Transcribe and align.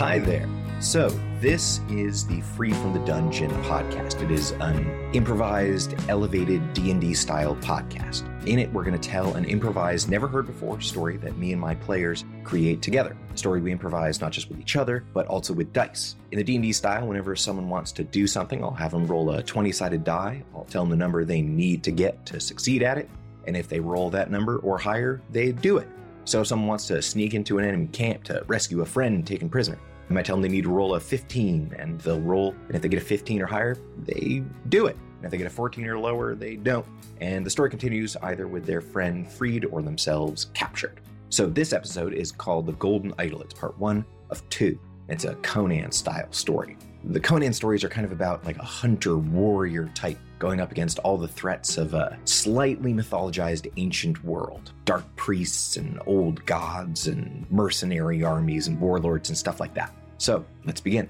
Hi 0.00 0.18
there. 0.18 0.48
So, 0.80 1.10
this 1.40 1.80
is 1.90 2.26
the 2.26 2.40
Free 2.40 2.72
from 2.72 2.94
the 2.94 3.00
Dungeon 3.00 3.50
podcast. 3.64 4.22
It 4.22 4.30
is 4.30 4.52
an 4.52 4.88
improvised, 5.12 5.94
elevated 6.08 6.72
D&D 6.72 7.12
style 7.12 7.54
podcast. 7.56 8.24
In 8.48 8.58
it, 8.58 8.72
we're 8.72 8.82
going 8.82 8.98
to 8.98 9.08
tell 9.08 9.34
an 9.34 9.44
improvised, 9.44 10.08
never 10.08 10.26
heard 10.26 10.46
before 10.46 10.80
story 10.80 11.18
that 11.18 11.36
me 11.36 11.52
and 11.52 11.60
my 11.60 11.74
players 11.74 12.24
create 12.44 12.80
together. 12.80 13.14
A 13.30 13.36
story 13.36 13.60
we 13.60 13.72
improvise 13.72 14.22
not 14.22 14.32
just 14.32 14.48
with 14.48 14.58
each 14.58 14.74
other, 14.74 15.04
but 15.12 15.26
also 15.26 15.52
with 15.52 15.70
dice. 15.74 16.16
In 16.32 16.38
the 16.38 16.44
D&D 16.44 16.72
style, 16.72 17.06
whenever 17.06 17.36
someone 17.36 17.68
wants 17.68 17.92
to 17.92 18.02
do 18.02 18.26
something, 18.26 18.64
I'll 18.64 18.70
have 18.70 18.92
them 18.92 19.06
roll 19.06 19.30
a 19.32 19.42
20-sided 19.42 20.02
die. 20.02 20.42
I'll 20.54 20.64
tell 20.64 20.80
them 20.80 20.90
the 20.90 20.96
number 20.96 21.26
they 21.26 21.42
need 21.42 21.84
to 21.84 21.90
get 21.90 22.24
to 22.24 22.40
succeed 22.40 22.82
at 22.82 22.96
it, 22.96 23.10
and 23.46 23.54
if 23.54 23.68
they 23.68 23.80
roll 23.80 24.08
that 24.08 24.30
number 24.30 24.60
or 24.60 24.78
higher, 24.78 25.20
they 25.28 25.52
do 25.52 25.76
it. 25.76 25.88
So 26.24 26.40
if 26.40 26.46
someone 26.46 26.68
wants 26.68 26.86
to 26.86 27.02
sneak 27.02 27.34
into 27.34 27.58
an 27.58 27.66
enemy 27.66 27.88
camp 27.88 28.24
to 28.24 28.44
rescue 28.46 28.80
a 28.80 28.86
friend 28.86 29.26
taken 29.26 29.50
prisoner, 29.50 29.78
I 30.10 30.12
might 30.12 30.24
tell 30.24 30.34
them 30.34 30.42
they 30.42 30.48
need 30.48 30.64
to 30.64 30.70
roll 30.70 30.96
a 30.96 31.00
15, 31.00 31.76
and 31.78 32.00
they'll 32.00 32.20
roll. 32.20 32.52
And 32.66 32.74
if 32.74 32.82
they 32.82 32.88
get 32.88 33.00
a 33.00 33.04
15 33.04 33.42
or 33.42 33.46
higher, 33.46 33.76
they 33.96 34.42
do 34.68 34.86
it. 34.86 34.96
And 34.96 35.24
if 35.26 35.30
they 35.30 35.38
get 35.38 35.46
a 35.46 35.50
14 35.50 35.86
or 35.86 35.98
lower, 36.00 36.34
they 36.34 36.56
don't. 36.56 36.84
And 37.20 37.46
the 37.46 37.50
story 37.50 37.70
continues 37.70 38.16
either 38.16 38.48
with 38.48 38.66
their 38.66 38.80
friend 38.80 39.30
freed 39.30 39.66
or 39.66 39.82
themselves 39.82 40.46
captured. 40.52 41.00
So 41.28 41.46
this 41.46 41.72
episode 41.72 42.12
is 42.12 42.32
called 42.32 42.66
The 42.66 42.72
Golden 42.72 43.14
Idol. 43.18 43.40
It's 43.42 43.54
part 43.54 43.78
one 43.78 44.04
of 44.30 44.46
two. 44.48 44.80
It's 45.08 45.24
a 45.24 45.36
Conan 45.36 45.92
style 45.92 46.32
story. 46.32 46.76
The 47.04 47.20
Conan 47.20 47.52
stories 47.52 47.84
are 47.84 47.88
kind 47.88 48.04
of 48.04 48.10
about 48.12 48.44
like 48.44 48.58
a 48.58 48.64
hunter 48.64 49.16
warrior 49.16 49.92
type 49.94 50.18
going 50.40 50.60
up 50.60 50.72
against 50.72 50.98
all 51.00 51.18
the 51.18 51.28
threats 51.28 51.78
of 51.78 51.94
a 51.94 52.18
slightly 52.24 52.92
mythologized 52.92 53.70
ancient 53.76 54.24
world. 54.24 54.72
Dark 54.86 55.04
priests 55.14 55.76
and 55.76 56.00
old 56.06 56.44
gods 56.46 57.06
and 57.06 57.48
mercenary 57.50 58.24
armies 58.24 58.66
and 58.66 58.80
warlords 58.80 59.28
and 59.28 59.38
stuff 59.38 59.60
like 59.60 59.74
that. 59.74 59.94
So 60.20 60.44
let's 60.66 60.82
begin. 60.82 61.08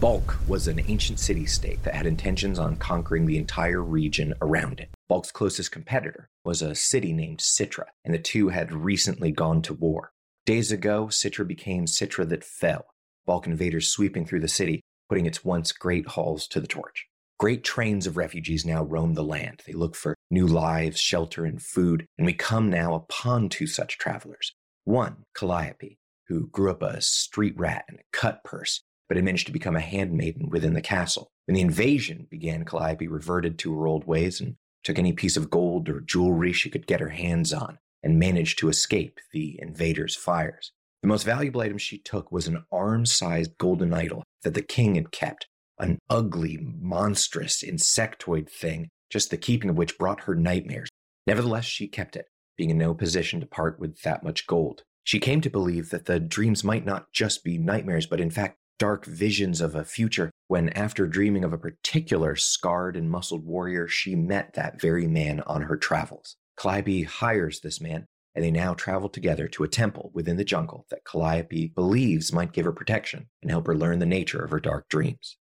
Balk 0.00 0.36
was 0.48 0.66
an 0.66 0.80
ancient 0.88 1.20
city 1.20 1.46
state 1.46 1.80
that 1.84 1.94
had 1.94 2.06
intentions 2.06 2.58
on 2.58 2.74
conquering 2.76 3.24
the 3.24 3.38
entire 3.38 3.82
region 3.82 4.34
around 4.42 4.80
it. 4.80 4.90
Balk's 5.08 5.30
closest 5.30 5.70
competitor 5.70 6.28
was 6.44 6.62
a 6.62 6.74
city 6.74 7.12
named 7.12 7.38
Citra, 7.38 7.84
and 8.04 8.12
the 8.12 8.18
two 8.18 8.48
had 8.48 8.72
recently 8.72 9.30
gone 9.30 9.62
to 9.62 9.74
war. 9.74 10.10
Days 10.44 10.72
ago, 10.72 11.06
Citra 11.06 11.46
became 11.46 11.86
Citra 11.86 12.28
that 12.28 12.44
fell, 12.44 12.86
Balk 13.26 13.46
invaders 13.46 13.88
sweeping 13.88 14.26
through 14.26 14.40
the 14.40 14.48
city, 14.48 14.80
putting 15.08 15.24
its 15.24 15.44
once 15.44 15.70
great 15.70 16.08
halls 16.08 16.48
to 16.48 16.60
the 16.60 16.66
torch. 16.66 17.06
Great 17.38 17.62
trains 17.62 18.08
of 18.08 18.16
refugees 18.16 18.66
now 18.66 18.82
roam 18.82 19.14
the 19.14 19.22
land. 19.22 19.62
They 19.66 19.72
look 19.72 19.94
for 19.94 20.16
new 20.32 20.48
lives, 20.48 20.98
shelter, 20.98 21.44
and 21.44 21.62
food, 21.62 22.06
and 22.18 22.26
we 22.26 22.32
come 22.32 22.68
now 22.70 22.94
upon 22.94 23.50
two 23.50 23.68
such 23.68 23.98
travelers. 23.98 24.52
One, 24.84 25.24
Calliope, 25.34 25.98
who 26.28 26.48
grew 26.48 26.70
up 26.70 26.82
a 26.82 27.00
street 27.00 27.54
rat 27.56 27.84
and 27.88 27.98
a 27.98 28.02
cut 28.12 28.42
purse, 28.44 28.82
but 29.08 29.16
had 29.16 29.24
managed 29.24 29.46
to 29.46 29.52
become 29.52 29.76
a 29.76 29.80
handmaiden 29.80 30.48
within 30.50 30.74
the 30.74 30.80
castle. 30.80 31.30
When 31.46 31.54
the 31.54 31.60
invasion 31.60 32.26
began, 32.30 32.64
Calliope 32.64 33.06
reverted 33.06 33.58
to 33.60 33.78
her 33.78 33.86
old 33.86 34.06
ways 34.06 34.40
and 34.40 34.56
took 34.82 34.98
any 34.98 35.12
piece 35.12 35.36
of 35.36 35.50
gold 35.50 35.88
or 35.88 36.00
jewelry 36.00 36.52
she 36.52 36.70
could 36.70 36.86
get 36.86 37.00
her 37.00 37.10
hands 37.10 37.52
on 37.52 37.78
and 38.02 38.18
managed 38.18 38.58
to 38.58 38.68
escape 38.68 39.18
the 39.32 39.58
invaders' 39.60 40.16
fires. 40.16 40.72
The 41.02 41.08
most 41.08 41.24
valuable 41.24 41.60
item 41.60 41.78
she 41.78 41.98
took 41.98 42.32
was 42.32 42.46
an 42.46 42.64
arm 42.72 43.06
sized 43.06 43.58
golden 43.58 43.92
idol 43.92 44.24
that 44.42 44.54
the 44.54 44.62
king 44.62 44.94
had 44.94 45.12
kept, 45.12 45.46
an 45.78 45.98
ugly, 46.08 46.58
monstrous 46.60 47.62
insectoid 47.62 48.50
thing, 48.50 48.88
just 49.10 49.30
the 49.30 49.36
keeping 49.36 49.70
of 49.70 49.76
which 49.76 49.98
brought 49.98 50.22
her 50.22 50.34
nightmares. 50.34 50.88
Nevertheless, 51.26 51.64
she 51.64 51.88
kept 51.88 52.16
it, 52.16 52.26
being 52.56 52.70
in 52.70 52.78
no 52.78 52.94
position 52.94 53.40
to 53.40 53.46
part 53.46 53.78
with 53.78 54.00
that 54.02 54.24
much 54.24 54.46
gold. 54.46 54.82
She 55.06 55.20
came 55.20 55.40
to 55.42 55.48
believe 55.48 55.90
that 55.90 56.06
the 56.06 56.18
dreams 56.18 56.64
might 56.64 56.84
not 56.84 57.12
just 57.12 57.44
be 57.44 57.58
nightmares, 57.58 58.06
but 58.06 58.20
in 58.20 58.28
fact 58.28 58.58
dark 58.76 59.04
visions 59.04 59.60
of 59.60 59.76
a 59.76 59.84
future 59.84 60.32
when, 60.48 60.68
after 60.70 61.06
dreaming 61.06 61.44
of 61.44 61.52
a 61.52 61.58
particular 61.58 62.34
scarred 62.34 62.96
and 62.96 63.08
muscled 63.08 63.46
warrior, 63.46 63.86
she 63.86 64.16
met 64.16 64.54
that 64.54 64.80
very 64.80 65.06
man 65.06 65.42
on 65.42 65.62
her 65.62 65.76
travels. 65.76 66.34
Calliope 66.58 67.04
hires 67.04 67.60
this 67.60 67.80
man, 67.80 68.06
and 68.34 68.44
they 68.44 68.50
now 68.50 68.74
travel 68.74 69.08
together 69.08 69.46
to 69.46 69.62
a 69.62 69.68
temple 69.68 70.10
within 70.12 70.38
the 70.38 70.44
jungle 70.44 70.86
that 70.90 71.04
Calliope 71.04 71.68
believes 71.68 72.32
might 72.32 72.52
give 72.52 72.64
her 72.64 72.72
protection 72.72 73.28
and 73.42 73.52
help 73.52 73.68
her 73.68 73.76
learn 73.76 74.00
the 74.00 74.06
nature 74.06 74.44
of 74.44 74.50
her 74.50 74.58
dark 74.58 74.88
dreams. 74.88 75.36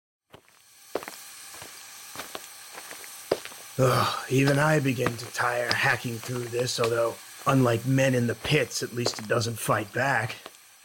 Ugh, 3.79 4.25
even 4.29 4.59
I 4.59 4.79
begin 4.79 5.17
to 5.17 5.27
tire 5.33 5.73
hacking 5.73 6.19
through 6.19 6.45
this, 6.45 6.79
although, 6.79 7.15
unlike 7.47 7.87
men 7.87 8.15
in 8.15 8.27
the 8.27 8.35
pits, 8.35 8.83
at 8.83 8.95
least 8.95 9.19
it 9.19 9.29
doesn't 9.29 9.59
fight 9.59 9.93
back. 9.93 10.37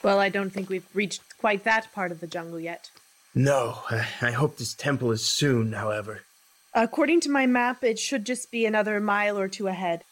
Well, 0.03 0.19
I 0.19 0.29
don't 0.29 0.49
think 0.49 0.69
we've 0.69 0.87
reached 0.93 1.21
quite 1.37 1.63
that 1.63 1.91
part 1.93 2.11
of 2.11 2.19
the 2.19 2.27
jungle 2.27 2.59
yet. 2.59 2.89
No, 3.35 3.79
I, 3.89 4.07
I 4.21 4.31
hope 4.31 4.57
this 4.57 4.73
temple 4.73 5.11
is 5.11 5.27
soon, 5.27 5.73
however. 5.73 6.21
According 6.73 7.21
to 7.21 7.31
my 7.31 7.45
map, 7.45 7.83
it 7.83 7.99
should 7.99 8.25
just 8.25 8.51
be 8.51 8.65
another 8.65 8.99
mile 8.99 9.37
or 9.37 9.47
two 9.47 9.67
ahead. 9.67 10.03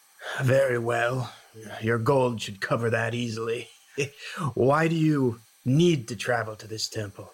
Very 0.41 0.79
well. 0.79 1.33
Your 1.81 1.97
gold 1.97 2.41
should 2.41 2.61
cover 2.61 2.89
that 2.89 3.13
easily. 3.13 3.69
Why 4.53 4.87
do 4.87 4.95
you 4.95 5.39
need 5.65 6.07
to 6.07 6.15
travel 6.15 6.55
to 6.55 6.67
this 6.67 6.89
temple? 6.89 7.31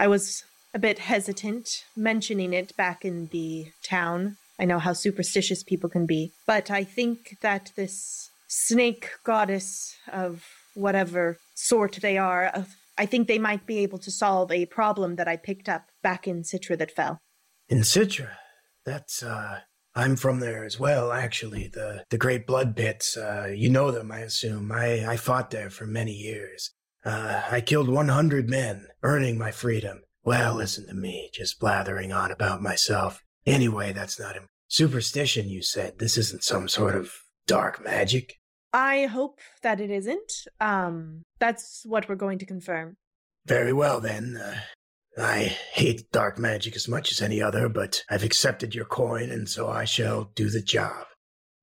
I 0.00 0.08
was 0.08 0.44
a 0.74 0.78
bit 0.78 1.00
hesitant 1.00 1.84
mentioning 1.96 2.52
it 2.52 2.76
back 2.76 3.04
in 3.04 3.26
the 3.28 3.72
town. 3.82 4.36
I 4.58 4.64
know 4.64 4.78
how 4.78 4.92
superstitious 4.92 5.62
people 5.62 5.88
can 5.88 6.06
be, 6.06 6.32
but 6.46 6.70
I 6.70 6.84
think 6.84 7.38
that 7.40 7.72
this 7.76 8.30
snake 8.48 9.10
goddess 9.24 9.94
of 10.12 10.44
whatever 10.74 11.38
sort 11.54 11.98
they 12.02 12.18
are, 12.18 12.50
uh, 12.54 12.64
I 12.96 13.06
think 13.06 13.28
they 13.28 13.38
might 13.38 13.66
be 13.66 13.78
able 13.78 13.98
to 14.00 14.10
solve 14.10 14.50
a 14.50 14.66
problem 14.66 15.16
that 15.16 15.28
I 15.28 15.36
picked 15.36 15.68
up 15.68 15.86
back 16.02 16.26
in 16.26 16.42
Citra 16.42 16.76
that 16.78 16.90
fell. 16.90 17.20
In 17.68 17.78
Citra? 17.78 18.30
That's, 18.84 19.22
uh, 19.22 19.60
I'm 19.94 20.16
from 20.16 20.40
there 20.40 20.64
as 20.64 20.78
well, 20.78 21.12
actually. 21.12 21.68
The 21.72 22.04
the 22.10 22.18
Great 22.18 22.46
Blood 22.46 22.76
Pits. 22.76 23.16
Uh, 23.16 23.52
you 23.54 23.68
know 23.68 23.90
them, 23.90 24.12
I 24.12 24.20
assume. 24.20 24.70
I, 24.72 25.04
I 25.04 25.16
fought 25.16 25.50
there 25.50 25.70
for 25.70 25.86
many 25.86 26.12
years. 26.12 26.70
Uh, 27.04 27.42
I 27.50 27.60
killed 27.60 27.88
100 27.88 28.48
men, 28.48 28.86
earning 29.02 29.38
my 29.38 29.50
freedom. 29.50 30.02
Well, 30.24 30.54
listen 30.54 30.86
to 30.86 30.94
me, 30.94 31.30
just 31.32 31.58
blathering 31.58 32.12
on 32.12 32.30
about 32.30 32.62
myself. 32.62 33.24
Anyway, 33.46 33.92
that's 33.92 34.20
not 34.20 34.34
him. 34.34 34.46
Superstition, 34.68 35.48
you 35.48 35.62
said. 35.62 35.98
This 35.98 36.16
isn't 36.16 36.44
some 36.44 36.68
sort 36.68 36.94
of 36.94 37.12
dark 37.46 37.82
magic. 37.82 38.37
I 38.72 39.06
hope 39.06 39.40
that 39.62 39.80
it 39.80 39.90
isn't. 39.90 40.32
Um, 40.60 41.22
that's 41.38 41.82
what 41.86 42.08
we're 42.08 42.16
going 42.16 42.38
to 42.38 42.46
confirm. 42.46 42.96
Very 43.46 43.72
well, 43.72 44.00
then. 44.00 44.36
Uh, 44.36 44.58
I 45.20 45.56
hate 45.72 46.12
dark 46.12 46.38
magic 46.38 46.76
as 46.76 46.86
much 46.86 47.10
as 47.10 47.20
any 47.20 47.42
other, 47.42 47.68
but 47.68 48.04
I've 48.08 48.22
accepted 48.22 48.74
your 48.74 48.84
coin, 48.84 49.30
and 49.30 49.48
so 49.48 49.68
I 49.68 49.84
shall 49.84 50.30
do 50.34 50.48
the 50.48 50.62
job. 50.62 51.06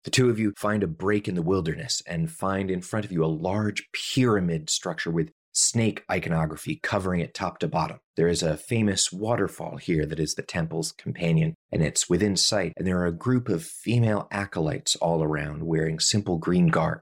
The 0.03 0.11
two 0.11 0.29
of 0.29 0.37
you 0.37 0.53
find 0.57 0.83
a 0.83 0.87
break 0.87 1.27
in 1.27 1.35
the 1.35 1.41
wilderness 1.41 2.01
and 2.05 2.29
find 2.29 2.69
in 2.69 2.81
front 2.81 3.05
of 3.05 3.11
you 3.11 3.23
a 3.23 3.27
large 3.27 3.87
pyramid 4.13 4.69
structure 4.69 5.09
with 5.09 5.31
snake 5.55 6.03
iconography 6.11 6.79
covering 6.81 7.21
it 7.21 7.33
top 7.33 7.59
to 7.59 7.67
bottom. 7.67 7.99
There 8.15 8.27
is 8.27 8.43
a 8.43 8.57
famous 8.57 9.11
waterfall 9.11 9.77
here 9.77 10.05
that 10.05 10.19
is 10.19 10.35
the 10.35 10.41
temple's 10.41 10.91
companion, 10.91 11.55
and 11.71 11.81
it's 11.81 12.09
within 12.09 12.35
sight, 12.35 12.73
and 12.77 12.85
there 12.85 12.99
are 12.99 13.07
a 13.07 13.11
group 13.11 13.49
of 13.49 13.63
female 13.63 14.27
acolytes 14.31 14.95
all 14.97 15.23
around 15.23 15.63
wearing 15.63 15.99
simple 15.99 16.37
green 16.37 16.67
garb. 16.67 17.01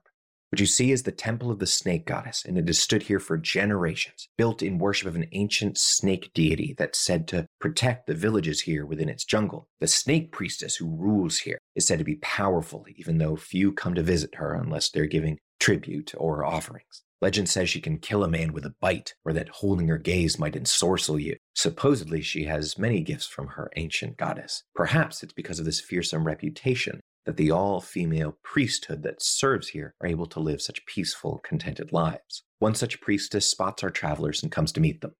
What 0.53 0.59
you 0.59 0.67
see 0.67 0.91
is 0.91 1.01
the 1.01 1.11
temple 1.11 1.49
of 1.49 1.57
the 1.57 1.65
snake 1.65 2.05
goddess, 2.05 2.45
and 2.45 2.59
it 2.59 2.67
has 2.67 2.77
stood 2.77 3.01
here 3.01 3.19
for 3.19 3.39
generations, 3.39 4.29
built 4.37 4.61
in 4.61 4.77
worship 4.77 5.07
of 5.07 5.15
an 5.15 5.25
ancient 5.31 5.79
snake 5.79 6.29
deity 6.35 6.75
that's 6.77 6.99
said 6.99 7.27
to 7.29 7.47
protect 7.59 8.05
the 8.05 8.13
villages 8.13 8.61
here 8.61 8.85
within 8.85 9.09
its 9.09 9.25
jungle. 9.25 9.67
The 9.79 9.87
snake 9.87 10.31
priestess 10.31 10.75
who 10.75 10.95
rules 10.95 11.39
here 11.39 11.57
is 11.75 11.87
said 11.87 11.97
to 11.97 12.05
be 12.05 12.17
powerful, 12.17 12.85
even 12.97 13.17
though 13.17 13.35
few 13.35 13.71
come 13.71 13.95
to 13.95 14.03
visit 14.03 14.35
her 14.35 14.53
unless 14.53 14.91
they're 14.91 15.07
giving 15.07 15.39
tribute 15.59 16.13
or 16.19 16.45
offerings. 16.45 17.01
Legend 17.23 17.47
says 17.47 17.69
she 17.69 17.79
can 17.79 17.99
kill 17.99 18.21
a 18.21 18.27
man 18.27 18.51
with 18.51 18.65
a 18.65 18.75
bite, 18.81 19.13
or 19.23 19.31
that 19.31 19.47
holding 19.47 19.87
her 19.87 19.97
gaze 19.97 20.37
might 20.37 20.55
ensorcel 20.55 21.23
you. 21.23 21.37
Supposedly, 21.55 22.21
she 22.21 22.43
has 22.43 22.77
many 22.77 22.99
gifts 22.99 23.25
from 23.25 23.47
her 23.47 23.71
ancient 23.77 24.17
goddess. 24.17 24.63
Perhaps 24.75 25.23
it's 25.23 25.31
because 25.31 25.57
of 25.57 25.63
this 25.63 25.79
fearsome 25.79 26.27
reputation 26.27 26.99
that 27.25 27.37
the 27.37 27.49
all 27.49 27.79
female 27.79 28.37
priesthood 28.43 29.03
that 29.03 29.23
serves 29.23 29.69
here 29.69 29.95
are 30.01 30.07
able 30.07 30.25
to 30.25 30.41
live 30.41 30.61
such 30.61 30.85
peaceful, 30.85 31.39
contented 31.45 31.93
lives. 31.93 32.43
One 32.59 32.75
such 32.75 32.99
priestess 32.99 33.47
spots 33.47 33.83
our 33.83 33.89
travelers 33.89 34.43
and 34.43 34.51
comes 34.51 34.73
to 34.73 34.81
meet 34.81 34.99
them. 34.99 35.13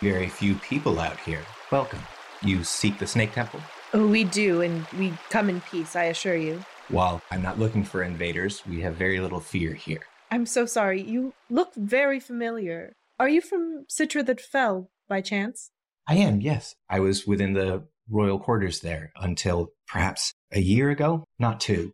Very 0.00 0.28
few 0.28 0.54
people 0.54 1.00
out 1.00 1.18
here. 1.18 1.42
Welcome. 1.72 2.02
You 2.42 2.62
seek 2.62 3.00
the 3.00 3.08
Snake 3.08 3.32
Temple? 3.32 3.60
Oh, 3.92 4.06
we 4.06 4.22
do, 4.22 4.60
and 4.60 4.86
we 4.96 5.14
come 5.30 5.48
in 5.48 5.62
peace, 5.62 5.96
I 5.96 6.04
assure 6.04 6.36
you. 6.36 6.64
While 6.88 7.20
I'm 7.30 7.42
not 7.42 7.58
looking 7.58 7.84
for 7.84 8.02
invaders, 8.02 8.62
we 8.66 8.80
have 8.80 8.94
very 8.94 9.20
little 9.20 9.40
fear 9.40 9.74
here. 9.74 10.00
I'm 10.30 10.46
so 10.46 10.64
sorry. 10.66 11.02
You 11.02 11.34
look 11.50 11.74
very 11.74 12.18
familiar. 12.20 12.92
Are 13.18 13.28
you 13.28 13.40
from 13.40 13.84
Citra 13.90 14.24
that 14.26 14.40
fell, 14.40 14.90
by 15.08 15.20
chance? 15.20 15.70
I 16.06 16.14
am, 16.16 16.40
yes. 16.40 16.74
I 16.88 17.00
was 17.00 17.26
within 17.26 17.52
the 17.52 17.84
royal 18.08 18.38
quarters 18.38 18.80
there 18.80 19.12
until 19.16 19.72
perhaps 19.86 20.32
a 20.52 20.60
year 20.60 20.90
ago, 20.90 21.24
not 21.38 21.60
two. 21.60 21.92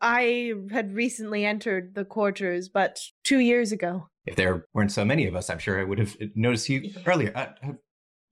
I 0.00 0.52
had 0.70 0.94
recently 0.94 1.44
entered 1.44 1.94
the 1.94 2.04
quarters, 2.04 2.68
but 2.68 3.00
two 3.24 3.38
years 3.38 3.72
ago. 3.72 4.08
If 4.24 4.36
there 4.36 4.66
weren't 4.72 4.92
so 4.92 5.04
many 5.04 5.26
of 5.26 5.36
us, 5.36 5.50
I'm 5.50 5.58
sure 5.58 5.80
I 5.80 5.84
would 5.84 5.98
have 5.98 6.16
noticed 6.34 6.68
you 6.68 6.90
earlier. 7.06 7.32
Uh, 7.34 7.46
uh, 7.62 7.72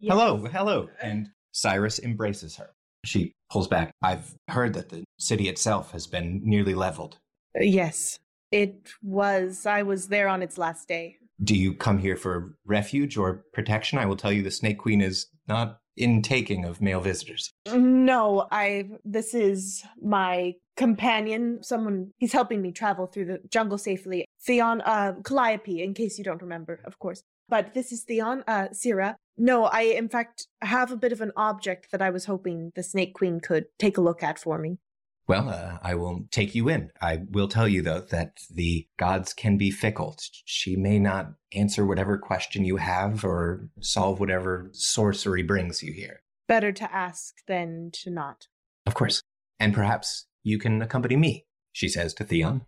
Yes. 0.00 0.12
Hello, 0.12 0.36
hello. 0.44 0.88
And 1.00 1.28
Cyrus 1.52 1.98
embraces 1.98 2.56
her. 2.56 2.70
She 3.05 3.33
pulls 3.51 3.69
back. 3.69 3.93
I've 4.03 4.35
heard 4.49 4.75
that 4.75 4.89
the 4.89 5.05
city 5.19 5.49
itself 5.49 5.93
has 5.93 6.06
been 6.06 6.41
nearly 6.45 6.75
leveled. 6.75 7.19
Yes, 7.59 8.19
it 8.51 8.89
was. 9.03 9.67
I 9.67 9.83
was 9.83 10.09
there 10.09 10.29
on 10.29 10.43
its 10.43 10.59
last 10.59 10.89
day. 10.89 11.17
Do 11.43 11.55
you 11.55 11.75
come 11.75 11.99
here 11.99 12.17
for 12.17 12.56
refuge 12.65 13.17
or 13.17 13.45
protection? 13.53 13.99
I 13.99 14.06
will 14.06 14.17
tell 14.17 14.33
you 14.33 14.43
the 14.43 14.51
Snake 14.51 14.79
Queen 14.79 15.01
is 15.01 15.27
not 15.49 15.79
in 15.97 16.23
taking 16.23 16.65
of 16.65 16.81
male 16.81 17.01
visitors. 17.01 17.51
No, 17.73 18.47
I. 18.51 18.91
This 19.05 19.35
is 19.35 19.85
my 20.01 20.55
companion. 20.77 21.62
Someone. 21.62 22.12
He's 22.19 22.33
helping 22.33 22.62
me 22.62 22.73
travel 22.73 23.06
through 23.06 23.27
the 23.27 23.41
jungle 23.51 23.79
safely. 23.79 24.25
Theon, 24.47 24.81
uh, 24.83 25.15
Calliope, 25.25 25.83
in 25.83 25.95
case 25.95 26.19
you 26.19 26.25
don't 26.25 26.43
remember, 26.43 26.81
of 26.85 26.99
course. 26.99 27.23
But 27.49 27.75
this 27.75 27.93
is 27.93 28.02
Theon, 28.02 28.43
uh, 28.46 28.69
Syrah. 28.73 29.17
No, 29.37 29.64
I, 29.64 29.82
in 29.82 30.08
fact, 30.08 30.46
have 30.62 30.93
a 30.93 30.96
bit 30.96 31.12
of 31.12 31.20
an 31.20 31.32
object 31.37 31.91
that 31.91 32.00
I 32.00 32.11
was 32.11 32.26
hoping 32.26 32.73
the 32.75 32.82
Snake 32.82 33.14
Queen 33.14 33.41
could 33.41 33.67
take 33.79 33.99
a 33.99 34.00
look 34.00 34.23
at 34.23 34.38
for 34.38 34.58
me. 34.58 34.79
Well, 35.26 35.49
uh, 35.49 35.79
I 35.82 35.94
will 35.94 36.26
take 36.31 36.55
you 36.55 36.69
in. 36.69 36.91
I 37.00 37.20
will 37.31 37.49
tell 37.49 37.67
you, 37.67 37.81
though, 37.81 38.00
that 38.11 38.41
the 38.50 38.87
gods 38.99 39.32
can 39.32 39.56
be 39.56 39.70
fickle. 39.70 40.17
She 40.44 40.76
may 40.76 40.99
not 40.99 41.32
answer 41.55 41.87
whatever 41.87 42.19
question 42.19 42.64
you 42.64 42.76
have 42.76 43.25
or 43.25 43.69
solve 43.81 44.20
whatever 44.20 44.69
sorcery 44.73 45.43
brings 45.43 45.82
you 45.82 45.93
here. 45.93 46.20
Better 46.46 46.73
to 46.73 46.94
ask 46.94 47.37
than 47.46 47.91
to 48.02 48.11
not. 48.11 48.49
Of 48.87 48.94
course. 48.94 49.23
And 49.58 49.73
perhaps 49.73 50.26
you 50.43 50.58
can 50.58 50.82
accompany 50.82 51.17
me, 51.17 51.46
she 51.73 51.88
says 51.88 52.12
to 52.14 52.25
Theon. 52.25 52.67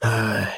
Uh, 0.00 0.52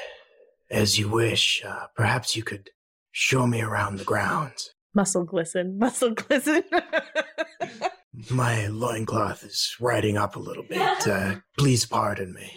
as 0.71 0.99
you 0.99 1.09
wish. 1.09 1.63
Uh, 1.67 1.87
perhaps 1.97 2.37
you 2.37 2.43
could 2.43 2.71
show 3.13 3.47
me 3.47 3.61
around 3.61 3.97
the 3.97 4.05
grounds. 4.05 4.75
Muscle 4.95 5.25
glisten, 5.25 5.79
muscle 5.79 6.13
glisten. 6.13 6.63
My 8.31 8.67
loincloth 8.67 9.45
is 9.45 9.77
riding 9.81 10.17
up 10.17 10.37
a 10.37 10.41
little 10.41 10.65
bit. 10.65 11.07
Uh, 11.07 11.37
please 11.59 11.87
pardon 11.87 12.35
me. 12.35 12.53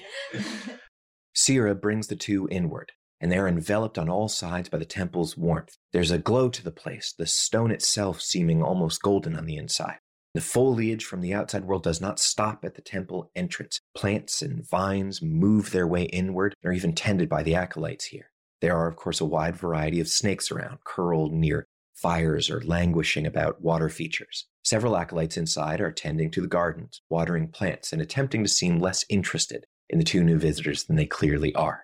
Syrah 1.36 1.80
brings 1.80 2.08
the 2.08 2.16
two 2.16 2.48
inward, 2.52 2.92
and 3.22 3.32
they 3.32 3.38
are 3.38 3.48
enveloped 3.48 3.98
on 3.98 4.10
all 4.10 4.28
sides 4.28 4.70
by 4.70 4.78
the 4.78 4.86
temple's 4.86 5.38
warmth. 5.38 5.78
There's 5.92 6.12
a 6.12 6.18
glow 6.18 6.50
to 6.50 6.64
the 6.64 6.72
place, 6.72 7.14
the 7.18 7.26
stone 7.26 7.72
itself 7.72 8.22
seeming 8.22 8.62
almost 8.62 9.02
golden 9.02 9.36
on 9.36 9.46
the 9.46 9.58
inside. 9.58 9.98
The 10.34 10.42
foliage 10.42 11.06
from 11.06 11.22
the 11.22 11.34
outside 11.34 11.66
world 11.66 11.84
does 11.84 12.02
not 12.02 12.20
stop 12.20 12.66
at 12.66 12.74
the 12.74 12.82
temple 12.82 13.30
entrance. 13.36 13.80
Plants 13.96 14.42
and 14.42 14.68
vines 14.68 15.22
move 15.22 15.70
their 15.70 15.88
way 15.88 16.04
inward 16.04 16.56
and 16.62 16.72
are 16.72 16.74
even 16.74 16.94
tended 16.94 17.30
by 17.30 17.44
the 17.44 17.54
acolytes 17.54 18.06
here. 18.06 18.32
There 18.64 18.78
are, 18.78 18.88
of 18.88 18.96
course, 18.96 19.20
a 19.20 19.26
wide 19.26 19.58
variety 19.58 20.00
of 20.00 20.08
snakes 20.08 20.50
around, 20.50 20.86
curled 20.86 21.34
near 21.34 21.68
fires 21.96 22.50
or 22.50 22.62
languishing 22.62 23.28
about 23.28 23.62
water 23.62 23.90
features. 23.90 24.46
Several 24.64 24.96
acolytes 24.96 25.36
inside 25.36 25.82
are 25.82 25.92
tending 25.92 26.32
to 26.32 26.40
the 26.40 26.48
gardens, 26.48 27.02
watering 27.10 27.50
plants, 27.50 27.92
and 27.92 28.02
attempting 28.02 28.42
to 28.42 28.50
seem 28.50 28.80
less 28.80 29.04
interested 29.10 29.66
in 29.90 30.00
the 30.00 30.06
two 30.06 30.24
new 30.24 30.38
visitors 30.38 30.86
than 30.86 30.96
they 30.96 31.06
clearly 31.06 31.54
are. 31.56 31.82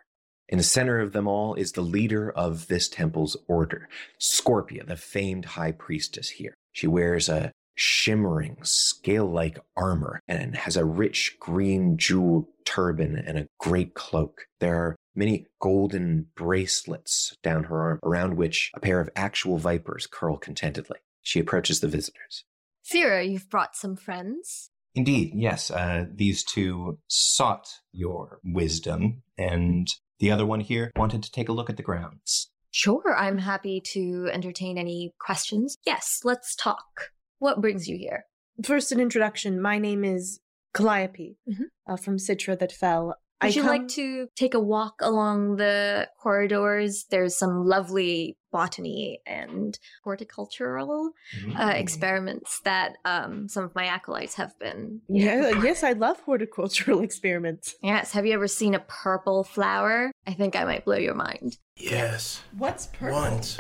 In 0.48 0.58
the 0.58 0.64
center 0.64 1.02
of 1.02 1.12
them 1.12 1.28
all 1.28 1.54
is 1.56 1.74
the 1.74 1.82
leader 1.82 2.32
of 2.32 2.68
this 2.68 2.88
temple's 2.88 3.36
order, 3.50 3.90
Scorpia, 4.18 4.88
the 4.88 4.96
famed 4.96 5.44
high 5.44 5.74
priestess 5.74 6.30
here. 6.30 6.54
She 6.72 6.88
wears 6.88 7.28
a 7.28 7.52
shimmering, 7.76 8.58
scale 8.62 9.30
like 9.30 9.60
armor 9.76 10.22
and 10.30 10.56
has 10.56 10.78
a 10.78 10.86
rich 10.86 11.36
green 11.42 11.98
jeweled 11.98 12.46
turban 12.64 13.18
and 13.18 13.38
a 13.38 13.48
great 13.60 13.96
cloak. 13.96 14.46
There 14.62 14.76
are 14.76 14.96
many 15.20 15.46
golden 15.62 16.26
bracelets 16.36 17.36
down 17.44 17.66
her 17.66 17.82
arm, 17.82 18.00
around 18.04 18.38
which 18.38 18.72
a 18.74 18.80
pair 18.80 19.00
of 19.00 19.10
actual 19.16 19.58
vipers 19.58 20.08
curl 20.08 20.38
contentedly. 20.38 20.98
She 21.22 21.40
approaches 21.40 21.82
the 21.82 21.88
visitors. 21.88 22.46
Sierra, 22.82 23.24
you've 23.24 23.50
brought 23.50 23.76
some 23.76 23.96
friends. 23.96 24.72
Indeed, 24.96 25.34
yes. 25.36 25.70
Uh, 25.70 26.06
these 26.12 26.44
two 26.44 26.98
sought 27.08 27.68
your 27.92 28.40
wisdom, 28.44 29.22
and 29.38 29.88
the 30.20 30.32
other 30.32 30.46
one 30.46 30.62
here 30.62 30.90
wanted 30.96 31.22
to 31.24 31.32
take 31.32 31.50
a 31.50 31.54
look 31.54 31.70
at 31.70 31.78
the 31.78 31.84
grounds. 31.84 32.50
Sure, 32.72 33.16
I'm 33.16 33.38
happy 33.40 33.82
to 33.94 34.30
entertain 34.32 34.78
any 34.78 35.14
questions. 35.20 35.78
Yes, 35.86 36.22
let's 36.24 36.56
talk. 36.56 37.12
What 37.40 37.62
brings 37.62 37.88
you 37.88 37.98
here? 37.98 38.26
First, 38.64 38.92
an 38.92 39.00
introduction. 39.00 39.62
My 39.62 39.78
name 39.80 40.04
is 40.04 40.40
Calliope 40.74 41.38
Mhm. 41.48 41.66
uh, 41.88 41.96
from 41.98 42.18
Citra 42.18 42.58
that 42.60 42.72
fell. 42.72 43.16
Would 43.42 43.56
you 43.56 43.62
come- 43.62 43.72
like 43.72 43.88
to 43.90 44.28
take 44.36 44.54
a 44.54 44.60
walk 44.60 44.96
along 45.02 45.56
the 45.56 46.10
corridors? 46.22 47.06
There's 47.10 47.38
some 47.38 47.66
lovely 47.66 48.38
botany 48.52 49.22
and 49.26 49.78
horticultural 50.04 51.12
uh, 51.58 51.72
experiments 51.76 52.60
that 52.66 52.94
um, 53.06 53.48
some 53.48 53.64
of 53.64 53.76
my 53.76 53.86
acolytes 53.86 54.36
have 54.36 54.58
been. 54.60 55.02
Yeah, 55.08 55.62
yes, 55.64 55.84
I 55.84 55.94
love 55.94 56.20
horticultural 56.22 57.02
experiments. 57.04 57.76
Yes. 57.82 58.12
Have 58.14 58.26
you 58.26 58.34
ever 58.34 58.48
seen 58.48 58.74
a 58.74 58.80
purple 58.80 59.44
flower? 59.44 60.12
I 60.28 60.34
think 60.34 60.56
I 60.56 60.64
might 60.66 60.84
blow 60.86 60.98
your 60.98 61.16
mind. 61.16 61.58
Yes. 61.78 62.42
What's 62.58 62.88
purple? 62.88 63.20
Once. 63.20 63.58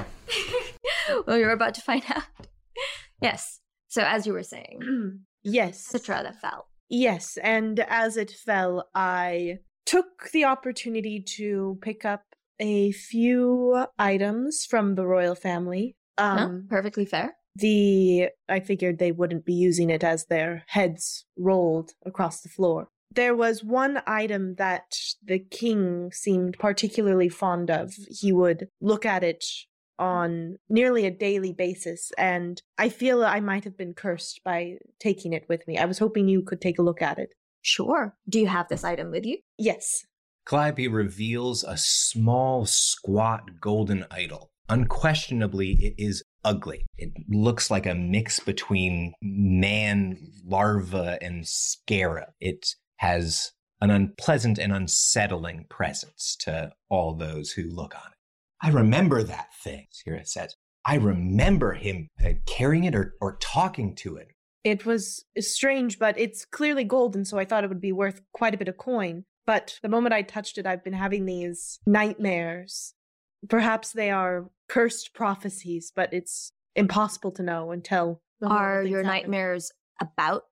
well, 1.27 1.37
you're 1.37 1.51
about 1.51 1.75
to 1.75 1.81
find 1.81 2.03
out. 2.09 2.23
yes. 3.21 3.59
So, 3.87 4.03
as 4.03 4.27
you 4.27 4.33
were 4.33 4.43
saying, 4.43 5.21
yes. 5.43 5.87
Citra 5.91 6.21
that 6.23 6.39
fell. 6.41 6.67
Yes, 6.91 7.37
and 7.43 7.79
as 7.81 8.17
it 8.17 8.31
fell, 8.31 8.89
I 8.95 9.59
took 9.89 10.29
the 10.33 10.45
opportunity 10.45 11.19
to 11.19 11.79
pick 11.81 12.05
up 12.05 12.21
a 12.59 12.91
few 12.91 13.85
items 13.97 14.63
from 14.69 14.93
the 14.93 15.05
royal 15.05 15.33
family. 15.33 15.95
Huh? 16.19 16.25
Um, 16.25 16.67
Perfectly 16.69 17.05
fair. 17.05 17.33
the 17.55 18.29
I 18.47 18.59
figured 18.59 18.99
they 18.99 19.11
wouldn't 19.11 19.45
be 19.45 19.53
using 19.53 19.89
it 19.89 20.03
as 20.03 20.25
their 20.25 20.63
heads 20.67 21.25
rolled 21.37 21.93
across 22.05 22.41
the 22.41 22.49
floor. 22.49 22.89
There 23.11 23.35
was 23.35 23.63
one 23.63 24.03
item 24.05 24.55
that 24.55 24.95
the 25.23 25.39
king 25.39 26.11
seemed 26.13 26.59
particularly 26.59 27.29
fond 27.29 27.71
of. 27.71 27.93
He 28.09 28.31
would 28.31 28.67
look 28.79 29.05
at 29.05 29.23
it 29.23 29.43
on 29.97 30.57
nearly 30.69 31.05
a 31.07 31.11
daily 31.11 31.51
basis, 31.51 32.11
and 32.17 32.61
I 32.77 32.89
feel 32.89 33.25
I 33.25 33.39
might 33.39 33.63
have 33.63 33.77
been 33.77 33.95
cursed 33.95 34.41
by 34.45 34.77
taking 34.99 35.33
it 35.33 35.45
with 35.49 35.67
me. 35.67 35.79
I 35.79 35.85
was 35.85 35.97
hoping 35.97 36.27
you 36.27 36.43
could 36.43 36.61
take 36.61 36.77
a 36.77 36.83
look 36.83 37.01
at 37.01 37.17
it. 37.17 37.33
Sure. 37.61 38.15
Do 38.27 38.39
you 38.39 38.47
have 38.47 38.67
this 38.69 38.83
item 38.83 39.11
with 39.11 39.25
you? 39.25 39.37
Yes. 39.57 40.05
Calliope 40.45 40.87
reveals 40.87 41.63
a 41.63 41.77
small, 41.77 42.65
squat 42.65 43.59
golden 43.61 44.05
idol. 44.09 44.49
Unquestionably, 44.67 45.73
it 45.79 45.95
is 45.97 46.23
ugly. 46.43 46.85
It 46.97 47.11
looks 47.27 47.69
like 47.69 47.85
a 47.85 47.95
mix 47.95 48.39
between 48.39 49.13
man, 49.21 50.17
larva, 50.45 51.17
and 51.21 51.47
scarab. 51.47 52.29
It 52.39 52.75
has 52.97 53.51
an 53.81 53.89
unpleasant 53.89 54.57
and 54.57 54.73
unsettling 54.73 55.65
presence 55.69 56.35
to 56.41 56.71
all 56.89 57.15
those 57.15 57.51
who 57.51 57.63
look 57.63 57.95
on 57.95 58.11
it. 58.11 58.17
I 58.61 58.69
remember 58.71 59.23
that 59.23 59.53
thing, 59.63 59.87
Sierra 59.91 60.25
says. 60.25 60.55
I 60.85 60.95
remember 60.95 61.73
him 61.73 62.07
uh, 62.23 62.33
carrying 62.45 62.83
it 62.83 62.95
or, 62.95 63.13
or 63.21 63.37
talking 63.39 63.95
to 63.97 64.17
it. 64.17 64.31
It 64.63 64.85
was 64.85 65.25
strange, 65.39 65.99
but 65.99 66.19
it's 66.19 66.45
clearly 66.45 66.83
golden, 66.83 67.25
so 67.25 67.37
I 67.39 67.45
thought 67.45 67.63
it 67.63 67.69
would 67.69 67.81
be 67.81 67.91
worth 67.91 68.21
quite 68.33 68.53
a 68.53 68.57
bit 68.57 68.67
of 68.67 68.77
coin. 68.77 69.25
But 69.45 69.79
the 69.81 69.89
moment 69.89 70.13
I 70.13 70.21
touched 70.21 70.57
it, 70.57 70.67
I've 70.67 70.83
been 70.83 70.93
having 70.93 71.25
these 71.25 71.79
nightmares. 71.85 72.93
Perhaps 73.47 73.93
they 73.93 74.11
are 74.11 74.49
cursed 74.67 75.13
prophecies, 75.13 75.91
but 75.95 76.13
it's 76.13 76.51
impossible 76.75 77.31
to 77.31 77.43
know 77.43 77.71
until 77.71 78.21
the 78.39 78.47
Are 78.47 78.83
your 78.83 79.03
happen. 79.03 79.07
nightmares 79.21 79.71
about 80.01 80.43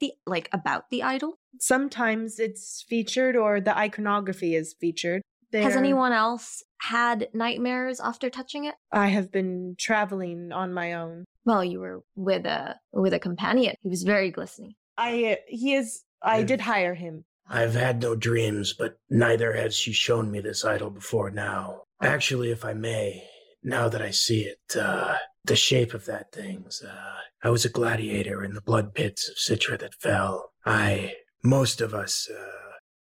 the 0.00 0.12
like 0.26 0.48
about 0.52 0.90
the 0.90 1.02
idol? 1.02 1.38
Sometimes 1.58 2.38
it's 2.38 2.84
featured 2.88 3.34
or 3.36 3.60
the 3.60 3.76
iconography 3.76 4.54
is 4.54 4.74
featured. 4.78 5.22
Has 5.52 5.72
They're- 5.72 5.78
anyone 5.78 6.12
else 6.12 6.62
had 6.82 7.28
nightmares 7.32 8.00
after 8.00 8.28
touching 8.28 8.64
it? 8.64 8.74
I 8.92 9.08
have 9.08 9.30
been 9.32 9.74
traveling 9.78 10.52
on 10.52 10.72
my 10.74 10.92
own. 10.92 11.24
Well, 11.44 11.64
you 11.64 11.80
were 11.80 12.02
with 12.16 12.46
a 12.46 12.76
with 12.92 13.12
a 13.14 13.18
companion. 13.18 13.74
He 13.82 13.88
was 13.88 14.02
very 14.02 14.30
glistening. 14.30 14.74
I 14.96 15.38
he 15.48 15.74
is 15.74 16.02
I 16.22 16.36
I've- 16.38 16.46
did 16.46 16.60
hire 16.62 16.94
him. 16.94 17.24
I've 17.46 17.74
had 17.74 18.00
no 18.00 18.14
dreams, 18.16 18.72
but 18.72 18.96
neither 19.10 19.52
has 19.52 19.76
she 19.76 19.92
shown 19.92 20.30
me 20.30 20.40
this 20.40 20.64
idol 20.64 20.88
before 20.88 21.30
now. 21.30 21.82
Actually, 22.02 22.50
if 22.50 22.64
I 22.64 22.72
may, 22.72 23.22
now 23.62 23.86
that 23.90 24.00
I 24.00 24.12
see 24.12 24.44
it, 24.44 24.76
uh, 24.80 25.16
the 25.44 25.54
shape 25.54 25.92
of 25.92 26.06
that 26.06 26.32
thing's, 26.32 26.80
uh, 26.82 27.16
I 27.42 27.50
was 27.50 27.66
a 27.66 27.68
gladiator 27.68 28.42
in 28.42 28.54
the 28.54 28.62
blood 28.62 28.94
pits 28.94 29.28
of 29.28 29.36
Citra 29.36 29.78
that 29.80 29.92
fell. 30.00 30.52
I, 30.64 31.16
most 31.42 31.82
of 31.82 31.92
us, 31.92 32.30
uh, 32.34 32.70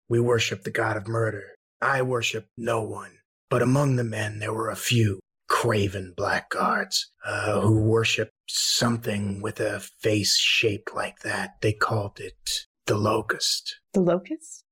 we 0.10 0.20
worship 0.20 0.64
the 0.64 0.72
god 0.72 0.98
of 0.98 1.08
murder. 1.08 1.56
I 1.82 2.02
worship 2.02 2.48
no 2.58 2.82
one, 2.82 3.20
but 3.50 3.62
among 3.62 3.96
the 3.96 4.04
men 4.04 4.40
there 4.40 4.54
were 4.54 4.70
a 4.70 4.76
few 4.76 5.22
craven 5.48 6.14
blackguards, 6.16 7.12
uh, 7.26 7.62
who 7.62 7.82
worship 7.82 8.32
something 8.48 9.42
with 9.42 9.60
a 9.60 9.80
face 9.80 10.38
shaped 10.38 10.94
like 10.94 11.20
that. 11.20 11.56
They 11.62 11.74
called 11.74 12.20
it 12.20 12.36
the 12.86 12.98
locust. 12.98 13.80
The 13.94 14.02
locust? 14.02 14.64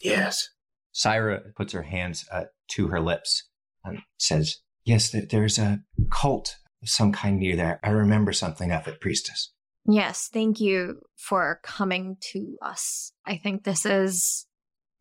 Yes. 0.00 0.48
Syra 0.92 1.40
puts 1.56 1.72
her 1.72 1.82
hands 1.82 2.24
uh, 2.30 2.44
to 2.72 2.88
her 2.88 3.00
lips 3.00 3.48
and 3.84 4.00
says, 4.18 4.58
Yes, 4.84 5.10
th- 5.10 5.30
there's 5.30 5.58
a 5.58 5.80
cult 6.10 6.56
of 6.82 6.88
some 6.88 7.12
kind 7.12 7.38
near 7.38 7.56
there. 7.56 7.80
I 7.82 7.90
remember 7.90 8.32
something 8.32 8.70
of 8.70 8.86
it, 8.86 9.00
priestess. 9.00 9.52
Yes, 9.86 10.30
thank 10.32 10.60
you 10.60 11.00
for 11.16 11.60
coming 11.62 12.16
to 12.32 12.56
us. 12.62 13.12
I 13.26 13.36
think 13.36 13.64
this 13.64 13.84
is 13.84 14.46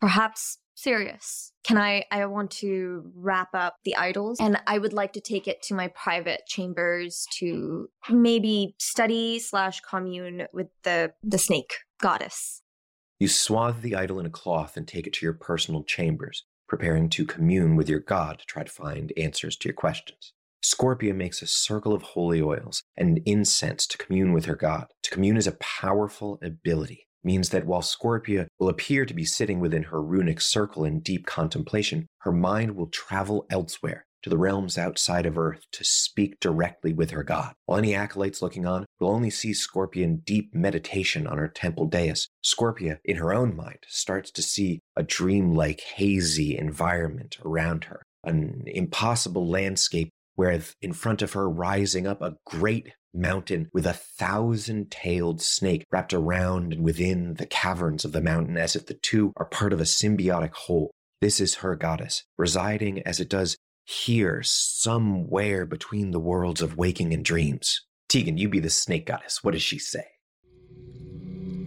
perhaps 0.02 0.58
serious. 0.75 1.51
Can 1.63 1.77
I 1.77 2.06
I 2.12 2.25
want 2.25 2.51
to 2.51 3.12
wrap 3.15 3.50
up 3.53 3.77
the 3.84 3.96
idols 3.96 4.39
and 4.39 4.58
I 4.68 4.77
would 4.77 4.94
like 4.94 5.13
to 5.13 5.22
take 5.22 5.48
it 5.48 5.62
to 5.63 5.74
my 5.74 5.89
private 5.89 6.42
chambers 6.48 7.25
to 7.39 7.89
maybe 8.10 8.75
study 8.80 9.39
slash 9.39 9.82
commune 9.82 10.48
with 10.53 10.68
the 10.84 11.13
the 11.24 11.38
snake 11.38 11.74
goddess. 12.01 12.62
You 13.20 13.27
swathe 13.27 13.82
the 13.82 13.96
idol 13.96 14.20
in 14.20 14.25
a 14.25 14.30
cloth 14.30 14.75
and 14.75 14.88
take 14.88 15.08
it 15.08 15.13
to 15.13 15.25
your 15.25 15.34
personal 15.34 15.84
chambers, 15.84 16.44
preparing 16.68 17.10
to 17.12 17.25
commune 17.25 17.75
with 17.75 17.88
your 17.88 18.01
god 18.01 18.39
to 18.39 18.46
try 18.46 18.63
to 18.63 18.72
find 18.72 19.13
answers 19.15 19.56
to 19.58 19.70
your 19.70 19.75
questions. 19.75 20.34
Scorpia 20.63 21.13
makes 21.13 21.42
a 21.42 21.48
circle 21.48 21.94
of 21.94 22.01
holy 22.01 22.42
oils 22.42 22.84
and 22.98 23.22
incense 23.25 23.86
to 23.88 23.98
commune 23.98 24.34
with 24.34 24.46
her 24.46 24.56
god. 24.56 24.88
To 25.03 25.12
commune 25.12 25.38
is 25.38 25.48
a 25.48 25.53
powerful 25.53 26.39
ability 26.42 27.08
means 27.24 27.50
that 27.50 27.65
while 27.65 27.82
Scorpia 27.82 28.48
will 28.60 28.70
appear 28.70 29.06
to 29.06 29.13
be 29.13 29.25
sitting 29.25 29.60
within 29.60 29.84
her 29.84 30.01
runic 30.01 30.42
circle 30.42 30.84
in 30.86 31.00
deep 31.00 31.25
contemplation, 31.25 32.08
her 32.20 32.32
mind 32.32 32.75
will 32.75 32.88
travel 32.88 33.46
elsewhere 33.50 34.06
to 34.24 34.30
the 34.30 34.38
realms 34.38 34.77
outside 34.77 35.25
of 35.25 35.38
Earth 35.38 35.65
to 35.74 35.84
speak 35.84 36.39
directly 36.39 36.94
with 36.94 37.12
her 37.12 37.24
god. 37.24 37.53
While 37.65 37.77
any 37.77 37.94
acolytes 37.94 38.42
looking 38.42 38.65
on 38.65 38.86
will 39.00 39.10
only 39.10 39.30
see 39.30 39.51
Scorpia 39.51 40.03
in 40.03 40.18
deep 40.20 40.56
meditation 40.56 41.27
on 41.27 41.38
her 41.38 41.50
temple 41.50 41.86
dais, 41.88 42.30
Scorpia, 42.44 43.00
in 43.03 43.18
her 43.18 43.34
own 43.34 43.56
mind, 43.56 43.80
starts 43.88 44.32
to 44.32 44.42
see 44.42 44.80
a 44.96 45.03
dreamlike, 45.03 45.82
hazy 45.82 46.58
environment 46.58 47.38
around 47.46 47.86
her, 47.86 48.01
an 48.24 48.63
impossible 48.68 49.48
landscape 49.48 50.10
where 50.36 50.62
in 50.82 50.94
front 50.94 51.22
of 51.22 51.34
her 51.34 51.50
rising 51.50 52.08
up 52.08 52.22
a 52.22 52.36
great 52.46 52.94
mountain 53.13 53.70
with 53.74 53.86
a 53.86 53.93
thousand 53.93 54.91
tailed 54.91 55.41
snake 55.41 55.86
wrapped 55.91 56.13
around 56.13 56.74
and 56.74 56.84
within 56.84 57.36
the 57.36 57.46
caverns 57.46 58.05
of 58.05 58.12
the 58.12 58.22
mountain 58.22 58.58
as 58.58 58.75
if 58.75 58.86
the 58.86 58.93
two 58.93 59.34
are 59.38 59.46
part 59.46 59.74
of 59.74 59.79
a 59.79 59.86
symbiotic 59.86 60.53
whole. 60.53 60.91
This 61.22 61.39
is 61.39 61.55
her 61.55 61.75
goddess, 61.75 62.24
residing 62.38 63.01
as 63.03 63.20
it 63.20 63.29
does 63.29 63.55
here 63.86 64.41
somewhere 64.43 65.65
between 65.65 66.12
the 66.12 66.20
worlds 66.20 66.62
of 66.62 66.77
waking 66.77 67.13
and 67.13 67.24
dreams. 67.24 67.82
Teagan, 68.10 68.38
you 68.38 68.50
be 68.50 68.60
the 68.60 68.70
snake 68.70 69.05
goddess. 69.05 69.43
What 69.43 69.51
does 69.51 69.62
she 69.62 69.79
say? 69.79 70.05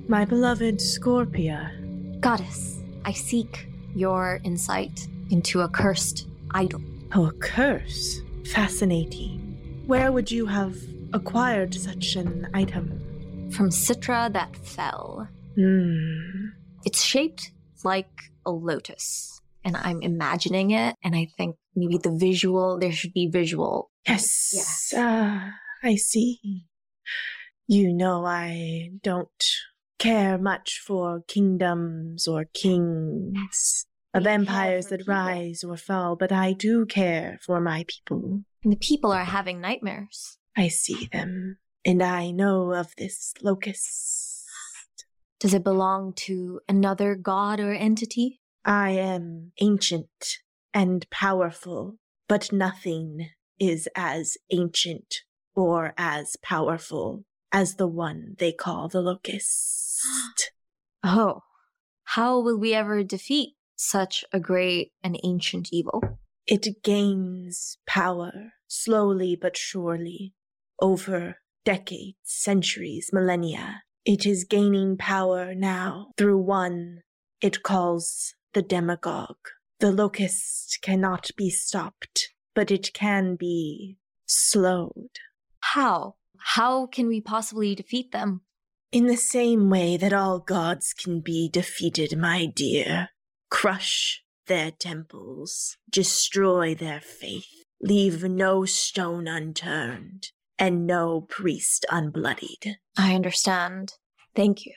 My 0.08 0.24
beloved 0.24 0.78
Scorpia. 0.78 2.20
Goddess, 2.20 2.82
I 3.04 3.12
seek 3.12 3.68
your 3.94 4.40
insight 4.44 5.08
into 5.30 5.62
a 5.62 5.68
cursed 5.68 6.28
idol. 6.52 6.80
Oh, 7.14 7.26
a 7.26 7.32
curse. 7.32 8.20
Fascinating. 8.52 9.82
Where 9.86 10.12
would 10.12 10.30
you 10.30 10.46
have 10.46 10.76
acquired 11.16 11.74
such 11.74 12.14
an 12.16 12.48
item? 12.54 13.50
From 13.50 13.70
Citra 13.70 14.32
that 14.32 14.54
fell. 14.56 15.28
Hmm. 15.56 16.50
It's 16.84 17.02
shaped 17.02 17.50
like 17.84 18.10
a 18.44 18.50
lotus, 18.50 19.40
and 19.64 19.76
I'm 19.76 20.02
imagining 20.02 20.70
it, 20.70 20.94
and 21.02 21.16
I 21.16 21.28
think 21.36 21.56
maybe 21.74 21.98
the 21.98 22.16
visual, 22.16 22.78
there 22.78 22.92
should 22.92 23.12
be 23.12 23.28
visual. 23.28 23.90
Yes. 24.06 24.92
Ah, 24.94 25.52
I 25.82 25.96
see. 25.96 26.66
You 27.66 27.92
know, 27.92 28.24
I 28.24 28.90
don't 29.02 29.42
care 29.98 30.38
much 30.38 30.82
for 30.86 31.22
kingdoms 31.26 32.28
or 32.28 32.44
kings 32.44 33.86
of 34.14 34.26
empires 34.26 34.86
that 34.86 35.00
people. 35.00 35.14
rise 35.14 35.64
or 35.64 35.76
fall, 35.76 36.14
but 36.14 36.30
I 36.30 36.52
do 36.52 36.86
care 36.86 37.38
for 37.42 37.60
my 37.60 37.84
people. 37.88 38.44
And 38.62 38.72
the 38.72 38.76
people 38.76 39.10
are 39.12 39.24
having 39.24 39.60
nightmares. 39.60 40.38
I 40.56 40.68
see 40.68 41.08
them, 41.12 41.58
and 41.84 42.02
I 42.02 42.30
know 42.30 42.72
of 42.72 42.94
this 42.96 43.34
locust. 43.42 44.44
Does 45.38 45.52
it 45.52 45.62
belong 45.62 46.14
to 46.14 46.60
another 46.66 47.14
god 47.14 47.60
or 47.60 47.74
entity? 47.74 48.40
I 48.64 48.90
am 48.90 49.52
ancient 49.60 50.38
and 50.72 51.08
powerful, 51.10 51.98
but 52.26 52.52
nothing 52.52 53.28
is 53.60 53.86
as 53.94 54.38
ancient 54.50 55.22
or 55.54 55.92
as 55.98 56.36
powerful 56.42 57.24
as 57.52 57.74
the 57.74 57.86
one 57.86 58.34
they 58.38 58.52
call 58.52 58.88
the 58.88 59.02
locust. 59.02 60.02
Oh, 61.08 61.42
how 62.02 62.40
will 62.40 62.58
we 62.58 62.74
ever 62.74 63.04
defeat 63.04 63.50
such 63.76 64.24
a 64.32 64.40
great 64.40 64.90
and 65.04 65.20
ancient 65.22 65.68
evil? 65.70 66.18
It 66.46 66.82
gains 66.82 67.78
power 67.86 68.54
slowly 68.66 69.36
but 69.40 69.56
surely 69.56 70.34
over 70.80 71.38
decades, 71.64 72.16
centuries, 72.24 73.10
millennia. 73.12 73.82
It 74.04 74.24
is 74.24 74.44
gaining 74.44 74.96
power 74.96 75.54
now 75.54 76.12
through 76.16 76.38
one 76.38 77.02
it 77.40 77.62
calls 77.62 78.34
the 78.54 78.62
demagogue. 78.62 79.48
The 79.80 79.92
locust 79.92 80.78
cannot 80.80 81.30
be 81.36 81.50
stopped, 81.50 82.30
but 82.54 82.70
it 82.70 82.94
can 82.94 83.36
be 83.36 83.98
slowed. 84.24 85.10
How? 85.60 86.14
How 86.38 86.86
can 86.86 87.08
we 87.08 87.20
possibly 87.20 87.74
defeat 87.74 88.12
them? 88.12 88.42
In 88.90 89.06
the 89.06 89.16
same 89.16 89.68
way 89.68 89.96
that 89.96 90.12
all 90.12 90.38
gods 90.38 90.94
can 90.94 91.20
be 91.20 91.50
defeated, 91.50 92.16
my 92.16 92.46
dear. 92.46 93.10
Crush 93.50 94.22
their 94.46 94.70
temples, 94.70 95.76
destroy 95.90 96.74
their 96.74 97.00
faith, 97.00 97.48
leave 97.80 98.24
no 98.24 98.64
stone 98.64 99.28
unturned, 99.28 100.28
and 100.58 100.86
no 100.86 101.22
priest 101.22 101.84
unbloodied. 101.90 102.74
I 102.96 103.14
understand. 103.14 103.94
Thank 104.34 104.66
you. 104.66 104.72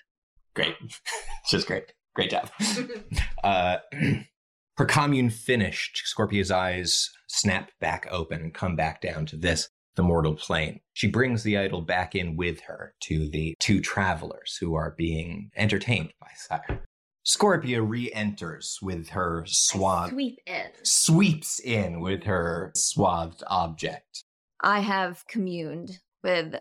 Great. 0.56 0.76
Just 1.50 1.68
great. 1.68 1.94
Great 2.16 2.32
job. 2.32 2.50
uh, 3.44 3.78
her 4.78 4.86
commune 4.86 5.30
finished, 5.30 6.02
Scorpia's 6.06 6.52
eyes 6.52 7.10
snap 7.28 7.72
back 7.80 8.08
open 8.12 8.42
and 8.42 8.54
come 8.54 8.76
back 8.76 9.02
down 9.02 9.26
to 9.28 9.38
this, 9.38 9.70
the 9.96 10.04
mortal 10.04 10.36
plane. 10.36 10.80
She 10.94 11.08
brings 11.08 11.44
the 11.44 11.58
idol 11.58 11.82
back 11.82 12.16
in 12.16 12.36
with 12.36 12.62
her 12.62 12.94
to 13.02 13.30
the 13.30 13.56
two 13.60 13.82
travelers 13.82 14.58
who 14.60 14.74
are 14.76 14.96
being 14.98 15.52
entertained 15.56 16.14
by 16.20 16.28
Sire. 16.36 16.84
Scorpia 17.26 17.88
re 17.88 18.12
enters 18.14 18.80
with 18.82 19.10
her 19.10 19.44
swathed, 19.46 20.14
Sweep 20.14 20.40
in. 20.48 20.66
sweeps 20.84 21.60
in 21.60 22.00
with 22.00 22.24
her 22.24 22.72
swathed 22.76 23.44
object. 23.48 24.24
I 24.62 24.80
have 24.82 25.26
communed 25.28 26.00
with 26.24 26.56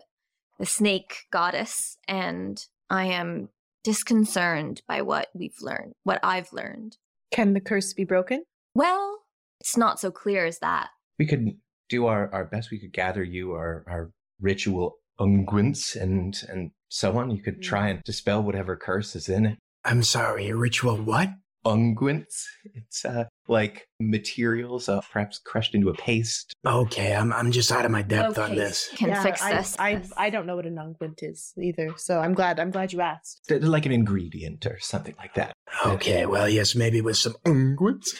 the 0.57 0.65
snake 0.65 1.25
goddess, 1.31 1.97
and 2.07 2.63
I 2.89 3.05
am 3.05 3.49
disconcerted 3.83 4.81
by 4.87 5.01
what 5.01 5.27
we've 5.33 5.61
learned, 5.61 5.93
what 6.03 6.19
I've 6.23 6.51
learned. 6.53 6.97
Can 7.31 7.53
the 7.53 7.61
curse 7.61 7.93
be 7.93 8.03
broken? 8.03 8.43
Well, 8.75 9.19
it's 9.59 9.77
not 9.77 9.99
so 9.99 10.11
clear 10.11 10.45
as 10.45 10.59
that. 10.59 10.89
We 11.17 11.25
could 11.25 11.57
do 11.89 12.05
our, 12.07 12.31
our 12.33 12.45
best. 12.45 12.71
We 12.71 12.79
could 12.79 12.93
gather 12.93 13.23
you 13.23 13.53
our, 13.53 13.83
our 13.87 14.11
ritual 14.39 14.97
unguents 15.19 15.95
and, 15.99 16.35
and 16.47 16.71
so 16.89 17.17
on. 17.17 17.31
You 17.31 17.41
could 17.41 17.61
try 17.61 17.83
hmm. 17.83 17.95
and 17.95 18.03
dispel 18.03 18.41
whatever 18.41 18.75
curse 18.75 19.15
is 19.15 19.29
in 19.29 19.45
it. 19.45 19.59
I'm 19.85 20.03
sorry, 20.03 20.49
a 20.49 20.55
ritual 20.55 20.97
what? 20.97 21.29
Unguents. 21.65 22.45
It's 22.73 23.05
uh, 23.05 23.25
like 23.47 23.87
materials, 23.99 24.89
uh, 24.89 25.01
perhaps 25.11 25.39
crushed 25.39 25.75
into 25.75 25.89
a 25.89 25.93
paste. 25.93 26.53
Okay, 26.65 27.15
I'm 27.15 27.33
I'm 27.33 27.51
just 27.51 27.71
out 27.71 27.85
of 27.85 27.91
my 27.91 28.01
depth 28.01 28.37
on 28.37 28.51
Okay, 28.51 28.55
this. 28.59 28.89
Can 28.95 29.09
Yeah, 29.09 29.23
fix 29.23 29.41
I, 29.41 29.55
this. 29.55 29.75
I, 29.79 30.01
I 30.17 30.29
don't 30.29 30.45
know 30.45 30.55
what 30.55 30.65
an 30.65 30.75
unguent 30.75 31.19
is 31.21 31.53
either, 31.61 31.93
so 31.97 32.19
I'm 32.19 32.33
glad 32.33 32.59
I'm 32.59 32.71
glad 32.71 32.93
you 32.93 33.01
asked. 33.01 33.41
They're 33.47 33.59
Like 33.59 33.85
an 33.85 33.91
ingredient 33.91 34.65
or 34.65 34.79
something 34.79 35.15
like 35.17 35.33
that. 35.35 35.53
Okay, 35.85 36.25
well, 36.25 36.49
yes, 36.49 36.75
maybe 36.75 37.01
with 37.01 37.17
some 37.17 37.35
unguents, 37.45 38.15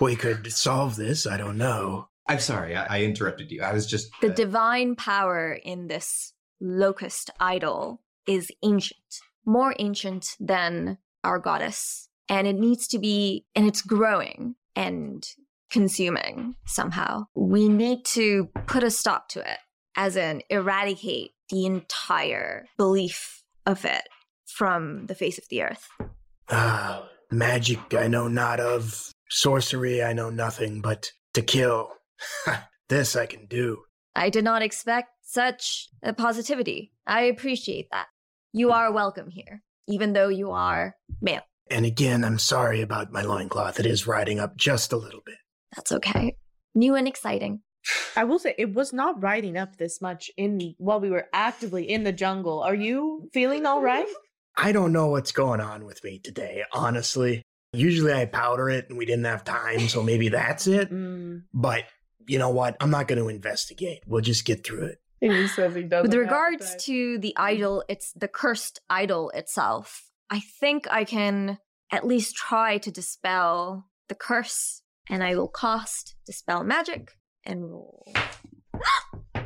we 0.00 0.16
could 0.16 0.52
solve 0.52 0.96
this. 0.96 1.26
I 1.26 1.36
don't 1.36 1.58
know. 1.58 2.08
I'm 2.26 2.38
sorry, 2.38 2.74
I, 2.74 2.98
I 2.98 3.02
interrupted 3.04 3.50
you. 3.50 3.62
I 3.62 3.72
was 3.72 3.86
just. 3.86 4.10
the 4.20 4.30
uh, 4.30 4.34
divine 4.34 4.96
power 4.96 5.52
in 5.52 5.88
this 5.88 6.32
locust 6.60 7.30
idol 7.40 8.00
is 8.26 8.50
ancient, 8.62 8.98
more 9.44 9.74
ancient 9.78 10.36
than 10.40 10.98
our 11.22 11.38
goddess. 11.38 12.08
And 12.28 12.46
it 12.46 12.56
needs 12.56 12.88
to 12.88 12.98
be, 12.98 13.44
and 13.54 13.66
it's 13.66 13.82
growing 13.82 14.54
and 14.74 15.26
consuming 15.70 16.54
somehow. 16.66 17.26
We 17.34 17.68
need 17.68 18.04
to 18.06 18.48
put 18.66 18.82
a 18.82 18.90
stop 18.90 19.28
to 19.30 19.40
it, 19.40 19.58
as 19.96 20.16
in 20.16 20.42
eradicate 20.48 21.32
the 21.50 21.66
entire 21.66 22.66
belief 22.76 23.42
of 23.66 23.84
it 23.84 24.08
from 24.46 25.06
the 25.06 25.14
face 25.14 25.38
of 25.38 25.44
the 25.50 25.62
earth. 25.62 25.88
Ah, 26.50 27.08
magic 27.30 27.94
I 27.94 28.06
know 28.06 28.28
not 28.28 28.60
of. 28.60 29.10
Sorcery 29.30 30.02
I 30.02 30.12
know 30.12 30.30
nothing, 30.30 30.80
but 30.80 31.10
to 31.34 31.42
kill. 31.42 31.90
this 32.88 33.16
I 33.16 33.26
can 33.26 33.46
do. 33.46 33.82
I 34.14 34.30
did 34.30 34.44
not 34.44 34.62
expect 34.62 35.10
such 35.22 35.88
a 36.02 36.12
positivity. 36.12 36.92
I 37.06 37.22
appreciate 37.22 37.88
that. 37.90 38.06
You 38.52 38.70
are 38.70 38.92
welcome 38.92 39.30
here, 39.30 39.62
even 39.88 40.12
though 40.12 40.28
you 40.28 40.52
are 40.52 40.94
male. 41.20 41.42
And 41.70 41.86
again, 41.86 42.24
I'm 42.24 42.38
sorry 42.38 42.82
about 42.82 43.12
my 43.12 43.22
loincloth. 43.22 43.80
It 43.80 43.86
is 43.86 44.06
riding 44.06 44.38
up 44.38 44.56
just 44.56 44.92
a 44.92 44.96
little 44.96 45.22
bit. 45.24 45.36
That's 45.74 45.92
okay. 45.92 46.36
New 46.74 46.94
and 46.94 47.08
exciting. 47.08 47.60
I 48.16 48.24
will 48.24 48.38
say 48.38 48.54
it 48.56 48.74
was 48.74 48.92
not 48.92 49.22
riding 49.22 49.56
up 49.56 49.76
this 49.76 50.00
much 50.00 50.30
in 50.36 50.74
while 50.78 51.00
we 51.00 51.10
were 51.10 51.28
actively 51.32 51.90
in 51.90 52.04
the 52.04 52.12
jungle. 52.12 52.62
Are 52.62 52.74
you 52.74 53.28
feeling 53.32 53.66
all 53.66 53.82
right? 53.82 54.06
I 54.56 54.72
don't 54.72 54.92
know 54.92 55.08
what's 55.08 55.32
going 55.32 55.60
on 55.60 55.84
with 55.84 56.02
me 56.04 56.18
today, 56.18 56.64
honestly. 56.72 57.42
Usually 57.72 58.12
I 58.12 58.24
powder 58.26 58.70
it 58.70 58.88
and 58.88 58.96
we 58.96 59.04
didn't 59.04 59.24
have 59.24 59.44
time, 59.44 59.80
so 59.88 60.02
maybe 60.02 60.28
that's 60.28 60.66
it. 60.66 60.90
Mm. 60.94 61.42
But 61.52 61.84
you 62.26 62.38
know 62.38 62.50
what? 62.50 62.76
I'm 62.80 62.90
not 62.90 63.08
going 63.08 63.18
to 63.18 63.28
investigate. 63.28 64.02
We'll 64.06 64.20
just 64.20 64.44
get 64.44 64.64
through 64.64 64.84
it. 64.84 64.98
He 65.20 65.48
says 65.48 65.74
he 65.74 65.82
doesn't. 65.82 66.10
With 66.10 66.14
regards 66.14 66.76
to 66.84 67.18
the 67.18 67.34
idol, 67.36 67.82
it's 67.88 68.12
the 68.12 68.28
cursed 68.28 68.80
idol 68.88 69.30
itself. 69.30 70.10
I 70.30 70.40
think 70.60 70.86
I 70.90 71.04
can 71.04 71.58
at 71.92 72.06
least 72.06 72.34
try 72.34 72.78
to 72.78 72.90
dispel 72.90 73.86
the 74.08 74.14
curse, 74.14 74.82
and 75.08 75.22
I 75.22 75.34
will 75.36 75.48
cast 75.48 76.16
dispel 76.26 76.64
magic 76.64 77.12
and 77.44 77.70
roll. 77.70 78.12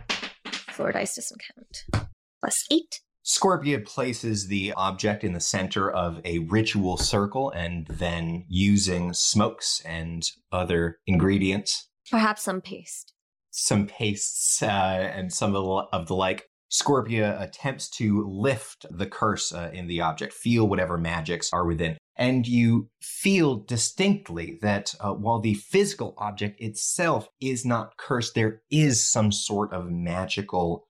Floor 0.71 0.93
dice 0.93 1.17
doesn't 1.17 1.41
count. 1.55 2.07
Plus 2.41 2.65
eight. 2.71 3.01
Scorpia 3.25 3.85
places 3.85 4.47
the 4.47 4.73
object 4.75 5.23
in 5.23 5.35
the 5.35 5.41
center 5.41 5.91
of 5.91 6.21
a 6.25 6.39
ritual 6.39 6.97
circle 6.97 7.51
and 7.51 7.87
then 7.89 8.47
using 8.49 9.13
smokes 9.13 9.83
and 9.85 10.23
other 10.51 10.99
ingredients, 11.07 11.89
Perhaps 12.11 12.43
some 12.43 12.63
paste. 12.63 13.13
some 13.51 13.87
pastes, 13.87 14.63
uh, 14.63 14.67
and 14.67 15.31
some 15.31 15.55
of 15.55 15.65
the, 15.65 15.97
of 15.99 16.07
the 16.07 16.15
like, 16.15 16.45
Scorpia 16.71 17.41
attempts 17.41 17.89
to 17.91 18.27
lift 18.27 18.85
the 18.91 19.07
curse 19.07 19.53
uh, 19.53 19.71
in 19.73 19.87
the 19.87 20.01
object, 20.01 20.33
feel 20.33 20.69
whatever 20.69 20.99
magics 20.99 21.53
are 21.53 21.67
within. 21.67 21.97
And 22.17 22.47
you 22.47 22.89
feel 23.01 23.57
distinctly 23.57 24.59
that 24.61 24.95
uh, 25.01 25.13
while 25.13 25.41
the 25.41 25.55
physical 25.55 26.15
object 26.19 26.61
itself 26.61 27.29
is 27.41 27.65
not 27.65 27.97
cursed, 27.97 28.35
there 28.35 28.63
is 28.71 29.05
some 29.05 29.33
sort 29.33 29.73
of 29.73 29.89
magical 29.89 30.89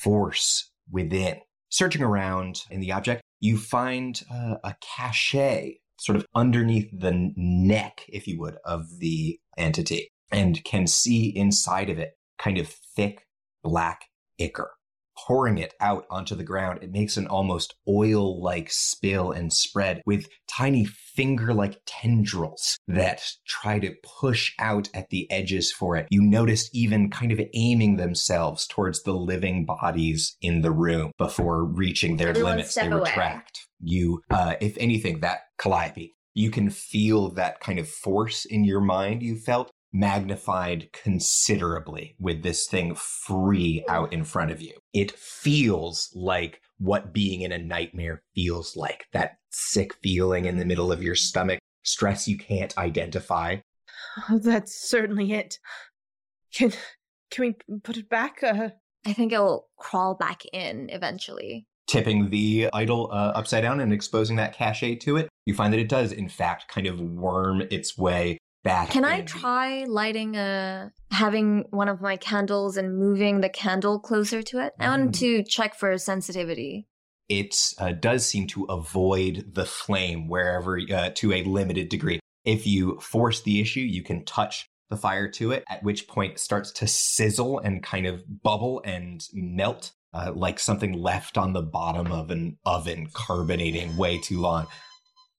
force 0.00 0.70
within. 0.90 1.38
Searching 1.70 2.02
around 2.02 2.62
in 2.70 2.80
the 2.80 2.92
object, 2.92 3.22
you 3.40 3.56
find 3.56 4.22
uh, 4.30 4.56
a 4.62 4.76
cachet 4.80 5.78
sort 5.98 6.16
of 6.16 6.26
underneath 6.34 6.90
the 6.92 7.32
neck, 7.36 8.04
if 8.08 8.26
you 8.26 8.38
would, 8.38 8.56
of 8.64 8.98
the 8.98 9.38
entity, 9.56 10.08
and 10.30 10.62
can 10.64 10.86
see 10.86 11.28
inside 11.28 11.90
of 11.90 11.98
it 11.98 12.12
kind 12.38 12.58
of 12.58 12.68
thick 12.68 13.26
black 13.62 14.06
ichor. 14.38 14.70
Pouring 15.16 15.58
it 15.58 15.74
out 15.80 16.06
onto 16.10 16.34
the 16.34 16.44
ground, 16.44 16.80
it 16.82 16.90
makes 16.90 17.16
an 17.16 17.26
almost 17.26 17.74
oil 17.88 18.42
like 18.42 18.70
spill 18.70 19.32
and 19.32 19.52
spread 19.52 20.02
with 20.06 20.28
tiny 20.48 20.84
finger 20.84 21.52
like 21.52 21.80
tendrils 21.86 22.78
that 22.88 23.22
try 23.46 23.78
to 23.78 23.94
push 24.02 24.54
out 24.58 24.88
at 24.94 25.10
the 25.10 25.30
edges 25.30 25.72
for 25.72 25.96
it. 25.96 26.06
You 26.10 26.22
notice 26.22 26.70
even 26.72 27.10
kind 27.10 27.32
of 27.32 27.40
aiming 27.54 27.96
themselves 27.96 28.66
towards 28.66 29.02
the 29.02 29.12
living 29.12 29.66
bodies 29.66 30.36
in 30.40 30.62
the 30.62 30.72
room 30.72 31.12
before 31.18 31.64
reaching 31.64 32.16
their 32.16 32.28
Everyone 32.30 32.52
limits. 32.52 32.74
They 32.74 32.86
away. 32.86 33.00
retract. 33.00 33.66
You, 33.82 34.22
uh, 34.30 34.54
if 34.60 34.76
anything, 34.78 35.20
that 35.20 35.40
Calliope, 35.58 36.14
you 36.34 36.50
can 36.50 36.70
feel 36.70 37.30
that 37.30 37.60
kind 37.60 37.78
of 37.78 37.88
force 37.88 38.44
in 38.44 38.64
your 38.64 38.80
mind 38.80 39.22
you 39.22 39.36
felt 39.36 39.70
magnified 39.92 40.90
considerably 40.92 42.14
with 42.18 42.42
this 42.42 42.66
thing 42.66 42.94
free 42.94 43.84
out 43.88 44.12
in 44.12 44.24
front 44.24 44.50
of 44.50 44.62
you. 44.62 44.72
It 44.92 45.12
feels 45.12 46.10
like 46.14 46.60
what 46.78 47.12
being 47.12 47.42
in 47.42 47.52
a 47.52 47.58
nightmare 47.58 48.22
feels 48.34 48.76
like 48.76 49.06
that 49.12 49.38
sick 49.50 49.94
feeling 50.02 50.46
in 50.46 50.58
the 50.58 50.64
middle 50.64 50.92
of 50.92 51.02
your 51.02 51.14
stomach, 51.14 51.58
stress 51.82 52.26
you 52.26 52.38
can't 52.38 52.76
identify. 52.78 53.56
Oh, 54.28 54.38
that's 54.38 54.88
certainly 54.88 55.32
it. 55.32 55.58
Can 56.54 56.72
can 57.30 57.54
we 57.68 57.78
put 57.78 57.96
it 57.96 58.08
back? 58.08 58.42
Uh, 58.42 58.70
I 59.06 59.12
think 59.12 59.32
it'll 59.32 59.68
crawl 59.76 60.14
back 60.14 60.42
in 60.52 60.90
eventually. 60.90 61.66
Tipping 61.86 62.30
the 62.30 62.68
idol 62.72 63.08
uh, 63.12 63.32
upside 63.34 63.62
down 63.62 63.80
and 63.80 63.92
exposing 63.92 64.36
that 64.36 64.54
cachet 64.54 64.96
to 64.96 65.16
it, 65.16 65.28
you 65.46 65.54
find 65.54 65.72
that 65.72 65.80
it 65.80 65.88
does, 65.88 66.12
in 66.12 66.28
fact, 66.28 66.68
kind 66.68 66.86
of 66.86 67.00
worm 67.00 67.62
its 67.70 67.98
way 67.98 68.38
back. 68.62 68.90
Can 68.90 69.04
I 69.04 69.22
try 69.22 69.84
lighting 69.84 70.36
a 70.36 70.92
having 71.10 71.64
one 71.70 71.88
of 71.88 72.00
my 72.00 72.16
candles 72.16 72.76
and 72.76 72.96
moving 72.98 73.40
the 73.40 73.48
candle 73.48 73.98
closer 73.98 74.42
to 74.42 74.64
it? 74.64 74.72
I 74.78 74.88
want 74.88 75.10
Mm. 75.12 75.18
to 75.18 75.42
check 75.44 75.74
for 75.74 75.96
sensitivity. 75.98 76.86
it 77.28 77.54
uh, 77.78 77.92
does 77.92 78.26
seem 78.26 78.44
to 78.48 78.64
avoid 78.64 79.52
the 79.54 79.64
flame 79.64 80.26
wherever 80.28 80.80
uh, 80.92 81.10
to 81.14 81.32
a 81.32 81.44
limited 81.44 81.88
degree. 81.88 82.18
If 82.44 82.66
you 82.66 82.98
force 82.98 83.42
the 83.42 83.60
issue, 83.60 83.78
you 83.80 84.02
can 84.02 84.24
touch 84.24 84.66
the 84.88 84.96
fire 84.96 85.28
to 85.30 85.52
it, 85.52 85.62
at 85.68 85.84
which 85.84 86.08
point 86.08 86.32
it 86.32 86.38
starts 86.40 86.72
to 86.72 86.88
sizzle 86.88 87.60
and 87.60 87.84
kind 87.84 88.06
of 88.06 88.24
bubble 88.42 88.82
and 88.84 89.22
melt 89.32 89.92
uh, 90.12 90.32
like 90.34 90.58
something 90.58 90.92
left 90.92 91.38
on 91.38 91.52
the 91.52 91.62
bottom 91.62 92.10
of 92.10 92.32
an 92.32 92.58
oven 92.66 93.06
carbonating 93.12 93.96
way 93.96 94.18
too 94.18 94.40
long. 94.40 94.66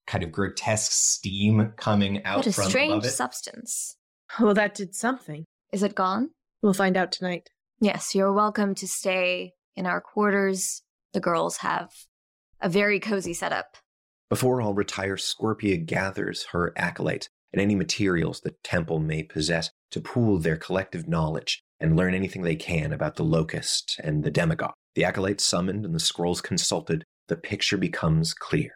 Kind 0.07 0.23
of 0.23 0.31
grotesque 0.31 0.91
steam 0.91 1.73
coming 1.77 2.23
out 2.25 2.37
What 2.37 2.47
a 2.47 2.53
from 2.53 2.69
strange 2.69 2.91
above 2.91 3.05
it. 3.05 3.09
substance. 3.11 3.95
well, 4.39 4.53
that 4.53 4.75
did 4.75 4.95
something. 4.95 5.45
Is 5.71 5.83
it 5.83 5.95
gone? 5.95 6.29
We'll 6.61 6.73
find 6.73 6.97
out 6.97 7.11
tonight. 7.11 7.49
Yes, 7.79 8.13
you're 8.13 8.33
welcome 8.33 8.75
to 8.75 8.87
stay 8.87 9.53
in 9.75 9.85
our 9.85 10.01
quarters. 10.01 10.81
The 11.13 11.19
girls 11.19 11.57
have 11.57 11.89
a 12.59 12.69
very 12.69 12.99
cozy 12.99 13.33
setup. 13.33 13.77
Before 14.29 14.61
all 14.61 14.73
retire, 14.73 15.15
Scorpia 15.17 15.83
gathers 15.85 16.45
her 16.51 16.73
acolytes 16.77 17.29
and 17.53 17.61
any 17.61 17.75
materials 17.75 18.41
the 18.41 18.55
temple 18.63 18.99
may 18.99 19.23
possess 19.23 19.69
to 19.91 19.99
pool 19.99 20.37
their 20.39 20.55
collective 20.55 21.07
knowledge 21.07 21.61
and 21.79 21.97
learn 21.97 22.13
anything 22.13 22.43
they 22.43 22.55
can 22.55 22.93
about 22.93 23.15
the 23.15 23.23
locust 23.23 23.99
and 24.03 24.23
the 24.23 24.31
demagogue. 24.31 24.73
The 24.95 25.03
acolytes 25.03 25.43
summoned 25.45 25.83
and 25.85 25.93
the 25.95 25.99
scrolls 25.99 26.41
consulted, 26.41 27.03
the 27.27 27.35
picture 27.35 27.77
becomes 27.77 28.33
clear. 28.33 28.71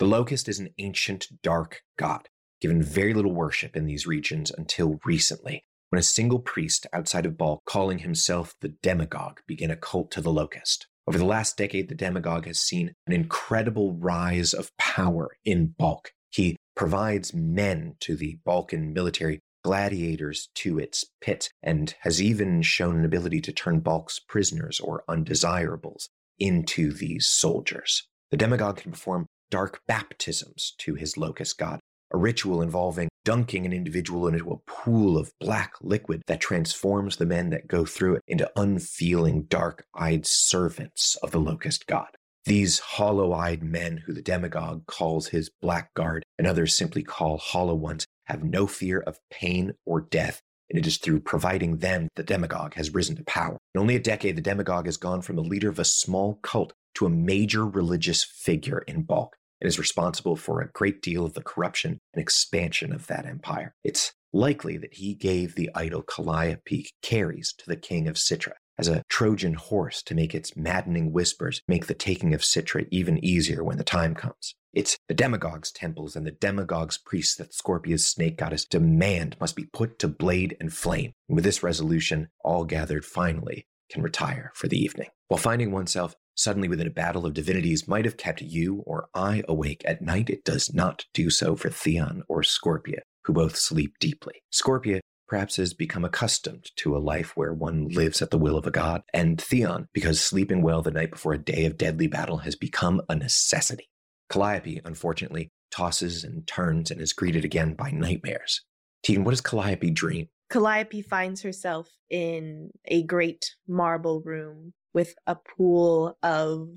The 0.00 0.06
locust 0.06 0.48
is 0.48 0.58
an 0.58 0.70
ancient 0.78 1.28
dark 1.42 1.82
god, 1.98 2.30
given 2.62 2.82
very 2.82 3.12
little 3.12 3.34
worship 3.34 3.76
in 3.76 3.84
these 3.84 4.06
regions 4.06 4.50
until 4.50 4.98
recently, 5.04 5.66
when 5.90 6.00
a 6.00 6.02
single 6.02 6.38
priest 6.38 6.86
outside 6.94 7.26
of 7.26 7.36
Balk, 7.36 7.66
calling 7.66 7.98
himself 7.98 8.54
the 8.62 8.70
demagogue, 8.82 9.40
began 9.46 9.70
a 9.70 9.76
cult 9.76 10.10
to 10.12 10.22
the 10.22 10.32
locust. 10.32 10.86
Over 11.06 11.18
the 11.18 11.26
last 11.26 11.58
decade, 11.58 11.90
the 11.90 11.94
demagogue 11.94 12.46
has 12.46 12.58
seen 12.58 12.94
an 13.06 13.12
incredible 13.12 13.92
rise 13.92 14.54
of 14.54 14.74
power 14.78 15.36
in 15.44 15.74
Balk. 15.76 16.12
He 16.30 16.56
provides 16.74 17.34
men 17.34 17.96
to 18.00 18.16
the 18.16 18.38
Balkan 18.42 18.94
military, 18.94 19.40
gladiators 19.62 20.48
to 20.54 20.78
its 20.78 21.04
pit, 21.20 21.50
and 21.62 21.94
has 22.00 22.22
even 22.22 22.62
shown 22.62 22.96
an 22.96 23.04
ability 23.04 23.42
to 23.42 23.52
turn 23.52 23.80
Balk's 23.80 24.18
prisoners 24.18 24.80
or 24.80 25.04
undesirables 25.08 26.08
into 26.38 26.90
these 26.90 27.28
soldiers. 27.28 28.08
The 28.30 28.38
demagogue 28.38 28.78
can 28.78 28.92
perform 28.92 29.26
dark 29.50 29.82
baptisms 29.86 30.74
to 30.78 30.94
his 30.94 31.16
locust 31.16 31.58
god, 31.58 31.80
a 32.12 32.16
ritual 32.18 32.62
involving 32.62 33.08
dunking 33.24 33.66
an 33.66 33.72
individual 33.72 34.26
into 34.26 34.50
a 34.50 34.70
pool 34.70 35.18
of 35.18 35.32
black 35.40 35.74
liquid 35.82 36.22
that 36.26 36.40
transforms 36.40 37.16
the 37.16 37.26
men 37.26 37.50
that 37.50 37.68
go 37.68 37.84
through 37.84 38.14
it 38.14 38.22
into 38.26 38.50
unfeeling, 38.56 39.42
dark 39.42 39.84
eyed 39.94 40.26
servants 40.26 41.16
of 41.16 41.30
the 41.30 41.40
locust 41.40 41.86
god. 41.86 42.08
These 42.46 42.78
hollow 42.78 43.32
eyed 43.32 43.62
men, 43.62 43.98
who 43.98 44.14
the 44.14 44.22
demagogue 44.22 44.86
calls 44.86 45.28
his 45.28 45.50
blackguard 45.62 46.22
and 46.38 46.46
others 46.46 46.74
simply 46.74 47.02
call 47.02 47.36
hollow 47.36 47.74
ones, 47.74 48.06
have 48.24 48.42
no 48.42 48.66
fear 48.66 49.00
of 49.00 49.18
pain 49.30 49.74
or 49.84 50.00
death, 50.00 50.40
and 50.70 50.78
it 50.78 50.86
is 50.86 50.96
through 50.96 51.20
providing 51.20 51.78
them 51.78 52.08
the 52.16 52.22
demagogue 52.22 52.74
has 52.74 52.94
risen 52.94 53.16
to 53.16 53.24
power. 53.24 53.58
In 53.74 53.80
only 53.80 53.96
a 53.96 54.00
decade, 54.00 54.36
the 54.36 54.42
demagogue 54.42 54.86
has 54.86 54.96
gone 54.96 55.20
from 55.20 55.36
the 55.36 55.42
leader 55.42 55.68
of 55.68 55.78
a 55.78 55.84
small 55.84 56.36
cult 56.42 56.72
to 56.94 57.06
a 57.06 57.10
major 57.10 57.66
religious 57.66 58.24
figure 58.24 58.78
in 58.86 59.02
Balk 59.02 59.36
and 59.60 59.68
is 59.68 59.78
responsible 59.78 60.36
for 60.36 60.60
a 60.60 60.70
great 60.72 61.02
deal 61.02 61.24
of 61.24 61.34
the 61.34 61.42
corruption 61.42 61.98
and 62.14 62.22
expansion 62.22 62.92
of 62.92 63.06
that 63.06 63.26
empire. 63.26 63.74
It's 63.84 64.12
likely 64.32 64.76
that 64.78 64.94
he 64.94 65.14
gave 65.14 65.54
the 65.54 65.70
idol 65.74 66.02
Calliope 66.02 66.88
carries 67.02 67.52
to 67.58 67.66
the 67.66 67.76
king 67.76 68.08
of 68.08 68.16
Citra 68.16 68.52
as 68.78 68.88
a 68.88 69.02
Trojan 69.10 69.54
horse 69.54 70.02
to 70.04 70.14
make 70.14 70.34
its 70.34 70.56
maddening 70.56 71.12
whispers 71.12 71.60
make 71.68 71.86
the 71.86 71.94
taking 71.94 72.32
of 72.32 72.40
Citra 72.40 72.86
even 72.90 73.22
easier 73.22 73.62
when 73.62 73.76
the 73.76 73.84
time 73.84 74.14
comes. 74.14 74.54
It's 74.72 74.96
the 75.08 75.14
demagogue's 75.14 75.72
temples 75.72 76.16
and 76.16 76.26
the 76.26 76.30
demagogue's 76.30 76.96
priests 76.96 77.36
that 77.36 77.52
Scorpia's 77.52 78.06
snake 78.06 78.38
goddess 78.38 78.64
demand 78.64 79.36
must 79.40 79.56
be 79.56 79.66
put 79.72 79.98
to 79.98 80.08
blade 80.08 80.56
and 80.60 80.72
flame. 80.72 81.12
And 81.28 81.34
with 81.34 81.44
this 81.44 81.62
resolution, 81.62 82.28
all 82.44 82.64
gathered 82.64 83.04
finally 83.04 83.66
can 83.90 84.02
retire 84.02 84.52
for 84.54 84.68
the 84.68 84.78
evening. 84.78 85.08
While 85.28 85.38
finding 85.38 85.72
oneself 85.72 86.14
suddenly 86.40 86.68
within 86.68 86.86
a 86.86 86.90
battle 86.90 87.26
of 87.26 87.34
divinities 87.34 87.86
might 87.86 88.06
have 88.06 88.16
kept 88.16 88.40
you 88.40 88.82
or 88.86 89.08
I 89.14 89.42
awake 89.46 89.82
at 89.84 90.00
night, 90.00 90.30
it 90.30 90.44
does 90.44 90.72
not 90.72 91.04
do 91.12 91.28
so 91.28 91.54
for 91.54 91.68
Theon 91.68 92.22
or 92.28 92.42
Scorpia, 92.42 93.00
who 93.24 93.34
both 93.34 93.56
sleep 93.56 93.98
deeply. 94.00 94.42
Scorpia 94.50 95.00
perhaps 95.28 95.56
has 95.56 95.74
become 95.74 96.04
accustomed 96.04 96.70
to 96.76 96.96
a 96.96 96.98
life 96.98 97.36
where 97.36 97.52
one 97.52 97.88
lives 97.88 98.22
at 98.22 98.30
the 98.30 98.38
will 98.38 98.56
of 98.56 98.66
a 98.66 98.70
god, 98.70 99.02
and 99.12 99.40
Theon, 99.40 99.86
because 99.92 100.20
sleeping 100.20 100.62
well 100.62 100.82
the 100.82 100.90
night 100.90 101.10
before 101.10 101.34
a 101.34 101.38
day 101.38 101.66
of 101.66 101.76
deadly 101.76 102.06
battle 102.06 102.38
has 102.38 102.56
become 102.56 103.02
a 103.08 103.14
necessity. 103.14 103.90
Calliope, 104.30 104.80
unfortunately, 104.84 105.50
tosses 105.70 106.24
and 106.24 106.46
turns 106.46 106.90
and 106.90 107.00
is 107.00 107.12
greeted 107.12 107.44
again 107.44 107.74
by 107.74 107.90
nightmares. 107.90 108.62
Teagan, 109.06 109.24
what 109.24 109.30
does 109.30 109.40
Calliope 109.40 109.90
dream? 109.90 110.28
Calliope 110.50 111.02
finds 111.02 111.42
herself 111.42 111.88
in 112.08 112.70
a 112.86 113.04
great 113.04 113.54
marble 113.68 114.20
room 114.22 114.72
with 114.92 115.14
a 115.26 115.36
pool 115.36 116.18
of 116.22 116.68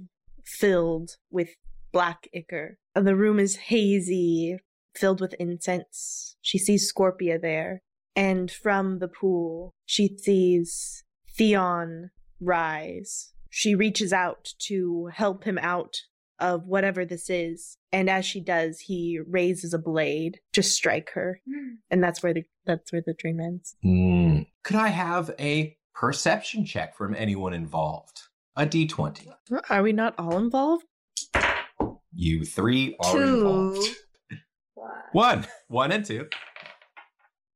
filled 0.45 1.17
with 1.31 1.49
black 1.91 2.27
ichor. 2.33 2.77
And 2.95 3.07
the 3.07 3.15
room 3.15 3.39
is 3.39 3.55
hazy, 3.55 4.57
filled 4.95 5.21
with 5.21 5.33
incense. 5.39 6.35
She 6.41 6.57
sees 6.57 6.91
Scorpia 6.91 7.41
there, 7.41 7.81
and 8.15 8.51
from 8.51 8.99
the 8.99 9.07
pool, 9.07 9.73
she 9.85 10.17
sees 10.17 11.03
Theon 11.35 12.11
rise. 12.39 13.33
She 13.49 13.75
reaches 13.75 14.11
out 14.11 14.49
to 14.67 15.09
help 15.13 15.43
him 15.43 15.57
out 15.59 15.95
of 16.39 16.65
whatever 16.65 17.05
this 17.05 17.29
is, 17.29 17.77
and 17.91 18.09
as 18.09 18.25
she 18.25 18.41
does, 18.41 18.79
he 18.81 19.19
raises 19.25 19.73
a 19.73 19.79
blade 19.79 20.39
to 20.53 20.63
strike 20.63 21.11
her, 21.13 21.39
and 21.89 22.03
that's 22.03 22.21
where 22.21 22.33
the 22.33 22.43
that's 22.65 22.91
where 22.91 23.03
the 23.05 23.13
dream 23.13 23.39
ends. 23.39 23.75
Mm. 23.85 24.47
Could 24.63 24.75
I 24.75 24.89
have 24.89 25.31
a 25.39 25.77
perception 25.95 26.65
check 26.65 26.95
from 26.95 27.15
anyone 27.15 27.53
involved? 27.53 28.21
A 28.55 28.65
d20. 28.65 29.27
Are 29.69 29.81
we 29.83 29.93
not 29.93 30.13
all 30.17 30.37
involved? 30.37 30.85
You 32.13 32.45
three 32.45 32.95
are 32.99 33.13
Two. 33.13 33.21
involved. 33.21 33.87
One. 35.11 35.45
One 35.67 35.91
and 35.91 36.05
two. 36.05 36.27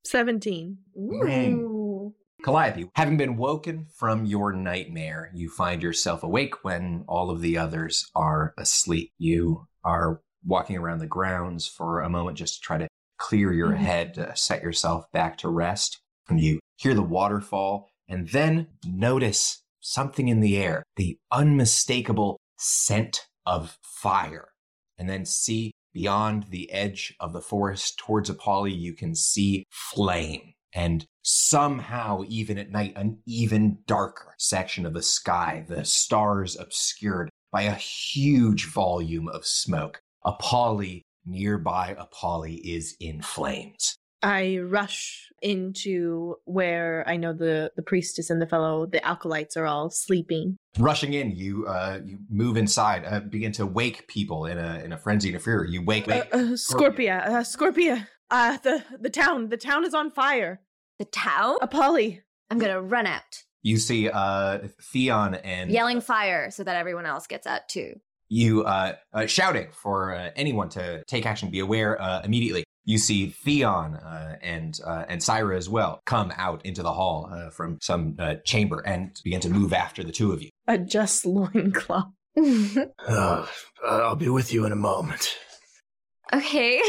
Seventeen. 0.06 0.78
Ooh. 0.98 2.14
Calliope, 2.44 2.90
having 2.96 3.18
been 3.18 3.36
woken 3.36 3.88
from 3.96 4.26
your 4.26 4.54
nightmare, 4.54 5.32
you 5.34 5.50
find 5.50 5.82
yourself 5.84 6.24
awake 6.24 6.64
when 6.64 7.04
all 7.08 7.30
of 7.32 7.42
the 7.42 7.58
others 7.58 8.10
are 8.16 8.54
asleep. 8.58 9.12
You 9.18 9.68
are 9.84 10.22
walking 10.46 10.78
around 10.78 11.00
the 11.00 11.08
grounds 11.08 11.68
for 11.68 12.00
a 12.02 12.10
moment 12.10 12.38
just 12.38 12.56
to 12.56 12.62
try 12.62 12.78
to 12.78 12.88
clear 13.18 13.52
your 13.52 13.72
Mhm. 13.72 13.78
head, 13.78 14.14
to 14.14 14.36
set 14.36 14.62
yourself 14.62 15.12
back 15.12 15.38
to 15.40 15.50
rest. 15.50 16.00
And 16.30 16.40
you 16.40 16.60
hear 16.78 16.94
the 16.94 17.02
waterfall 17.02 17.90
and 18.08 18.30
then 18.30 18.68
notice 18.86 19.64
something 19.80 20.28
in 20.28 20.40
the 20.40 20.58
air, 20.58 20.84
the 20.96 21.18
unmistakable 21.32 22.40
scent 22.58 23.28
of 23.46 23.78
fire. 23.82 24.50
And 24.98 25.10
then 25.10 25.26
see 25.26 25.72
beyond 25.94 26.48
the 26.50 26.72
edge 26.72 27.16
of 27.20 27.34
the 27.34 27.42
forest 27.42 27.98
towards 27.98 28.30
Apolly, 28.30 28.74
you 28.74 28.94
can 28.94 29.16
see 29.16 29.66
flame. 29.70 30.54
And 30.74 31.06
somehow, 31.24 32.24
even 32.28 32.58
at 32.58 32.72
night, 32.72 32.94
an 32.96 33.20
even 33.26 33.80
darker 33.88 34.36
section 34.38 34.86
of 34.86 34.94
the 34.94 35.02
sky, 35.02 35.66
the 35.68 35.86
stars 35.86 36.56
obscured 36.60 37.30
by 37.52 37.64
a 37.64 37.74
huge 37.74 38.66
volume 38.68 39.28
of 39.30 39.46
smoke. 39.46 40.02
Apolly, 40.24 41.04
nearby 41.26 41.96
Apolly, 41.98 42.56
is 42.56 42.96
in 43.00 43.22
flames. 43.22 43.96
I 44.24 44.58
rush 44.60 45.30
into 45.42 46.36
where 46.46 47.04
I 47.08 47.18
know 47.18 47.34
the 47.34 47.72
the 47.76 47.84
priestess 47.84 48.30
and 48.30 48.42
the 48.42 48.48
fellow, 48.48 48.86
the 48.86 49.06
acolytes 49.06 49.56
are 49.56 49.66
all 49.66 49.90
sleeping. 49.90 50.58
Rushing 50.80 51.14
in, 51.14 51.36
you 51.36 51.66
uh, 51.68 52.00
you 52.04 52.20
move 52.30 52.58
inside, 52.58 53.06
uh, 53.06 53.20
begin 53.20 53.52
to 53.54 53.66
wake 53.66 54.08
people 54.08 54.46
in 54.46 54.58
a 54.58 54.82
in 54.84 54.92
a 54.94 54.98
frenzy 54.98 55.34
of 55.36 55.44
fear. 55.44 55.64
You 55.66 55.84
wake, 55.84 56.08
Uh, 56.08 56.12
wake 56.12 56.34
uh, 56.34 56.38
Scorpia, 56.56 57.28
uh, 57.28 57.44
Scorpia. 57.44 58.08
Uh, 58.32 58.58
the 58.64 58.84
the 59.00 59.10
town, 59.10 59.50
the 59.50 59.58
town 59.58 59.86
is 59.86 59.94
on 59.94 60.10
fire. 60.12 60.62
The 61.00 61.06
town? 61.06 61.58
Apolly. 61.62 62.24
I'm 62.50 62.58
gonna 62.60 62.82
run 62.82 63.06
out, 63.06 63.44
you 63.62 63.78
see 63.78 64.10
uh, 64.10 64.60
Theon 64.82 65.36
and 65.36 65.70
yelling 65.70 66.00
fire 66.02 66.50
so 66.50 66.64
that 66.64 66.76
everyone 66.78 67.06
else 67.06 67.28
gets 67.28 67.46
out 67.46 67.68
too. 67.70 67.96
you 68.30 68.64
uh, 68.64 68.94
uh, 69.14 69.26
shouting 69.26 69.68
for 69.74 70.16
uh, 70.16 70.32
anyone 70.36 70.70
to 70.70 71.04
take 71.08 71.26
action, 71.26 71.50
be 71.52 71.60
aware 71.60 72.02
uh, 72.02 72.22
immediately. 72.24 72.64
You 72.88 72.98
see 72.98 73.28
Theon 73.28 73.96
uh, 73.96 74.38
and 74.42 74.80
uh, 74.86 75.04
and 75.10 75.22
Syra 75.22 75.58
as 75.58 75.68
well 75.68 76.02
come 76.06 76.32
out 76.38 76.66
into 76.66 76.82
the 76.82 76.94
hall 76.94 77.30
uh, 77.30 77.50
from 77.50 77.80
some 77.82 78.16
uh, 78.18 78.36
chamber 78.46 78.80
and 78.80 79.12
begin 79.26 79.42
to 79.42 79.50
move 79.50 79.74
after 79.74 80.06
the 80.06 80.14
two 80.14 80.32
of 80.32 80.42
you. 80.42 80.50
A 80.68 80.78
just 80.78 81.26
loincloth. 81.26 82.08
Uh, 83.08 83.48
I'll 83.84 84.16
be 84.16 84.30
with 84.30 84.54
you 84.54 84.66
in 84.66 84.72
a 84.72 84.76
moment. 84.76 85.36
okay. 86.32 86.82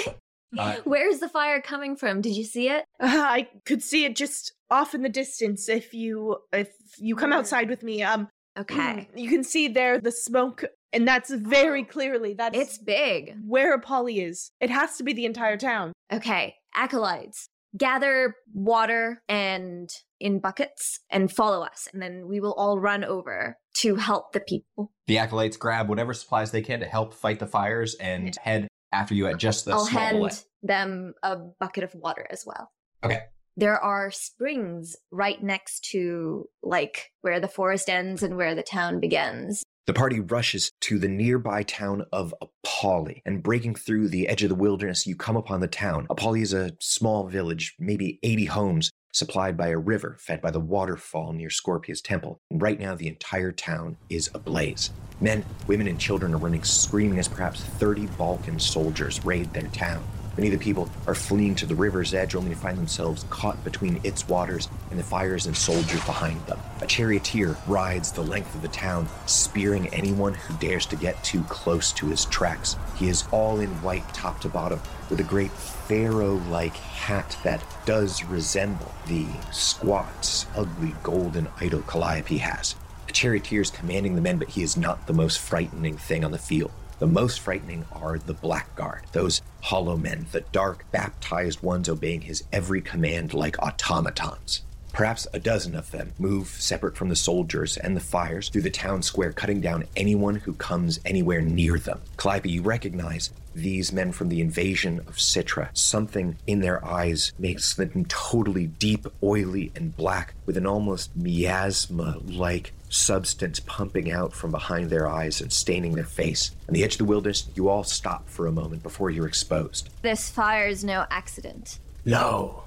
Uh, 0.57 0.77
Where's 0.85 1.21
the 1.21 1.29
fire 1.29 1.61
coming 1.63 1.97
from? 1.97 2.21
Did 2.21 2.37
you 2.37 2.45
see 2.45 2.69
it? 2.69 2.85
Uh, 3.01 3.07
I 3.09 3.49
could 3.65 3.83
see 3.83 4.05
it 4.05 4.15
just 4.15 4.53
off 4.71 4.95
in 4.95 5.03
the 5.03 5.09
distance. 5.09 5.69
If 5.69 5.95
you 5.95 6.37
if 6.53 6.69
you 6.99 7.17
come 7.17 7.33
outside 7.33 7.69
with 7.71 7.83
me, 7.83 8.03
um, 8.03 8.29
Okay. 8.59 9.09
Mm, 9.15 9.19
you 9.19 9.29
can 9.29 9.45
see 9.45 9.69
there 9.69 10.01
the 10.01 10.11
smoke, 10.13 10.65
and 10.93 11.07
that's 11.07 11.31
very 11.31 11.83
oh, 11.83 11.93
clearly 11.93 12.35
that's 12.35 12.57
It's 12.57 12.79
big. 12.79 13.37
where 13.47 13.75
Apolly 13.75 14.21
is. 14.21 14.51
It 14.61 14.71
has 14.71 14.97
to 14.97 15.05
be 15.05 15.13
the 15.13 15.25
entire 15.27 15.57
town. 15.57 15.93
Okay. 16.13 16.57
Acolytes, 16.75 17.49
gather 17.77 18.35
water 18.53 19.23
and 19.29 19.89
in 20.21 20.41
buckets 20.41 21.01
and 21.11 21.31
follow 21.31 21.63
us, 21.65 21.89
and 21.93 22.03
then 22.03 22.27
we 22.29 22.41
will 22.41 22.55
all 22.55 22.79
run 22.79 23.05
over 23.05 23.57
to 23.79 23.97
help 23.97 24.33
the 24.33 24.41
people. 24.41 24.93
The 25.07 25.19
acolytes 25.19 25.57
grab 25.57 25.89
whatever 25.89 26.13
supplies 26.13 26.51
they 26.51 26.63
can 26.63 26.81
to 26.81 26.87
help 26.87 27.15
fight 27.15 27.39
the 27.39 27.47
fires 27.47 27.95
and 27.95 28.35
head 28.43 28.69
after 28.93 29.15
you 29.15 29.27
at 29.27 29.39
just 29.39 29.65
the 29.65 29.73
I'll 29.73 29.87
small 29.87 30.01
hand 30.03 30.17
delay. 30.17 30.31
them 30.63 31.15
a 31.23 31.37
bucket 31.61 31.85
of 31.85 31.95
water 31.95 32.27
as 32.31 32.45
well. 32.45 32.71
Okay. 33.05 33.21
There 33.59 33.83
are 33.83 34.13
springs 34.13 34.95
right 35.11 35.43
next 35.43 35.83
to 35.91 36.49
like 36.63 37.11
where 37.23 37.41
the 37.41 37.49
forest 37.49 37.91
ends 37.91 38.23
and 38.23 38.37
where 38.37 38.55
the 38.55 38.63
town 38.63 39.01
begins. 39.01 39.65
The 39.89 39.93
party 39.95 40.21
rushes 40.21 40.71
to 40.83 41.01
the 41.01 41.09
nearby 41.09 41.65
town 41.65 42.05
of 42.13 42.33
Apolly, 42.41 43.21
and 43.27 43.43
breaking 43.43 43.75
through 43.75 44.11
the 44.11 44.29
edge 44.29 44.45
of 44.45 44.49
the 44.49 44.55
wilderness, 44.55 45.09
you 45.09 45.17
come 45.17 45.37
upon 45.37 45.59
the 45.59 45.67
town. 45.67 46.07
Apolly 46.09 46.43
is 46.43 46.53
a 46.53 46.71
small 46.79 47.27
village, 47.27 47.75
maybe 47.81 48.21
80 48.23 48.45
homes, 48.45 48.91
supplied 49.13 49.57
by 49.57 49.71
a 49.71 49.77
river 49.77 50.17
fed 50.21 50.41
by 50.41 50.53
the 50.53 50.61
waterfall 50.61 51.33
near 51.33 51.51
Scorpia's 51.51 52.01
temple. 52.01 52.41
And 52.53 52.63
right 52.63 52.79
now, 52.79 52.95
the 52.95 53.09
entire 53.09 53.51
town 53.51 53.97
is 54.09 54.31
ablaze. 54.35 54.91
Men, 55.21 55.45
women, 55.67 55.89
and 55.89 55.99
children 55.99 56.33
are 56.33 56.39
running 56.39 56.63
screaming 56.63 57.19
as 57.19 57.27
perhaps 57.27 57.61
30 57.61 58.07
Balkan 58.19 58.61
soldiers 58.61 59.25
raid 59.25 59.53
their 59.53 59.67
town. 59.69 60.05
Many 60.39 60.55
of 60.55 60.61
the 60.61 60.65
people 60.65 60.89
are 61.09 61.17
fleeing 61.17 61.57
to 61.57 61.67
the 61.67 61.75
river's 61.75 62.15
edge 62.15 62.37
only 62.37 62.51
to 62.51 62.57
find 62.57 62.79
themselves 62.79 63.25
caught 63.29 63.65
between 63.65 64.01
its 64.05 64.29
waters 64.29 64.69
and 64.89 64.97
the 64.97 65.03
fires 65.03 65.47
and 65.47 65.57
soldiers 65.57 66.05
behind 66.05 66.41
them. 66.47 66.61
A 66.81 66.87
charioteer 66.87 67.57
rides 67.67 68.13
the 68.13 68.23
length 68.23 68.55
of 68.55 68.63
the 68.63 68.69
town, 68.69 69.09
spearing 69.27 69.89
anyone 69.89 70.35
who 70.35 70.55
dares 70.59 70.87
to 70.87 70.97
get 70.97 71.25
too 71.25 71.43
close 71.49 71.91
to 71.95 72.07
his 72.07 72.25
tracks. 72.27 72.77
He 72.95 73.09
is 73.09 73.25
all 73.33 73.59
in 73.59 73.71
white 73.83 74.09
top 74.15 74.41
to 74.43 74.49
bottom, 74.49 74.81
with 75.11 75.19
a 75.19 75.25
great 75.25 75.51
pharaoh 75.51 76.41
like 76.49 76.77
hat 76.77 77.37
that 77.43 77.65
does 77.85 78.23
resemble 78.23 78.95
the 79.09 79.27
squat, 79.51 80.47
ugly 80.55 80.95
golden 81.03 81.49
idol 81.61 81.83
Calliope 81.83 82.39
has. 82.39 82.77
The 83.09 83.13
charioteer 83.13 83.63
is 83.63 83.73
commanding 83.73 84.15
the 84.15 84.21
men, 84.21 84.39
but 84.39 84.51
he 84.51 84.63
is 84.63 84.77
not 84.77 85.09
the 85.09 85.13
most 85.13 85.41
frightening 85.41 85.97
thing 85.97 86.25
on 86.25 86.31
the 86.31 86.39
field. 86.39 86.71
The 86.99 87.07
most 87.07 87.39
frightening 87.39 87.85
are 87.93 88.19
the 88.19 88.35
Blackguard, 88.35 89.03
those 89.13 89.41
hollow 89.61 89.97
men, 89.97 90.27
the 90.33 90.41
dark, 90.51 90.85
baptized 90.91 91.63
ones 91.63 91.89
obeying 91.89 92.23
his 92.23 92.43
every 92.53 92.81
command 92.81 93.35
like 93.35 93.57
automatons. 93.63 94.63
Perhaps 94.93 95.29
a 95.33 95.39
dozen 95.39 95.77
of 95.77 95.93
them 95.93 96.13
move 96.19 96.49
separate 96.49 96.97
from 96.97 97.09
the 97.09 97.15
soldiers 97.15 97.77
and 97.77 97.97
the 97.97 98.01
fires 98.01 98.49
through 98.49 98.63
the 98.63 98.71
town 98.71 99.03
square, 99.03 99.31
cutting 99.33 99.61
down 99.61 99.85
anyone 99.95 100.35
who 100.35 100.55
comes 100.55 100.99
anywhere 101.05 101.41
near 101.41 101.79
them. 101.79 102.01
Calliope, 102.17 102.51
you 102.51 102.63
recognize 102.63 103.31
these 103.55 103.93
men 103.93 104.11
from 104.11 104.29
the 104.29 104.41
invasion 104.41 104.99
of 105.07 105.17
Citra. 105.17 105.69
Something 105.77 106.37
in 106.49 106.61
their 106.61 106.85
eyes 106.85 107.33
makes 107.39 107.75
them 107.75 108.07
totally 108.07 108.67
deep, 108.67 109.07
oily, 109.23 109.71
and 109.77 109.97
black, 109.97 110.35
with 110.47 110.57
an 110.57 110.67
almost 110.67 111.15
miasma 111.17 112.19
like 112.25 112.73
substance 112.89 113.61
pumping 113.61 114.11
out 114.11 114.33
from 114.33 114.51
behind 114.51 114.91
their 114.91 115.09
eyes 115.09 115.41
and 115.41 115.53
staining 115.53 115.95
their 115.95 116.05
face. 116.05 116.51
On 116.69 116.75
the 116.75 116.85
edge 116.85 116.95
of 116.95 116.99
the 116.99 117.05
wilderness, 117.05 117.49
you 117.55 117.69
all 117.69 117.85
stop 117.85 118.29
for 118.29 118.47
a 118.47 118.53
moment 118.53 118.83
before 118.83 119.11
you're 119.11 119.27
exposed. 119.27 119.91
This 120.03 120.31
fire 120.31 120.67
is 120.67 120.85
no 120.85 121.07
accident. 121.11 121.79
No, 122.05 122.65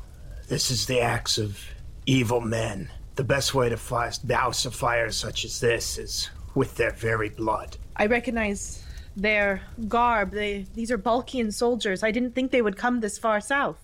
this 0.47 0.69
is 0.71 0.85
the 0.85 1.01
acts 1.01 1.37
of 1.37 1.59
evil 2.05 2.41
men. 2.41 2.89
The 3.15 3.23
best 3.23 3.53
way 3.53 3.69
to 3.69 3.77
fi- 3.77 4.11
douse 4.25 4.65
a 4.65 4.71
fire 4.71 5.11
such 5.11 5.45
as 5.45 5.59
this 5.59 5.97
is 5.97 6.29
with 6.55 6.75
their 6.75 6.91
very 6.91 7.29
blood. 7.29 7.77
I 7.95 8.07
recognize 8.07 8.83
their 9.15 9.61
garb. 9.87 10.31
They 10.31 10.65
these 10.73 10.91
are 10.91 10.97
Balkan 10.97 11.51
soldiers. 11.51 12.03
I 12.03 12.11
didn't 12.11 12.35
think 12.35 12.51
they 12.51 12.61
would 12.61 12.77
come 12.77 12.99
this 12.99 13.17
far 13.17 13.41
south. 13.41 13.77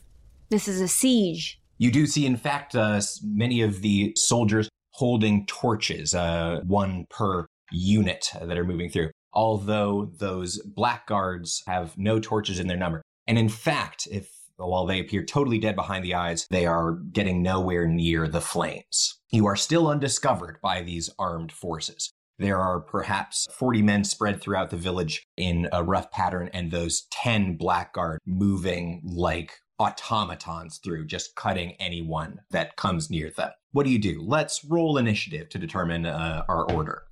This 0.49 0.67
is 0.67 0.79
a 0.81 0.87
siege. 0.87 1.59
You 1.77 1.91
do 1.91 2.07
see, 2.07 2.25
in 2.25 2.37
fact, 2.37 2.75
uh, 2.75 3.01
many 3.23 3.61
of 3.61 3.81
the 3.81 4.13
soldiers 4.15 4.69
holding 4.97 5.45
torches, 5.45 6.15
uh, 6.15 6.59
one 6.65 7.05
per 7.09 7.45
unit 7.71 8.31
that 8.41 8.57
are 8.57 8.65
moving 8.65 8.89
through, 8.89 9.11
although 9.31 10.11
those 10.17 10.59
blackguards 10.63 11.63
have 11.67 11.95
no 11.97 12.19
torches 12.19 12.59
in 12.59 12.67
their 12.67 12.77
number. 12.77 13.03
And 13.27 13.37
in 13.37 13.47
fact, 13.47 14.07
if 14.11 14.31
while 14.57 14.87
they 14.87 14.99
appear 14.99 15.23
totally 15.23 15.59
dead 15.59 15.75
behind 15.75 16.03
the 16.03 16.15
eyes, 16.15 16.47
they 16.49 16.65
are 16.65 16.93
getting 17.11 17.43
nowhere 17.43 17.87
near 17.87 18.27
the 18.27 18.41
flames. 18.41 19.19
You 19.29 19.45
are 19.45 19.55
still 19.55 19.87
undiscovered 19.87 20.57
by 20.63 20.81
these 20.81 21.11
armed 21.19 21.51
forces. 21.51 22.11
There 22.39 22.57
are 22.57 22.79
perhaps 22.79 23.47
40 23.51 23.83
men 23.83 24.03
spread 24.03 24.41
throughout 24.41 24.71
the 24.71 24.77
village 24.77 25.23
in 25.37 25.69
a 25.71 25.83
rough 25.83 26.11
pattern, 26.11 26.49
and 26.53 26.71
those 26.71 27.07
10 27.11 27.57
blackguard 27.57 28.19
moving 28.25 29.01
like 29.03 29.59
automatons 29.79 30.77
through, 30.77 31.05
just 31.05 31.35
cutting 31.35 31.73
anyone 31.79 32.41
that 32.51 32.75
comes 32.75 33.09
near 33.09 33.29
them. 33.29 33.51
What 33.71 33.85
do 33.85 33.91
you 33.91 33.99
do? 33.99 34.21
Let's 34.21 34.65
roll 34.65 34.97
initiative 34.97 35.49
to 35.49 35.59
determine 35.59 36.05
uh, 36.05 36.43
our 36.49 36.69
order. 36.71 37.03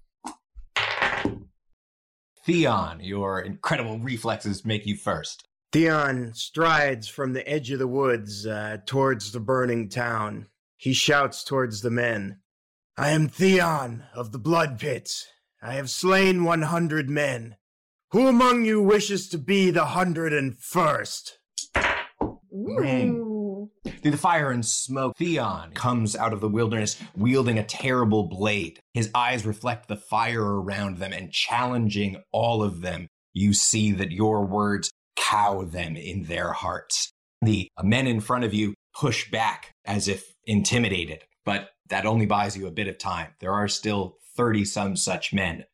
Theon, 2.46 3.00
your 3.02 3.42
incredible 3.42 4.00
reflexes 4.00 4.66
make 4.66 4.86
you 4.86 4.96
first. 4.96 5.48
Theon 5.72 6.34
strides 6.34 7.08
from 7.08 7.34
the 7.34 7.48
edge 7.50 7.72
of 7.72 7.80
the 7.80 7.88
woods 7.88 8.46
uh, 8.46 8.78
towards 8.86 9.32
the 9.32 9.40
burning 9.40 9.90
town. 9.90 10.48
He 10.78 10.94
shouts 10.94 11.44
towards 11.44 11.82
the 11.82 11.92
men 11.92 12.40
I 12.98 13.10
am 13.10 13.28
Theon 13.28 14.06
of 14.14 14.32
the 14.32 14.40
Blood 14.40 14.80
Pits. 14.80 15.28
I 15.62 15.74
have 15.74 15.90
slain 15.90 16.46
100 16.46 17.10
men. 17.10 17.58
Who 18.12 18.28
among 18.28 18.64
you 18.64 18.82
wishes 18.82 19.28
to 19.30 19.38
be 19.38 19.70
the 19.70 19.88
hundred 19.88 20.32
and 20.32 20.58
first? 20.58 21.40
Ooh. 22.56 23.70
Through 24.02 24.12
the 24.12 24.18
fire 24.18 24.52
and 24.52 24.66
smoke, 24.66 25.18
Theon 25.18 25.72
comes 25.74 26.16
out 26.16 26.34
of 26.34 26.42
the 26.42 26.50
wilderness 26.50 26.98
wielding 27.16 27.60
a 27.60 27.64
terrible 27.64 28.28
blade. 28.28 28.80
His 28.94 29.10
eyes 29.14 29.46
reflect 29.46 29.88
the 29.88 29.98
fire 29.98 30.44
around 30.44 30.98
them 30.98 31.12
and 31.12 31.32
challenging 31.32 32.24
all 32.32 32.64
of 32.64 32.82
them. 32.82 33.08
You 33.34 33.54
see 33.54 33.92
that 33.94 34.12
your 34.12 34.46
words 34.46 34.92
cow 35.16 35.64
them 35.64 35.96
in 35.96 36.24
their 36.24 36.54
hearts. 36.54 37.12
The 37.42 37.70
men 37.84 38.08
in 38.08 38.22
front 38.22 38.44
of 38.44 38.54
you 38.54 38.74
push 38.96 39.30
back 39.30 39.72
as 39.86 40.08
if 40.08 40.34
intimidated, 40.46 41.24
but 41.44 41.72
that 41.90 42.06
only 42.06 42.26
buys 42.26 42.56
you 42.56 42.68
a 42.68 42.72
bit 42.72 42.88
of 42.88 42.98
time. 42.98 43.34
There 43.40 43.54
are 43.54 43.68
still 43.68 44.18
30 44.38 44.66
some 44.66 44.96
such 44.96 45.34
men. 45.34 45.66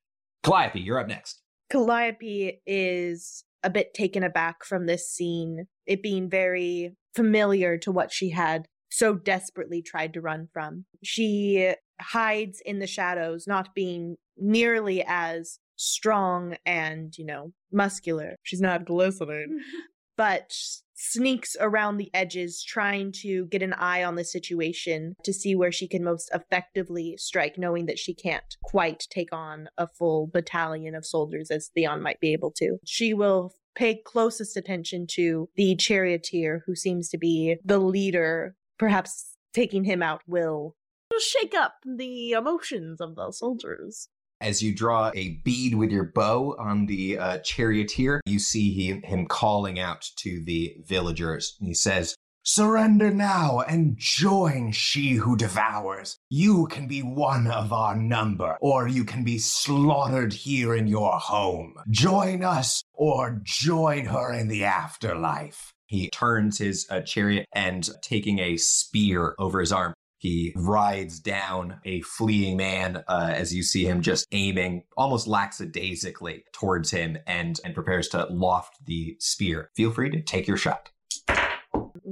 Calliope, 0.43 0.79
you're 0.79 0.99
up 0.99 1.07
next. 1.07 1.41
Calliope 1.69 2.61
is 2.65 3.43
a 3.63 3.69
bit 3.69 3.93
taken 3.93 4.23
aback 4.23 4.63
from 4.65 4.87
this 4.87 5.09
scene, 5.09 5.67
it 5.91 6.01
being 6.01 6.29
very 6.29 6.95
familiar 7.13 7.77
to 7.77 7.91
what 7.91 8.11
she 8.11 8.29
had 8.29 8.65
so 8.89 9.13
desperately 9.15 9.81
tried 9.81 10.13
to 10.13 10.21
run 10.21 10.47
from. 10.53 10.85
She 11.03 11.73
hides 11.99 12.61
in 12.65 12.79
the 12.79 12.87
shadows, 12.87 13.45
not 13.45 13.75
being 13.75 14.15
nearly 14.37 15.03
as 15.05 15.59
strong 15.75 16.55
and, 16.65 17.13
you 17.17 17.25
know, 17.25 17.51
muscular. 17.71 18.35
She's 18.43 18.61
not 18.61 18.85
glistening, 18.85 19.59
but 20.17 20.53
sneaks 20.93 21.57
around 21.59 21.97
the 21.97 22.11
edges 22.13 22.63
trying 22.63 23.11
to 23.11 23.47
get 23.47 23.63
an 23.63 23.73
eye 23.73 24.03
on 24.03 24.15
the 24.15 24.23
situation 24.23 25.15
to 25.23 25.33
see 25.33 25.55
where 25.55 25.71
she 25.71 25.87
can 25.87 26.03
most 26.03 26.29
effectively 26.33 27.15
strike 27.17 27.57
knowing 27.57 27.87
that 27.87 27.97
she 27.97 28.13
can't 28.13 28.55
quite 28.63 29.07
take 29.09 29.33
on 29.33 29.67
a 29.77 29.87
full 29.87 30.29
battalion 30.31 30.93
of 30.93 31.05
soldiers 31.05 31.49
as 31.49 31.71
Theon 31.75 32.01
might 32.01 32.19
be 32.19 32.33
able 32.33 32.51
to. 32.57 32.77
She 32.85 33.15
will 33.15 33.51
pay 33.75 34.01
closest 34.05 34.57
attention 34.57 35.05
to 35.07 35.49
the 35.55 35.75
charioteer 35.75 36.63
who 36.65 36.75
seems 36.75 37.09
to 37.09 37.17
be 37.17 37.57
the 37.63 37.79
leader 37.79 38.55
perhaps 38.77 39.35
taking 39.53 39.83
him 39.83 40.01
out 40.01 40.21
will 40.27 40.75
shake 41.19 41.53
up 41.53 41.75
the 41.85 42.31
emotions 42.31 43.01
of 43.01 43.15
the 43.15 43.31
soldiers 43.31 44.07
As 44.39 44.63
you 44.63 44.73
draw 44.73 45.11
a 45.13 45.39
bead 45.43 45.75
with 45.75 45.91
your 45.91 46.05
bow 46.05 46.55
on 46.57 46.87
the 46.87 47.19
uh, 47.19 47.37
charioteer, 47.39 48.21
you 48.25 48.39
see 48.39 48.73
he, 48.73 48.99
him 49.05 49.27
calling 49.27 49.79
out 49.79 50.09
to 50.17 50.43
the 50.43 50.75
villagers. 50.83 51.55
He 51.59 51.75
says, 51.75 52.15
Surrender 52.43 53.11
now 53.11 53.59
and 53.59 53.95
join 53.97 54.71
she 54.71 55.11
who 55.11 55.37
devours. 55.37 56.17
You 56.29 56.65
can 56.67 56.87
be 56.87 57.01
one 57.01 57.45
of 57.47 57.71
our 57.71 57.95
number, 57.95 58.57
or 58.61 58.87
you 58.87 59.03
can 59.03 59.23
be 59.23 59.37
slaughtered 59.37 60.33
here 60.33 60.73
in 60.73 60.87
your 60.87 61.19
home. 61.19 61.75
Join 61.89 62.43
us 62.43 62.83
or 62.93 63.39
join 63.43 64.05
her 64.05 64.33
in 64.33 64.47
the 64.47 64.63
afterlife. 64.63 65.71
He 65.85 66.09
turns 66.09 66.57
his 66.57 66.87
uh, 66.89 67.01
chariot 67.01 67.45
and, 67.53 67.87
taking 68.01 68.39
a 68.39 68.57
spear 68.57 69.35
over 69.37 69.59
his 69.59 69.71
arm, 69.71 69.93
he 70.21 70.53
rides 70.55 71.19
down 71.19 71.79
a 71.83 72.01
fleeing 72.01 72.55
man 72.55 73.03
uh, 73.07 73.33
as 73.33 73.55
you 73.55 73.63
see 73.63 73.85
him 73.85 74.01
just 74.03 74.27
aiming 74.31 74.83
almost 74.95 75.25
lackadaisically 75.25 76.43
towards 76.53 76.91
him 76.91 77.17
and, 77.25 77.59
and 77.65 77.73
prepares 77.73 78.07
to 78.09 78.27
loft 78.29 78.85
the 78.85 79.15
spear. 79.19 79.71
Feel 79.75 79.91
free 79.91 80.11
to 80.11 80.21
take 80.21 80.47
your 80.47 80.57
shot. 80.57 80.91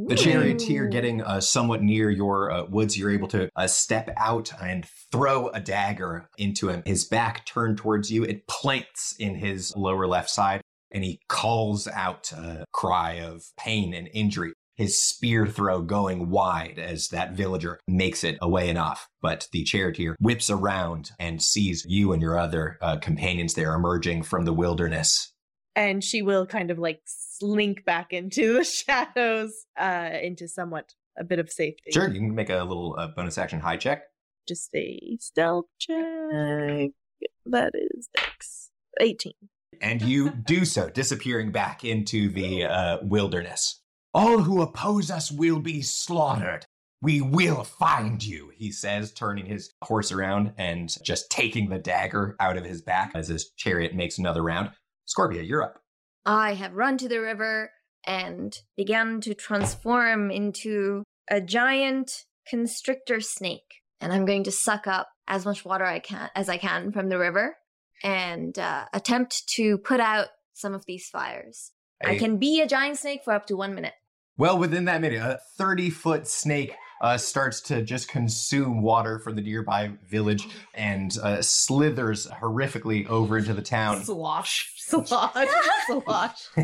The 0.07 0.15
charioteer 0.15 0.87
getting 0.87 1.21
uh, 1.21 1.41
somewhat 1.41 1.81
near 1.81 2.09
your 2.09 2.51
uh, 2.51 2.65
woods, 2.65 2.97
you're 2.97 3.11
able 3.11 3.27
to 3.29 3.49
uh, 3.55 3.67
step 3.67 4.09
out 4.17 4.51
and 4.61 4.85
throw 5.11 5.49
a 5.49 5.59
dagger 5.59 6.29
into 6.37 6.69
him. 6.69 6.83
His 6.85 7.05
back 7.05 7.45
turned 7.45 7.77
towards 7.77 8.11
you. 8.11 8.23
It 8.23 8.47
planks 8.47 9.15
in 9.19 9.35
his 9.35 9.75
lower 9.75 10.07
left 10.07 10.29
side, 10.29 10.61
and 10.91 11.03
he 11.03 11.19
calls 11.27 11.87
out 11.87 12.31
a 12.31 12.65
cry 12.71 13.13
of 13.13 13.43
pain 13.57 13.93
and 13.93 14.09
injury. 14.13 14.53
His 14.75 14.97
spear 14.97 15.45
throw 15.45 15.81
going 15.81 16.29
wide 16.29 16.79
as 16.79 17.09
that 17.09 17.33
villager 17.33 17.81
makes 17.85 18.23
it 18.23 18.37
away 18.41 18.69
and 18.69 18.77
off. 18.77 19.09
But 19.21 19.49
the 19.51 19.65
charioteer 19.65 20.15
whips 20.21 20.49
around 20.49 21.11
and 21.19 21.41
sees 21.41 21.85
you 21.85 22.13
and 22.13 22.21
your 22.21 22.39
other 22.39 22.77
uh, 22.81 22.97
companions 22.97 23.55
there 23.55 23.73
emerging 23.73 24.23
from 24.23 24.45
the 24.45 24.53
wilderness. 24.53 25.28
And 25.75 26.03
she 26.03 26.21
will 26.21 26.45
kind 26.45 26.71
of 26.71 26.79
like 26.79 27.01
slink 27.05 27.85
back 27.85 28.11
into 28.13 28.53
the 28.53 28.63
shadows 28.85 29.65
uh 29.79 30.09
into 30.21 30.47
somewhat 30.47 30.93
a 31.17 31.23
bit 31.23 31.39
of 31.39 31.49
safety 31.51 31.91
Sure, 31.91 32.07
you 32.07 32.19
can 32.19 32.35
make 32.35 32.49
a 32.49 32.63
little 32.63 32.95
uh, 32.97 33.07
bonus 33.15 33.37
action 33.37 33.59
high 33.59 33.77
check. 33.77 34.03
just 34.47 34.69
a 34.75 35.17
stealth 35.19 35.65
check 35.79 35.89
that 37.45 37.71
is 37.75 38.09
dex 38.15 38.69
18 38.99 39.33
and 39.81 40.01
you 40.01 40.29
do 40.31 40.65
so, 40.65 40.89
disappearing 40.89 41.51
back 41.51 41.85
into 41.85 42.29
the 42.29 42.65
uh, 42.65 42.97
wilderness. 43.01 43.81
All 44.13 44.39
who 44.39 44.61
oppose 44.61 45.09
us 45.09 45.31
will 45.31 45.59
be 45.59 45.81
slaughtered. 45.81 46.65
We 47.01 47.21
will 47.21 47.63
find 47.63 48.21
you, 48.21 48.51
he 48.53 48.71
says, 48.73 49.13
turning 49.13 49.45
his 49.45 49.71
horse 49.83 50.11
around 50.11 50.53
and 50.57 50.93
just 51.03 51.31
taking 51.31 51.69
the 51.69 51.77
dagger 51.77 52.35
out 52.41 52.57
of 52.57 52.65
his 52.65 52.81
back 52.81 53.11
as 53.15 53.29
his 53.29 53.51
chariot 53.55 53.95
makes 53.95 54.17
another 54.17 54.41
round. 54.43 54.71
Scorpia, 55.09 55.47
you're 55.47 55.63
up. 55.63 55.81
I 56.25 56.53
have 56.53 56.73
run 56.73 56.97
to 56.99 57.07
the 57.07 57.19
river 57.19 57.71
and 58.05 58.55
began 58.77 59.21
to 59.21 59.33
transform 59.33 60.31
into 60.31 61.03
a 61.29 61.41
giant 61.41 62.25
constrictor 62.47 63.19
snake. 63.21 63.81
And 64.01 64.13
I'm 64.13 64.25
going 64.25 64.43
to 64.45 64.51
suck 64.51 64.87
up 64.87 65.09
as 65.27 65.45
much 65.45 65.65
water 65.65 65.85
I 65.85 65.99
can 65.99 66.29
as 66.35 66.49
I 66.49 66.57
can 66.57 66.91
from 66.91 67.09
the 67.09 67.17
river 67.17 67.57
and 68.03 68.57
uh, 68.57 68.85
attempt 68.93 69.47
to 69.55 69.77
put 69.77 69.99
out 69.99 70.27
some 70.53 70.73
of 70.73 70.85
these 70.85 71.09
fires. 71.09 71.71
I 72.03 72.17
can 72.17 72.37
be 72.37 72.61
a 72.61 72.67
giant 72.67 72.97
snake 72.97 73.21
for 73.25 73.33
up 73.33 73.45
to 73.47 73.57
one 73.57 73.75
minute. 73.75 73.93
Well, 74.37 74.57
within 74.57 74.85
that 74.85 75.01
minute, 75.01 75.21
a 75.21 75.39
30 75.57 75.89
foot 75.89 76.27
snake 76.27 76.73
uh, 77.01 77.17
starts 77.17 77.61
to 77.61 77.81
just 77.81 78.07
consume 78.07 78.81
water 78.81 79.19
from 79.19 79.35
the 79.35 79.41
nearby 79.41 79.91
village 80.07 80.47
and 80.73 81.17
uh, 81.23 81.41
slithers 81.41 82.27
horrifically 82.27 83.07
over 83.07 83.37
into 83.37 83.53
the 83.53 83.61
town. 83.61 84.03
slosh 84.03 84.73
slosh 84.77 85.47
slosh 85.87 86.49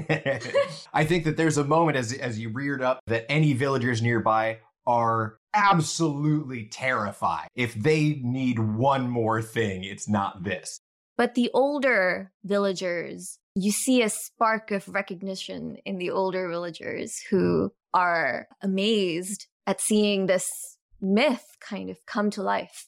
I 0.93 1.05
think 1.05 1.25
that 1.25 1.37
there's 1.37 1.57
a 1.57 1.63
moment 1.63 1.97
as 1.97 2.13
as 2.13 2.39
you 2.39 2.49
reared 2.49 2.81
up 2.81 2.99
that 3.07 3.29
any 3.29 3.53
villagers 3.53 4.01
nearby 4.01 4.59
are 4.87 5.37
absolutely 5.53 6.65
terrified. 6.65 7.47
If 7.55 7.73
they 7.73 8.19
need 8.23 8.59
one 8.59 9.09
more 9.09 9.41
thing, 9.41 9.83
it's 9.83 10.07
not 10.07 10.43
this. 10.43 10.79
But 11.17 11.35
the 11.35 11.49
older 11.53 12.31
villagers, 12.43 13.39
you 13.55 13.71
see 13.71 14.01
a 14.01 14.09
spark 14.09 14.71
of 14.71 14.87
recognition 14.89 15.77
in 15.85 15.97
the 15.97 16.11
older 16.11 16.49
villagers 16.49 17.19
who 17.29 17.71
are 17.93 18.47
amazed 18.61 19.47
at 19.67 19.81
seeing 19.81 20.25
this 20.25 20.77
myth 21.01 21.57
kind 21.59 21.89
of 21.89 21.97
come 22.05 22.29
to 22.31 22.41
life. 22.41 22.87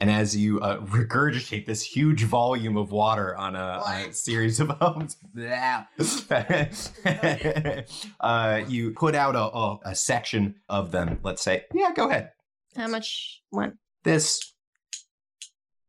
And 0.00 0.10
as 0.10 0.36
you 0.36 0.60
uh, 0.60 0.80
regurgitate 0.80 1.66
this 1.66 1.82
huge 1.82 2.24
volume 2.24 2.76
of 2.76 2.92
water 2.92 3.36
on 3.36 3.56
a, 3.56 3.82
on 3.84 4.00
a 4.02 4.12
series 4.12 4.60
of 4.60 4.70
homes, 4.70 5.16
uh, 8.20 8.60
you 8.68 8.92
put 8.92 9.14
out 9.14 9.34
a, 9.34 9.40
a, 9.40 9.78
a 9.86 9.94
section 9.94 10.56
of 10.68 10.92
them. 10.92 11.18
Let's 11.22 11.42
say, 11.42 11.64
yeah, 11.74 11.90
go 11.94 12.08
ahead. 12.08 12.30
How 12.76 12.86
much 12.86 13.42
one? 13.50 13.78
This 14.04 14.54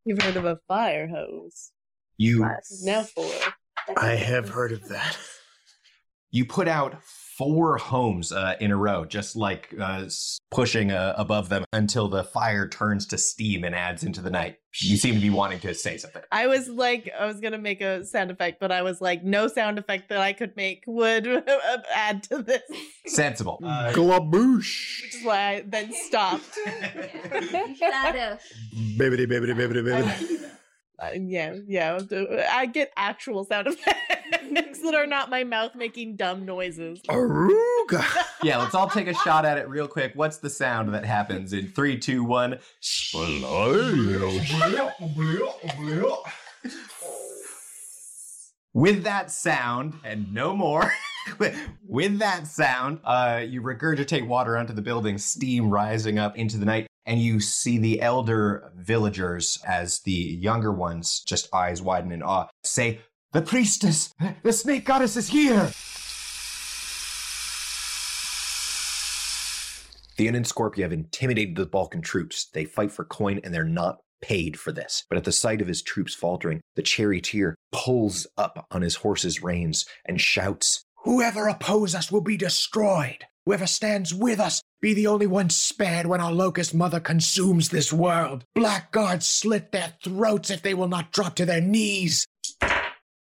you've 0.05 0.21
heard 0.21 0.37
of 0.37 0.45
a 0.45 0.57
fire 0.67 1.07
hose 1.07 1.71
you 2.17 2.39
now 2.83 3.03
four 3.03 3.31
I 3.95 4.15
have 4.15 4.49
heard 4.49 4.71
of 4.71 4.87
that. 4.89 5.17
you 6.31 6.45
put 6.45 6.67
out 6.67 6.95
four 7.39 7.77
homes 7.77 8.33
uh, 8.33 8.55
in 8.59 8.69
a 8.69 8.75
row, 8.75 9.05
just 9.05 9.37
like 9.37 9.73
uh, 9.79 10.03
pushing 10.51 10.91
uh, 10.91 11.13
above 11.17 11.47
them 11.47 11.63
until 11.71 12.09
the 12.09 12.21
fire 12.25 12.67
turns 12.67 13.07
to 13.07 13.17
steam 13.17 13.63
and 13.63 13.73
adds 13.73 14.03
into 14.03 14.19
the 14.21 14.29
night. 14.29 14.57
You 14.81 14.97
seem 14.97 15.15
to 15.15 15.21
be 15.21 15.29
wanting 15.29 15.59
to 15.61 15.73
say 15.73 15.95
something. 15.95 16.21
I 16.33 16.47
was 16.47 16.67
like, 16.67 17.09
I 17.17 17.25
was 17.25 17.39
gonna 17.39 17.57
make 17.57 17.79
a 17.79 18.03
sound 18.03 18.29
effect, 18.29 18.59
but 18.59 18.73
I 18.73 18.81
was 18.81 18.99
like, 18.99 19.23
no 19.23 19.47
sound 19.47 19.79
effect 19.79 20.09
that 20.09 20.19
I 20.19 20.33
could 20.33 20.53
make 20.57 20.83
would 20.85 21.25
add 21.95 22.23
to 22.23 22.43
this, 22.43 22.61
Sensible. 23.05 23.61
Uh, 23.63 23.93
Glaboosh. 23.95 25.01
which 25.03 25.15
is 25.15 25.23
why 25.25 25.37
I 25.55 25.63
then 25.65 25.93
stopped. 25.93 26.57
You 26.57 27.75
gotta- 27.79 28.37
Bibbidi, 28.97 29.25
bibbidi, 29.27 29.55
bibbidi, 29.55 29.81
bibbidi. 29.87 30.45
Uh, 31.01 31.11
yeah, 31.13 31.55
yeah. 31.65 31.97
I 32.51 32.65
get 32.65 32.91
actual 32.97 33.45
sound 33.45 33.67
effects 33.67 34.38
that 34.81 34.95
are 34.95 35.07
not 35.07 35.29
my 35.29 35.43
mouth 35.43 35.75
making 35.75 36.15
dumb 36.15 36.45
noises. 36.45 37.01
Aruga. 37.09 38.05
Yeah, 38.41 38.59
let's 38.59 38.73
all 38.73 38.89
take 38.89 39.07
a 39.07 39.13
shot 39.13 39.43
at 39.43 39.57
it 39.57 39.67
real 39.67 39.87
quick. 39.87 40.13
What's 40.15 40.37
the 40.37 40.49
sound 40.49 40.93
that 40.93 41.03
happens 41.03 41.51
in 41.51 41.67
three, 41.67 41.99
two, 41.99 42.23
one? 42.23 42.59
With 48.73 49.03
that 49.03 49.29
sound, 49.29 49.95
and 50.05 50.33
no 50.33 50.55
more. 50.55 50.93
With 51.87 52.19
that 52.19 52.47
sound, 52.47 52.99
uh, 53.03 53.41
you 53.45 53.61
regurgitate 53.61 54.25
water 54.25 54.57
onto 54.57 54.73
the 54.73 54.81
building, 54.81 55.17
steam 55.17 55.69
rising 55.69 56.17
up 56.17 56.37
into 56.37 56.57
the 56.57 56.65
night, 56.65 56.87
and 57.05 57.19
you 57.19 57.39
see 57.39 57.77
the 57.77 58.01
elder 58.01 58.71
villagers 58.77 59.57
as 59.67 59.99
the 60.01 60.11
younger 60.11 60.71
ones, 60.71 61.23
just 61.27 61.53
eyes 61.53 61.81
widen 61.81 62.11
in 62.11 62.23
awe, 62.23 62.47
say, 62.63 63.01
The 63.31 63.43
priestess, 63.43 64.11
the 64.41 64.51
snake 64.51 64.85
goddess 64.85 65.15
is 65.15 65.29
here! 65.29 65.71
Theon 70.17 70.33
and 70.33 70.45
Scorpia 70.45 70.81
have 70.81 70.91
intimidated 70.91 71.55
the 71.55 71.67
Balkan 71.67 72.01
troops. 72.01 72.47
They 72.51 72.65
fight 72.65 72.91
for 72.91 73.05
coin 73.05 73.39
and 73.43 73.53
they're 73.53 73.63
not 73.63 73.99
paid 74.19 74.59
for 74.59 74.71
this. 74.71 75.03
But 75.07 75.19
at 75.19 75.25
the 75.25 75.31
sight 75.31 75.61
of 75.61 75.67
his 75.67 75.83
troops 75.83 76.15
faltering, 76.15 76.59
the 76.75 76.81
charioteer 76.81 77.55
pulls 77.71 78.25
up 78.35 78.65
on 78.71 78.81
his 78.81 78.95
horse's 78.95 79.43
reins 79.43 79.85
and 80.05 80.19
shouts, 80.19 80.83
Whoever 81.03 81.47
oppose 81.47 81.93
us 81.93 82.11
will 82.11 82.21
be 82.21 82.35
destroyed. 82.35 83.25
Whoever 83.45 83.67
stands 83.67 84.13
with 84.13 84.39
us 84.39 84.61
be 84.81 84.93
the 84.93 85.07
only 85.07 85.27
one 85.27 85.49
spared 85.49 86.05
when 86.05 86.19
our 86.19 86.31
locust 86.31 86.73
mother 86.73 86.99
consumes 86.99 87.69
this 87.69 87.93
world. 87.93 88.43
Blackguards 88.53 89.25
slit 89.25 89.71
their 89.71 89.93
throats 90.03 90.49
if 90.49 90.61
they 90.61 90.73
will 90.73 90.87
not 90.87 91.11
drop 91.11 91.35
to 91.35 91.45
their 91.45 91.61
knees. 91.61 92.27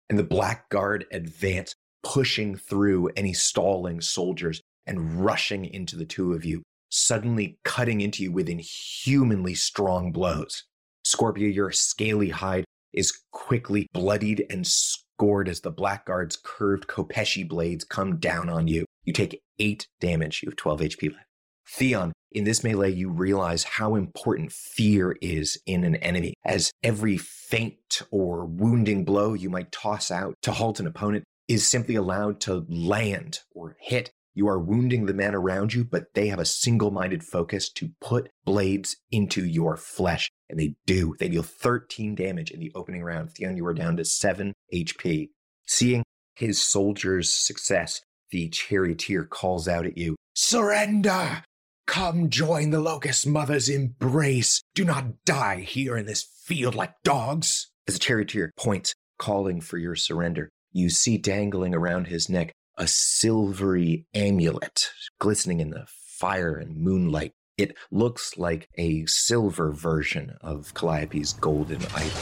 And 0.09 0.17
the 0.17 0.23
blackguard 0.23 1.05
advance, 1.11 1.75
pushing 2.03 2.55
through 2.55 3.09
any 3.15 3.33
stalling 3.33 4.01
soldiers 4.01 4.61
and 4.85 5.23
rushing 5.23 5.65
into 5.65 5.95
the 5.95 6.05
two 6.05 6.33
of 6.33 6.43
you, 6.45 6.63
suddenly 6.89 7.59
cutting 7.63 8.01
into 8.01 8.23
you 8.23 8.31
with 8.31 8.49
inhumanly 8.49 9.53
strong 9.53 10.11
blows. 10.11 10.63
Scorpia, 11.05 11.53
your 11.53 11.71
scaly 11.71 12.29
hide 12.29 12.65
is 12.93 13.21
quickly 13.31 13.87
bloodied 13.93 14.45
and 14.49 14.65
scored 14.65 15.47
as 15.47 15.61
the 15.61 15.71
blackguard's 15.71 16.37
curved 16.41 16.87
Kopeshi 16.87 17.47
blades 17.47 17.83
come 17.83 18.17
down 18.17 18.49
on 18.49 18.67
you. 18.67 18.85
You 19.03 19.13
take 19.13 19.41
eight 19.59 19.87
damage. 19.99 20.41
You 20.41 20.49
have 20.49 20.55
12 20.55 20.79
HP 20.79 21.13
left. 21.13 21.25
Theon, 21.67 22.11
in 22.31 22.43
this 22.43 22.63
melee, 22.63 22.91
you 22.91 23.09
realize 23.09 23.63
how 23.63 23.95
important 23.95 24.51
fear 24.51 25.17
is 25.21 25.59
in 25.65 25.83
an 25.83 25.95
enemy, 25.97 26.33
as 26.45 26.71
every 26.83 27.17
feint 27.17 28.01
or 28.11 28.45
wounding 28.45 29.03
blow 29.03 29.33
you 29.33 29.49
might 29.49 29.71
toss 29.71 30.11
out 30.11 30.35
to 30.43 30.51
halt 30.51 30.79
an 30.79 30.87
opponent 30.87 31.23
is 31.47 31.67
simply 31.67 31.95
allowed 31.95 32.39
to 32.41 32.65
land 32.69 33.39
or 33.55 33.75
hit. 33.79 34.11
You 34.35 34.47
are 34.47 34.59
wounding 34.59 35.05
the 35.05 35.13
men 35.13 35.33
around 35.33 35.73
you, 35.73 35.83
but 35.83 36.13
they 36.13 36.27
have 36.27 36.39
a 36.39 36.45
single 36.45 36.91
minded 36.91 37.23
focus 37.23 37.69
to 37.73 37.89
put 37.99 38.29
blades 38.45 38.95
into 39.11 39.43
your 39.43 39.75
flesh. 39.75 40.29
And 40.49 40.59
they 40.59 40.75
do. 40.85 41.15
They 41.19 41.27
deal 41.27 41.43
13 41.43 42.15
damage 42.15 42.51
in 42.51 42.59
the 42.59 42.71
opening 42.75 43.03
round. 43.03 43.31
Theon, 43.31 43.57
you 43.57 43.65
are 43.65 43.73
down 43.73 43.97
to 43.97 44.05
7 44.05 44.53
HP. 44.73 45.29
Seeing 45.67 46.03
his 46.35 46.61
soldiers' 46.61 47.33
success, 47.33 48.01
the 48.31 48.49
charioteer 48.49 49.25
calls 49.25 49.67
out 49.67 49.85
at 49.85 49.97
you 49.97 50.15
Surrender! 50.35 51.43
Come 51.89 52.29
join 52.29 52.69
the 52.69 52.79
Locust 52.79 53.25
Mother's 53.25 53.67
embrace. 53.67 54.61
Do 54.75 54.85
not 54.85 55.25
die 55.25 55.61
here 55.61 55.97
in 55.97 56.05
this 56.05 56.21
field 56.21 56.75
like 56.75 56.93
dogs. 57.03 57.71
As 57.87 57.95
the 57.95 57.99
charioteer 57.99 58.53
points, 58.55 58.93
calling 59.17 59.59
for 59.59 59.79
your 59.79 59.95
surrender, 59.95 60.49
you 60.71 60.91
see 60.91 61.17
dangling 61.17 61.73
around 61.73 62.05
his 62.05 62.29
neck 62.29 62.51
a 62.77 62.85
silvery 62.85 64.05
amulet 64.13 64.91
glistening 65.19 65.61
in 65.61 65.71
the 65.71 65.87
fire 65.87 66.55
and 66.55 66.77
moonlight. 66.77 67.31
It 67.57 67.75
looks 67.89 68.37
like 68.37 68.69
a 68.77 69.07
silver 69.07 69.71
version 69.71 70.37
of 70.41 70.75
Calliope's 70.75 71.33
golden 71.33 71.81
idol. 71.95 72.21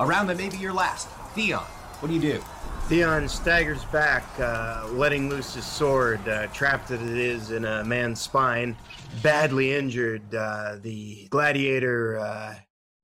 Around 0.00 0.28
that 0.28 0.38
may 0.38 0.48
be 0.48 0.56
your 0.56 0.72
last. 0.72 1.06
Theon, 1.34 1.60
what 1.60 2.08
do 2.08 2.14
you 2.14 2.20
do? 2.20 2.42
Theon 2.88 3.28
staggers 3.28 3.84
back, 3.84 4.24
uh, 4.40 4.88
letting 4.92 5.28
loose 5.28 5.52
his 5.52 5.66
sword, 5.66 6.26
uh, 6.26 6.46
trapped 6.46 6.90
as 6.90 7.02
it 7.02 7.18
is 7.18 7.50
in 7.50 7.66
a 7.66 7.84
man's 7.84 8.18
spine, 8.18 8.78
badly 9.22 9.74
injured. 9.74 10.34
Uh, 10.34 10.76
the 10.80 11.28
gladiator 11.28 12.18
uh, 12.18 12.54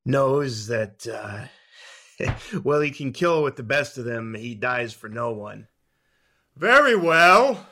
knows 0.06 0.68
that, 0.68 1.06
uh, 1.06 1.44
well, 2.64 2.80
he 2.80 2.90
can 2.90 3.12
kill 3.12 3.42
with 3.42 3.56
the 3.56 3.62
best 3.62 3.98
of 3.98 4.06
them. 4.06 4.34
He 4.34 4.54
dies 4.54 4.94
for 4.94 5.10
no 5.10 5.32
one. 5.32 5.68
Very 6.56 6.96
well. 6.96 7.66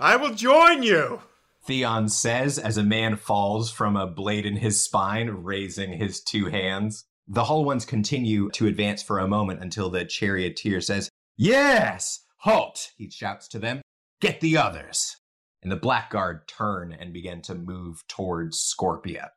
I 0.00 0.16
will 0.16 0.34
join 0.34 0.82
you. 0.82 1.20
Theon 1.64 2.08
says 2.08 2.58
as 2.58 2.76
a 2.76 2.82
man 2.82 3.14
falls 3.14 3.70
from 3.70 3.94
a 3.94 4.08
blade 4.08 4.46
in 4.46 4.56
his 4.56 4.80
spine, 4.80 5.30
raising 5.30 5.92
his 5.92 6.20
two 6.20 6.46
hands. 6.46 7.04
The 7.28 7.44
hollow 7.44 7.62
ones 7.62 7.84
continue 7.84 8.50
to 8.50 8.66
advance 8.66 9.00
for 9.00 9.20
a 9.20 9.28
moment 9.28 9.62
until 9.62 9.90
the 9.90 10.04
charioteer 10.04 10.80
says, 10.80 11.08
Yes! 11.44 12.20
Halt! 12.36 12.92
He 12.96 13.10
shouts 13.10 13.48
to 13.48 13.58
them. 13.58 13.82
Get 14.20 14.40
the 14.40 14.56
others! 14.56 15.16
And 15.60 15.72
the 15.72 15.76
blackguard 15.76 16.46
turn 16.46 16.92
and 16.92 17.12
begin 17.12 17.42
to 17.42 17.56
move 17.56 18.04
towards 18.06 18.60
Scorpia. 18.60 19.30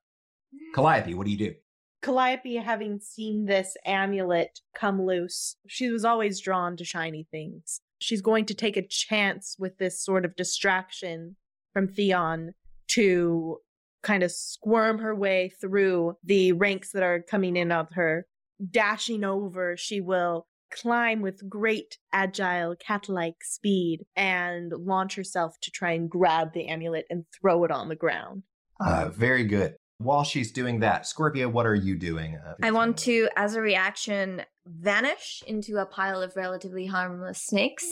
Calliope, 0.75 1.15
what 1.15 1.25
do 1.25 1.31
you 1.31 1.37
do? 1.39 1.55
Calliope, 2.03 2.57
having 2.57 2.99
seen 2.99 3.45
this 3.45 3.75
amulet 3.87 4.59
come 4.75 5.03
loose, 5.03 5.55
she 5.67 5.89
was 5.89 6.05
always 6.05 6.39
drawn 6.39 6.77
to 6.77 6.85
shiny 6.85 7.27
things. 7.31 7.81
She's 7.97 8.21
going 8.21 8.45
to 8.45 8.53
take 8.53 8.77
a 8.77 8.87
chance 8.87 9.55
with 9.57 9.79
this 9.79 9.99
sort 9.99 10.25
of 10.25 10.35
distraction 10.35 11.37
from 11.73 11.87
Theon 11.87 12.53
to 12.89 13.57
kind 14.03 14.21
of 14.21 14.31
squirm 14.31 14.99
her 14.99 15.15
way 15.15 15.53
through 15.59 16.17
the 16.23 16.51
ranks 16.51 16.91
that 16.91 17.01
are 17.01 17.23
coming 17.27 17.55
in 17.55 17.71
of 17.71 17.87
her. 17.93 18.27
Dashing 18.69 19.23
over, 19.23 19.75
she 19.75 20.01
will 20.01 20.45
climb 20.79 21.21
with 21.21 21.49
great 21.49 21.97
agile 22.11 22.75
cat-like 22.75 23.43
speed 23.43 24.05
and 24.15 24.71
launch 24.71 25.15
herself 25.15 25.55
to 25.61 25.71
try 25.71 25.91
and 25.91 26.09
grab 26.09 26.53
the 26.53 26.67
amulet 26.67 27.05
and 27.09 27.25
throw 27.39 27.63
it 27.63 27.71
on 27.71 27.89
the 27.89 27.95
ground. 27.95 28.43
Uh, 28.79 29.09
very 29.09 29.45
good. 29.45 29.75
While 29.99 30.25
she's 30.25 30.51
doing 30.51 30.81
that, 30.81 31.03
Scorpia, 31.03 31.49
what 31.49 31.65
are 31.65 31.75
you 31.75 31.95
doing? 31.95 32.35
Uh, 32.35 32.55
I 32.61 32.71
want 32.71 32.97
to, 32.99 33.29
as 33.37 33.55
a 33.55 33.61
reaction, 33.61 34.41
vanish 34.67 35.41
into 35.47 35.77
a 35.77 35.85
pile 35.85 36.21
of 36.21 36.35
relatively 36.35 36.85
harmless 36.85 37.41
snakes 37.41 37.85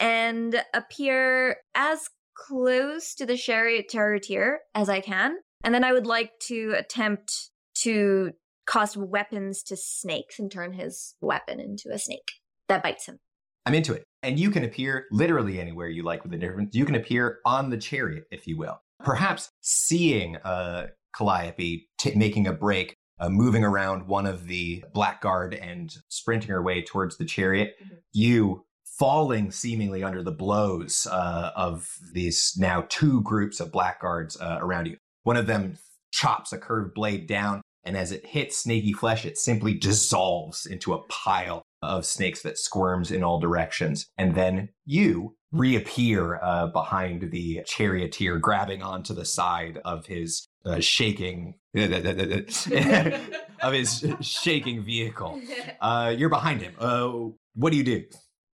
and 0.00 0.60
appear 0.74 1.58
as 1.74 2.08
close 2.34 3.14
to 3.14 3.26
the 3.26 3.36
chariot 3.36 3.88
charioteer 3.88 4.60
as 4.74 4.88
I 4.88 5.00
can. 5.00 5.36
And 5.62 5.72
then 5.72 5.84
I 5.84 5.92
would 5.92 6.06
like 6.06 6.32
to 6.48 6.74
attempt 6.76 7.50
to 7.82 8.32
cast 8.66 8.96
weapons 8.96 9.62
to 9.64 9.76
snakes 9.76 10.38
and 10.38 10.50
turn 10.50 10.72
his 10.72 11.14
weapon 11.20 11.60
into 11.60 11.90
a 11.90 11.98
snake 11.98 12.32
that 12.68 12.82
bites 12.82 13.06
him. 13.06 13.18
I'm 13.64 13.74
into 13.74 13.94
it. 13.94 14.04
And 14.22 14.38
you 14.38 14.50
can 14.50 14.64
appear 14.64 15.06
literally 15.10 15.60
anywhere 15.60 15.88
you 15.88 16.02
like 16.02 16.22
with 16.22 16.32
the 16.32 16.38
difference. 16.38 16.74
You 16.74 16.84
can 16.84 16.94
appear 16.94 17.38
on 17.44 17.70
the 17.70 17.76
chariot, 17.76 18.24
if 18.30 18.46
you 18.46 18.56
will. 18.56 18.80
Perhaps 19.04 19.50
seeing 19.60 20.36
uh, 20.36 20.88
Calliope 21.14 21.88
t- 21.98 22.14
making 22.14 22.46
a 22.46 22.52
break, 22.52 22.96
uh, 23.18 23.28
moving 23.28 23.64
around 23.64 24.06
one 24.06 24.26
of 24.26 24.46
the 24.46 24.84
blackguard 24.92 25.54
and 25.54 25.94
sprinting 26.08 26.50
her 26.50 26.62
way 26.62 26.82
towards 26.82 27.18
the 27.18 27.24
chariot, 27.24 27.74
you 28.12 28.64
falling 28.98 29.50
seemingly 29.50 30.02
under 30.02 30.22
the 30.22 30.32
blows 30.32 31.06
uh, 31.10 31.50
of 31.54 31.90
these 32.12 32.54
now 32.58 32.84
two 32.88 33.20
groups 33.22 33.60
of 33.60 33.70
blackguards 33.70 34.40
uh, 34.40 34.58
around 34.60 34.86
you. 34.86 34.96
One 35.24 35.36
of 35.36 35.46
them 35.46 35.78
chops 36.12 36.52
a 36.52 36.58
curved 36.58 36.94
blade 36.94 37.26
down, 37.26 37.60
and 37.86 37.96
as 37.96 38.12
it 38.12 38.26
hits 38.26 38.58
snaky 38.58 38.92
flesh, 38.92 39.24
it 39.24 39.38
simply 39.38 39.74
dissolves 39.74 40.66
into 40.66 40.92
a 40.92 41.02
pile 41.04 41.62
of 41.82 42.04
snakes 42.04 42.42
that 42.42 42.58
squirms 42.58 43.10
in 43.10 43.22
all 43.22 43.38
directions. 43.38 44.06
And 44.18 44.34
then 44.34 44.70
you 44.84 45.36
reappear 45.52 46.40
uh, 46.42 46.66
behind 46.66 47.30
the 47.30 47.62
charioteer, 47.64 48.38
grabbing 48.38 48.82
onto 48.82 49.14
the 49.14 49.24
side 49.24 49.80
of 49.84 50.06
his 50.06 50.46
uh, 50.64 50.80
shaking 50.80 51.54
of 51.74 53.72
his 53.72 54.04
shaking 54.20 54.84
vehicle. 54.84 55.40
Uh, 55.78 56.14
you're 56.16 56.30
behind 56.30 56.62
him. 56.62 56.74
Uh, 56.78 57.12
what 57.54 57.70
do 57.70 57.76
you 57.76 57.84
do? 57.84 58.02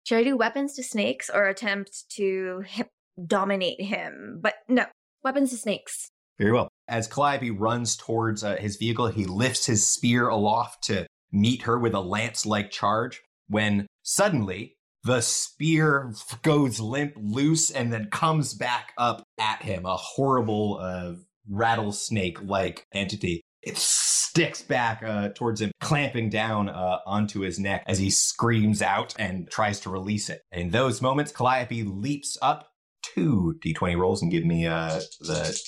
Should 0.06 0.20
I 0.20 0.24
do 0.24 0.38
weapons 0.38 0.74
to 0.76 0.84
snakes 0.84 1.30
or 1.32 1.48
attempt 1.48 2.10
to 2.16 2.64
hip- 2.66 2.90
dominate 3.28 3.82
him? 3.82 4.40
But 4.42 4.56
no, 4.68 4.86
weapons 5.24 5.52
to 5.52 5.58
snakes. 5.58 6.10
Very 6.40 6.54
well. 6.54 6.69
As 6.90 7.08
Calliope 7.08 7.52
runs 7.52 7.96
towards 7.96 8.44
uh, 8.44 8.56
his 8.56 8.78
vehicle, 8.78 9.08
he 9.08 9.26
lifts 9.26 9.68
his 9.68 9.88
spear 9.88 10.28
aloft 10.28 10.84
to 10.86 11.06
meet 11.32 11.62
her 11.62 11.78
with 11.78 11.94
a 11.94 12.00
lance 12.00 12.46
like 12.46 12.72
charge 12.72 13.22
when 13.48 13.86
suddenly 14.02 14.76
the 15.04 15.22
spear 15.22 16.14
goes 16.42 16.80
limp 16.80 17.14
loose 17.16 17.70
and 17.70 17.94
then 17.94 18.10
comes 18.10 18.54
back 18.54 18.94
up 18.98 19.24
at 19.40 19.62
him, 19.62 19.86
a 19.86 19.96
horrible 19.96 20.80
uh, 20.82 21.14
rattlesnake 21.48 22.42
like 22.42 22.86
entity. 22.92 23.42
It 23.62 23.78
sticks 23.78 24.62
back 24.62 25.04
uh, 25.04 25.30
towards 25.36 25.62
him, 25.62 25.72
clamping 25.82 26.30
down 26.30 26.70
uh, 26.70 27.00
onto 27.06 27.42
his 27.42 27.60
neck 27.60 27.84
as 27.88 28.00
he 28.00 28.10
screams 28.10 28.82
out 28.82 29.14
and 29.20 29.50
tries 29.52 29.80
to 29.82 29.90
release 29.90 30.30
it. 30.30 30.42
In 30.52 30.70
those 30.70 31.02
moments, 31.02 31.32
Calliope 31.32 31.84
leaps 31.84 32.38
up 32.42 32.70
two 33.02 33.60
d20 33.64 33.98
rolls 33.98 34.22
and 34.22 34.32
give 34.32 34.46
me 34.46 34.66
uh, 34.66 35.00
the 35.20 35.60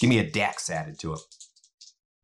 give 0.00 0.10
me 0.10 0.18
a 0.18 0.30
dex 0.30 0.70
added 0.70 0.98
to 1.00 1.14
it. 1.14 1.20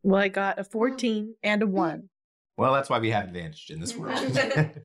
Well, 0.02 0.20
I 0.20 0.28
got 0.28 0.58
a 0.58 0.64
14 0.64 1.34
and 1.42 1.62
a 1.62 1.66
1. 1.66 2.08
Well, 2.56 2.72
that's 2.72 2.88
why 2.88 3.00
we 3.00 3.10
have 3.10 3.24
advantage 3.24 3.66
in 3.68 3.80
this 3.80 3.96
world. 3.96 4.16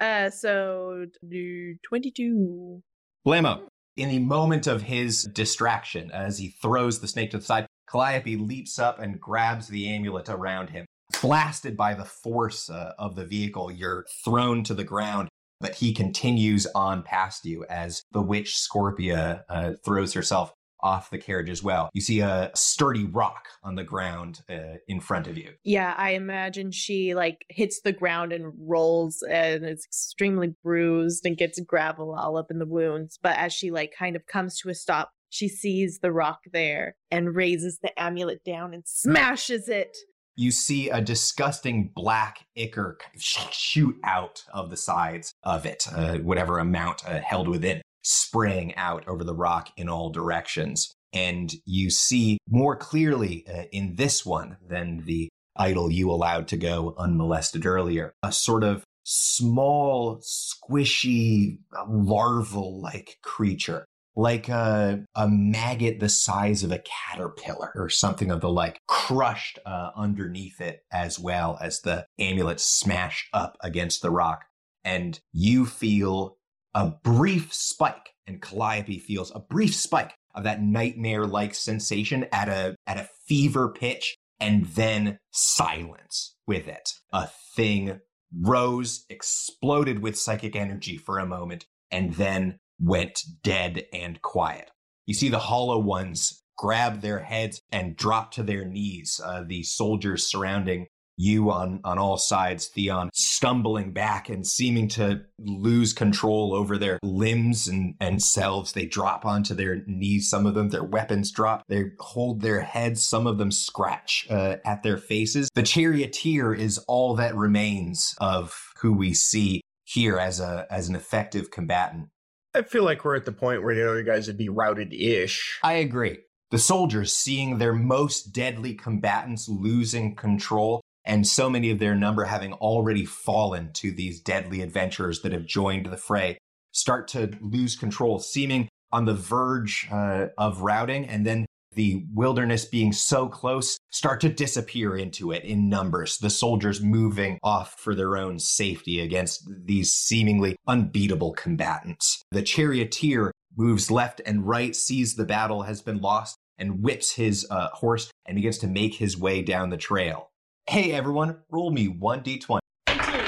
Uh, 0.00 0.30
so 0.30 1.06
do 1.28 1.74
22. 1.84 2.80
Blamo, 3.26 3.62
in 3.96 4.08
the 4.10 4.20
moment 4.20 4.68
of 4.68 4.82
his 4.82 5.24
distraction, 5.24 6.12
as 6.12 6.38
he 6.38 6.50
throws 6.62 7.00
the 7.00 7.08
snake 7.08 7.32
to 7.32 7.38
the 7.38 7.44
side, 7.44 7.66
Calliope 7.90 8.36
leaps 8.36 8.78
up 8.78 9.00
and 9.00 9.20
grabs 9.20 9.66
the 9.66 9.88
amulet 9.88 10.28
around 10.28 10.70
him. 10.70 10.86
Blasted 11.20 11.76
by 11.76 11.94
the 11.94 12.04
force 12.04 12.70
uh, 12.70 12.92
of 12.98 13.16
the 13.16 13.24
vehicle, 13.24 13.72
you're 13.72 14.06
thrown 14.24 14.62
to 14.64 14.74
the 14.74 14.84
ground, 14.84 15.28
but 15.58 15.74
he 15.74 15.92
continues 15.92 16.66
on 16.74 17.02
past 17.02 17.44
you 17.44 17.64
as 17.68 18.02
the 18.12 18.22
witch 18.22 18.54
Scorpia 18.54 19.42
uh, 19.48 19.72
throws 19.84 20.12
herself 20.12 20.52
off 20.80 21.10
the 21.10 21.18
carriage 21.18 21.50
as 21.50 21.62
well. 21.62 21.90
You 21.92 22.00
see 22.00 22.20
a 22.20 22.50
sturdy 22.54 23.04
rock 23.04 23.48
on 23.62 23.74
the 23.74 23.84
ground 23.84 24.40
uh, 24.48 24.78
in 24.86 25.00
front 25.00 25.26
of 25.26 25.36
you. 25.36 25.52
Yeah, 25.64 25.94
I 25.96 26.10
imagine 26.10 26.70
she 26.70 27.14
like 27.14 27.44
hits 27.48 27.80
the 27.80 27.92
ground 27.92 28.32
and 28.32 28.52
rolls 28.58 29.22
and 29.28 29.64
is 29.64 29.84
extremely 29.84 30.54
bruised 30.62 31.26
and 31.26 31.36
gets 31.36 31.60
gravel 31.60 32.14
all 32.14 32.36
up 32.36 32.50
in 32.50 32.58
the 32.58 32.66
wounds. 32.66 33.18
But 33.22 33.36
as 33.36 33.52
she 33.52 33.70
like 33.70 33.92
kind 33.98 34.16
of 34.16 34.26
comes 34.26 34.58
to 34.60 34.68
a 34.68 34.74
stop, 34.74 35.10
she 35.30 35.48
sees 35.48 35.98
the 36.00 36.12
rock 36.12 36.40
there 36.52 36.96
and 37.10 37.34
raises 37.34 37.78
the 37.82 37.98
amulet 38.00 38.42
down 38.44 38.72
and 38.74 38.82
smashes 38.86 39.68
it. 39.68 39.96
You 40.36 40.52
see 40.52 40.88
a 40.88 41.00
disgusting 41.00 41.90
black 41.94 42.46
ichor 42.56 42.96
kind 43.00 43.14
of 43.14 43.22
shoot 43.52 43.96
out 44.04 44.44
of 44.54 44.70
the 44.70 44.76
sides 44.76 45.34
of 45.42 45.66
it, 45.66 45.84
uh, 45.92 46.18
whatever 46.18 46.60
amount 46.60 47.02
uh, 47.06 47.20
held 47.20 47.48
within 47.48 47.82
spraying 48.08 48.74
out 48.76 49.06
over 49.06 49.22
the 49.22 49.34
rock 49.34 49.70
in 49.76 49.88
all 49.88 50.08
directions. 50.08 50.94
And 51.12 51.52
you 51.66 51.90
see 51.90 52.38
more 52.48 52.74
clearly 52.74 53.44
uh, 53.46 53.64
in 53.70 53.96
this 53.96 54.24
one 54.24 54.56
than 54.66 55.04
the 55.04 55.28
idol 55.56 55.90
you 55.90 56.10
allowed 56.10 56.48
to 56.48 56.56
go 56.56 56.94
unmolested 56.96 57.66
earlier, 57.66 58.14
a 58.22 58.32
sort 58.32 58.64
of 58.64 58.84
small, 59.04 60.22
squishy, 60.22 61.58
larval 61.86 62.80
like 62.80 63.18
creature. 63.22 63.84
Like 64.16 64.48
a, 64.48 65.04
a 65.14 65.28
maggot 65.28 66.00
the 66.00 66.08
size 66.08 66.64
of 66.64 66.72
a 66.72 66.80
caterpillar 66.80 67.70
or 67.76 67.88
something 67.88 68.32
of 68.32 68.40
the 68.40 68.48
like, 68.48 68.80
crushed 68.88 69.60
uh, 69.64 69.90
underneath 69.94 70.60
it 70.60 70.80
as 70.90 71.20
well 71.20 71.56
as 71.60 71.82
the 71.82 72.04
amulet 72.18 72.58
smashed 72.58 73.28
up 73.32 73.56
against 73.62 74.02
the 74.02 74.10
rock. 74.10 74.46
And 74.82 75.20
you 75.32 75.66
feel 75.66 76.37
a 76.74 76.92
brief 77.02 77.52
spike, 77.52 78.10
and 78.26 78.42
Calliope 78.42 78.98
feels 78.98 79.32
a 79.34 79.40
brief 79.40 79.74
spike 79.74 80.12
of 80.34 80.44
that 80.44 80.62
nightmare-like 80.62 81.54
sensation 81.54 82.26
at 82.32 82.48
a 82.48 82.76
at 82.86 82.98
a 82.98 83.08
fever 83.26 83.68
pitch, 83.68 84.16
and 84.38 84.66
then 84.66 85.18
silence 85.32 86.36
with 86.46 86.68
it. 86.68 86.90
A 87.12 87.28
thing 87.56 88.00
rose, 88.32 89.04
exploded 89.08 90.02
with 90.02 90.18
psychic 90.18 90.54
energy 90.54 90.96
for 90.96 91.18
a 91.18 91.26
moment, 91.26 91.66
and 91.90 92.14
then 92.14 92.58
went 92.78 93.20
dead 93.42 93.84
and 93.92 94.20
quiet. 94.22 94.70
You 95.06 95.14
see 95.14 95.30
the 95.30 95.38
hollow 95.38 95.78
ones 95.78 96.42
grab 96.56 97.00
their 97.00 97.20
heads 97.20 97.62
and 97.72 97.96
drop 97.96 98.32
to 98.32 98.42
their 98.42 98.64
knees. 98.64 99.20
Uh, 99.24 99.44
the 99.46 99.62
soldiers 99.62 100.30
surrounding 100.30 100.86
you 101.18 101.50
on 101.50 101.80
on 101.84 101.98
all 101.98 102.16
sides 102.16 102.68
theon 102.68 103.10
stumbling 103.12 103.92
back 103.92 104.28
and 104.28 104.46
seeming 104.46 104.86
to 104.86 105.20
lose 105.38 105.92
control 105.92 106.54
over 106.54 106.78
their 106.78 106.98
limbs 107.02 107.66
and 107.66 107.94
and 108.00 108.22
selves. 108.22 108.72
They 108.72 108.86
drop 108.86 109.26
onto 109.26 109.54
their 109.54 109.82
knees. 109.86 110.30
Some 110.30 110.46
of 110.46 110.54
them 110.54 110.70
their 110.70 110.84
weapons 110.84 111.30
drop. 111.30 111.64
They 111.68 111.90
hold 111.98 112.40
their 112.40 112.60
heads. 112.60 113.02
Some 113.02 113.26
of 113.26 113.36
them 113.36 113.50
scratch 113.50 114.26
uh, 114.30 114.56
at 114.64 114.82
their 114.82 114.96
faces. 114.96 115.50
The 115.54 115.62
charioteer 115.62 116.54
is 116.54 116.78
all 116.86 117.16
that 117.16 117.34
remains 117.34 118.14
of 118.20 118.56
who 118.80 118.92
we 118.92 119.12
see 119.12 119.60
here 119.84 120.18
as 120.18 120.38
a 120.38 120.66
as 120.70 120.88
an 120.88 120.94
effective 120.94 121.50
combatant. 121.50 122.08
I 122.54 122.62
feel 122.62 122.84
like 122.84 123.04
we're 123.04 123.16
at 123.16 123.24
the 123.24 123.32
point 123.32 123.62
where 123.62 123.74
the 123.74 123.88
other 123.88 124.02
guys 124.02 124.26
would 124.28 124.38
be 124.38 124.48
routed 124.48 124.94
ish. 124.94 125.58
I 125.62 125.74
agree. 125.74 126.18
The 126.50 126.58
soldiers, 126.58 127.12
seeing 127.12 127.58
their 127.58 127.74
most 127.74 128.32
deadly 128.32 128.72
combatants 128.74 129.48
losing 129.48 130.16
control, 130.16 130.80
and 131.08 131.26
so 131.26 131.48
many 131.48 131.70
of 131.70 131.78
their 131.78 131.94
number 131.94 132.24
having 132.24 132.52
already 132.52 133.04
fallen 133.04 133.72
to 133.72 133.90
these 133.90 134.20
deadly 134.20 134.60
adventurers 134.60 135.22
that 135.22 135.32
have 135.32 135.46
joined 135.46 135.86
the 135.86 135.96
fray, 135.96 136.38
start 136.72 137.08
to 137.08 137.30
lose 137.40 137.74
control, 137.74 138.18
seeming 138.18 138.68
on 138.92 139.06
the 139.06 139.14
verge 139.14 139.88
uh, 139.90 140.26
of 140.36 140.60
routing, 140.60 141.06
and 141.06 141.26
then 141.26 141.46
the 141.74 142.04
wilderness 142.12 142.64
being 142.64 142.92
so 142.92 143.28
close, 143.28 143.78
start 143.90 144.20
to 144.20 144.28
disappear 144.28 144.96
into 144.96 145.32
it 145.32 145.44
in 145.44 145.68
numbers, 145.68 146.18
the 146.18 146.30
soldiers 146.30 146.82
moving 146.82 147.38
off 147.42 147.74
for 147.78 147.94
their 147.94 148.16
own 148.16 148.38
safety 148.38 149.00
against 149.00 149.48
these 149.64 149.92
seemingly 149.92 150.56
unbeatable 150.66 151.32
combatants. 151.32 152.22
The 152.32 152.42
charioteer 152.42 153.32
moves 153.56 153.90
left 153.90 154.20
and 154.26 154.46
right, 154.46 154.74
sees 154.74 155.14
the 155.14 155.24
battle 155.24 155.62
has 155.62 155.80
been 155.80 156.00
lost, 156.00 156.36
and 156.58 156.82
whips 156.82 157.12
his 157.12 157.46
uh, 157.50 157.68
horse 157.68 158.10
and 158.26 158.34
begins 158.34 158.58
to 158.58 158.66
make 158.66 158.94
his 158.94 159.16
way 159.16 159.42
down 159.42 159.70
the 159.70 159.76
trail. 159.76 160.30
Hey 160.68 160.92
everyone, 160.92 161.38
roll 161.50 161.70
me 161.70 161.88
1d20. 161.88 162.58
18. 162.90 163.24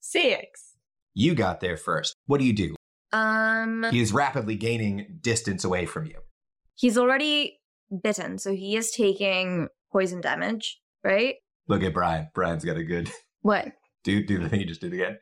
Six. 0.00 0.76
You 1.12 1.34
got 1.34 1.60
there 1.60 1.76
first. 1.76 2.16
What 2.24 2.38
do 2.40 2.46
you 2.46 2.54
do? 2.54 2.74
Um, 3.12 3.84
He 3.90 4.00
is 4.00 4.14
rapidly 4.14 4.56
gaining 4.56 5.18
distance 5.20 5.62
away 5.62 5.84
from 5.84 6.06
you. 6.06 6.14
he's 6.74 6.96
already 6.96 7.58
bitten, 8.02 8.38
so 8.38 8.54
he 8.54 8.76
is 8.76 8.90
taking 8.92 9.68
poison 9.92 10.22
damage, 10.22 10.80
right? 11.04 11.34
Look 11.68 11.82
at 11.82 11.92
Brian. 11.92 12.28
Brian's 12.34 12.64
got 12.64 12.78
a 12.78 12.82
good 12.82 13.10
What? 13.42 13.66
do 14.04 14.24
do 14.24 14.38
the 14.38 14.48
thing 14.48 14.60
you 14.60 14.66
just 14.66 14.80
did 14.80 14.94
again. 14.94 15.18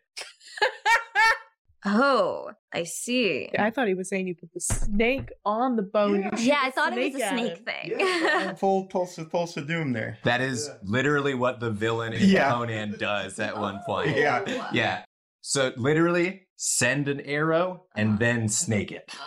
Oh, 1.84 2.50
I 2.72 2.84
see. 2.84 3.50
I 3.58 3.70
thought 3.70 3.88
he 3.88 3.94
was 3.94 4.08
saying 4.08 4.28
you 4.28 4.34
put 4.36 4.52
the 4.52 4.60
snake 4.60 5.30
on 5.44 5.74
the 5.76 5.82
bone. 5.82 6.22
and 6.24 6.38
Yeah, 6.38 6.60
I 6.62 6.70
thought 6.70 6.96
it 6.96 7.12
was 7.12 7.20
a 7.20 7.24
at 7.26 7.32
snake 7.38 7.56
him. 7.58 7.64
thing. 7.64 8.54
full 8.56 8.88
Thulsa 8.88 9.28
Thulsa 9.28 9.66
Doom 9.66 9.92
there. 9.92 10.18
That 10.22 10.40
is 10.40 10.70
literally 10.84 11.34
what 11.34 11.58
the 11.58 11.70
villain 11.70 12.12
in 12.12 12.28
Yeah. 12.28 12.50
Conan 12.52 12.96
does 12.98 13.38
at 13.40 13.58
one 13.58 13.80
point. 13.86 14.16
Yeah. 14.16 14.68
Yeah. 14.72 15.04
So 15.40 15.72
literally 15.76 16.46
send 16.56 17.08
an 17.08 17.20
arrow 17.22 17.86
and 17.96 18.18
then 18.18 18.48
snake 18.48 18.92
it. 18.92 19.12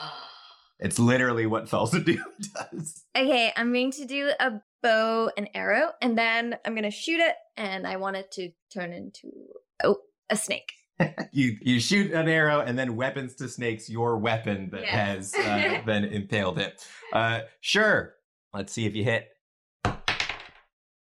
It's 0.78 1.00
literally 1.00 1.46
what 1.46 1.70
Thulsa 1.70 2.04
Doom 2.04 2.22
does. 2.54 3.06
Okay, 3.16 3.50
I'm 3.56 3.72
going 3.72 3.92
to 3.92 4.06
do 4.06 4.32
a 4.42 4.60
bow 4.84 5.32
and 5.38 5.50
arrow, 5.56 5.92
and 6.02 6.18
then 6.18 6.58
I'm 6.66 6.74
going 6.74 6.84
to 6.84 6.92
shoot 6.92 7.22
it, 7.22 7.34
and 7.56 7.88
I 7.88 7.96
want 7.96 8.18
it 8.18 8.30
to 8.34 8.50
turn 8.74 8.92
into 8.92 9.32
oh 9.86 10.00
a 10.30 10.36
snake. 10.36 10.74
you 11.32 11.58
you 11.62 11.80
shoot 11.80 12.12
an 12.12 12.28
arrow 12.30 12.62
and 12.62 12.78
then 12.78 12.96
weapons 12.96 13.36
to 13.36 13.48
snakes 13.50 13.90
your 13.90 14.18
weapon 14.18 14.70
that 14.72 14.82
Yeah. 14.84 15.06
has 15.14 15.34
uh, 15.36 15.82
then 15.86 16.06
impaled 16.06 16.58
it. 16.60 16.86
Uh 17.14 17.42
sure. 17.62 18.16
Let's 18.54 18.72
see 18.74 18.86
if 18.86 18.96
you 18.96 19.04
hit. 19.04 19.30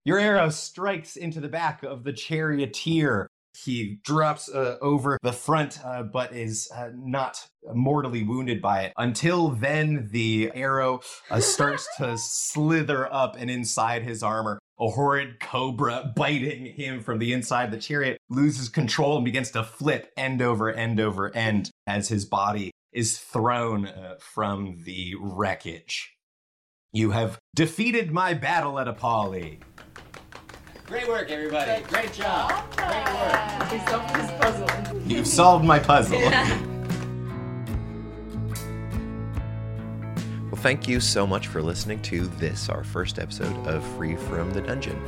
Your 0.05 0.19
arrow 0.19 0.49
strikes 0.49 1.17
into 1.17 1.41
the 1.41 1.49
back 1.49 1.83
of 1.83 2.03
the 2.05 2.13
charioteer. 2.13 3.29
He 3.65 3.99
drops 4.05 4.49
uh, 4.49 4.77
over 4.81 5.19
the 5.23 5.33
front 5.33 5.85
uh, 5.85 6.05
but 6.05 6.33
is 6.33 6.71
uh, 6.75 6.91
not 6.95 7.45
mortally 7.75 8.23
wounded 8.23 8.63
by 8.63 8.83
it 8.83 8.93
until 8.97 9.49
then 9.49 10.09
the 10.13 10.51
arrow 10.55 11.01
uh, 11.31 11.41
starts 11.41 11.89
to 11.99 12.17
slither 12.19 13.13
up 13.13 13.37
and 13.39 13.51
inside 13.51 14.03
his 14.03 14.23
armor 14.23 14.59
a 14.81 14.89
horrid 14.89 15.41
cobra 15.41 16.13
biting 16.15 16.67
him 16.67 17.03
from 17.03 17.19
the 17.19 17.33
inside. 17.33 17.71
The 17.71 17.79
chariot 17.79 18.19
loses 18.29 18.69
control 18.69 19.17
and 19.17 19.25
begins 19.25 19.51
to 19.53 19.65
flip 19.65 20.13
end 20.17 20.43
over 20.43 20.73
end 20.73 21.01
over 21.01 21.35
end 21.35 21.71
as 21.87 22.09
his 22.09 22.25
body 22.25 22.71
is 22.93 23.19
thrown 23.19 23.87
uh, 23.87 24.17
from 24.21 24.83
the 24.85 25.15
wreckage. 25.21 26.15
You 26.93 27.11
have 27.11 27.39
defeated 27.55 28.11
my 28.11 28.35
battle 28.35 28.79
at 28.79 28.89
Apolly. 28.89 29.61
Great 30.87 31.07
work, 31.07 31.31
everybody. 31.31 31.83
Great 31.85 32.13
job. 32.15 32.51
He 33.71 33.79
solved 33.81 34.17
his 34.17 34.31
puzzle. 34.33 35.01
You've 35.07 35.27
solved 35.27 35.65
my 35.65 35.79
puzzle. 35.79 36.19
Well, 40.59 40.65
thank 40.65 40.89
you 40.89 40.99
so 40.99 41.25
much 41.25 41.47
for 41.47 41.63
listening 41.63 42.03
to 42.03 42.27
this, 42.27 42.69
our 42.69 42.83
first 42.83 43.21
episode 43.21 43.57
of 43.69 43.87
Free 43.95 44.17
from 44.17 44.53
the 44.53 44.61
Dungeon. 44.61 45.01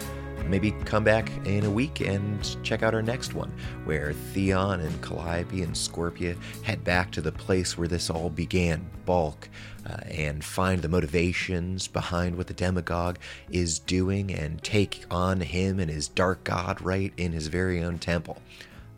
maybe 0.47 0.71
come 0.85 1.03
back 1.03 1.29
in 1.45 1.65
a 1.65 1.71
week 1.71 2.01
and 2.01 2.57
check 2.63 2.85
out 2.85 2.95
our 2.95 3.03
next 3.03 3.35
one, 3.35 3.53
where 3.85 4.13
Theon 4.13 4.79
and 4.79 5.03
Calliope 5.03 5.61
and 5.61 5.75
Scorpia 5.75 6.41
head 6.63 6.85
back 6.85 7.11
to 7.11 7.21
the 7.21 7.33
place 7.33 7.77
where 7.77 7.89
this 7.89 8.11
all 8.11 8.31
began, 8.31 8.89
Balk, 9.05 9.49
uh, 9.85 9.97
and 10.07 10.45
find 10.45 10.83
the 10.83 10.89
motivations 10.89 11.89
behind 11.89 12.37
what 12.37 12.47
the 12.47 12.55
demagogue 12.55 13.19
is 13.51 13.81
doing 13.81 14.33
and 14.33 14.63
take 14.63 15.05
on 15.11 15.41
him 15.41 15.81
and 15.81 15.91
his 15.91 16.07
dark 16.07 16.45
god 16.45 16.81
right 16.81 17.13
in 17.17 17.33
his 17.33 17.49
very 17.49 17.83
own 17.83 17.99
temple. 17.99 18.41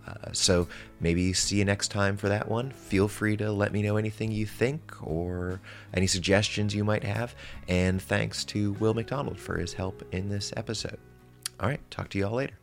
Uh, 0.07 0.33
so 0.33 0.69
maybe 1.01 1.33
see 1.33 1.57
you 1.57 1.65
next 1.65 1.89
time 1.89 2.17
for 2.17 2.29
that 2.29 2.49
one. 2.49 2.71
Feel 2.71 3.09
free 3.09 3.37
to 3.37 3.53
let 3.53 3.73
me 3.73 3.83
know 3.83 3.97
anything 3.97 4.33
you 4.33 4.47
think 4.47 4.95
or 5.03 5.61
any 5.95 6.07
suggestions 6.07 6.75
you 6.75 6.85
might 6.85 7.05
have. 7.05 7.35
And 7.69 8.01
thanks 8.01 8.45
to 8.47 8.73
Will 8.75 8.95
McDonald 8.95 9.39
for 9.39 9.59
his 9.59 9.73
help 9.73 10.03
in 10.13 10.29
this 10.29 10.53
episode. 10.57 10.99
All 11.61 11.69
right, 11.69 11.81
talk 11.91 12.09
to 12.11 12.19
you 12.19 12.27
all 12.27 12.35
later. 12.35 12.62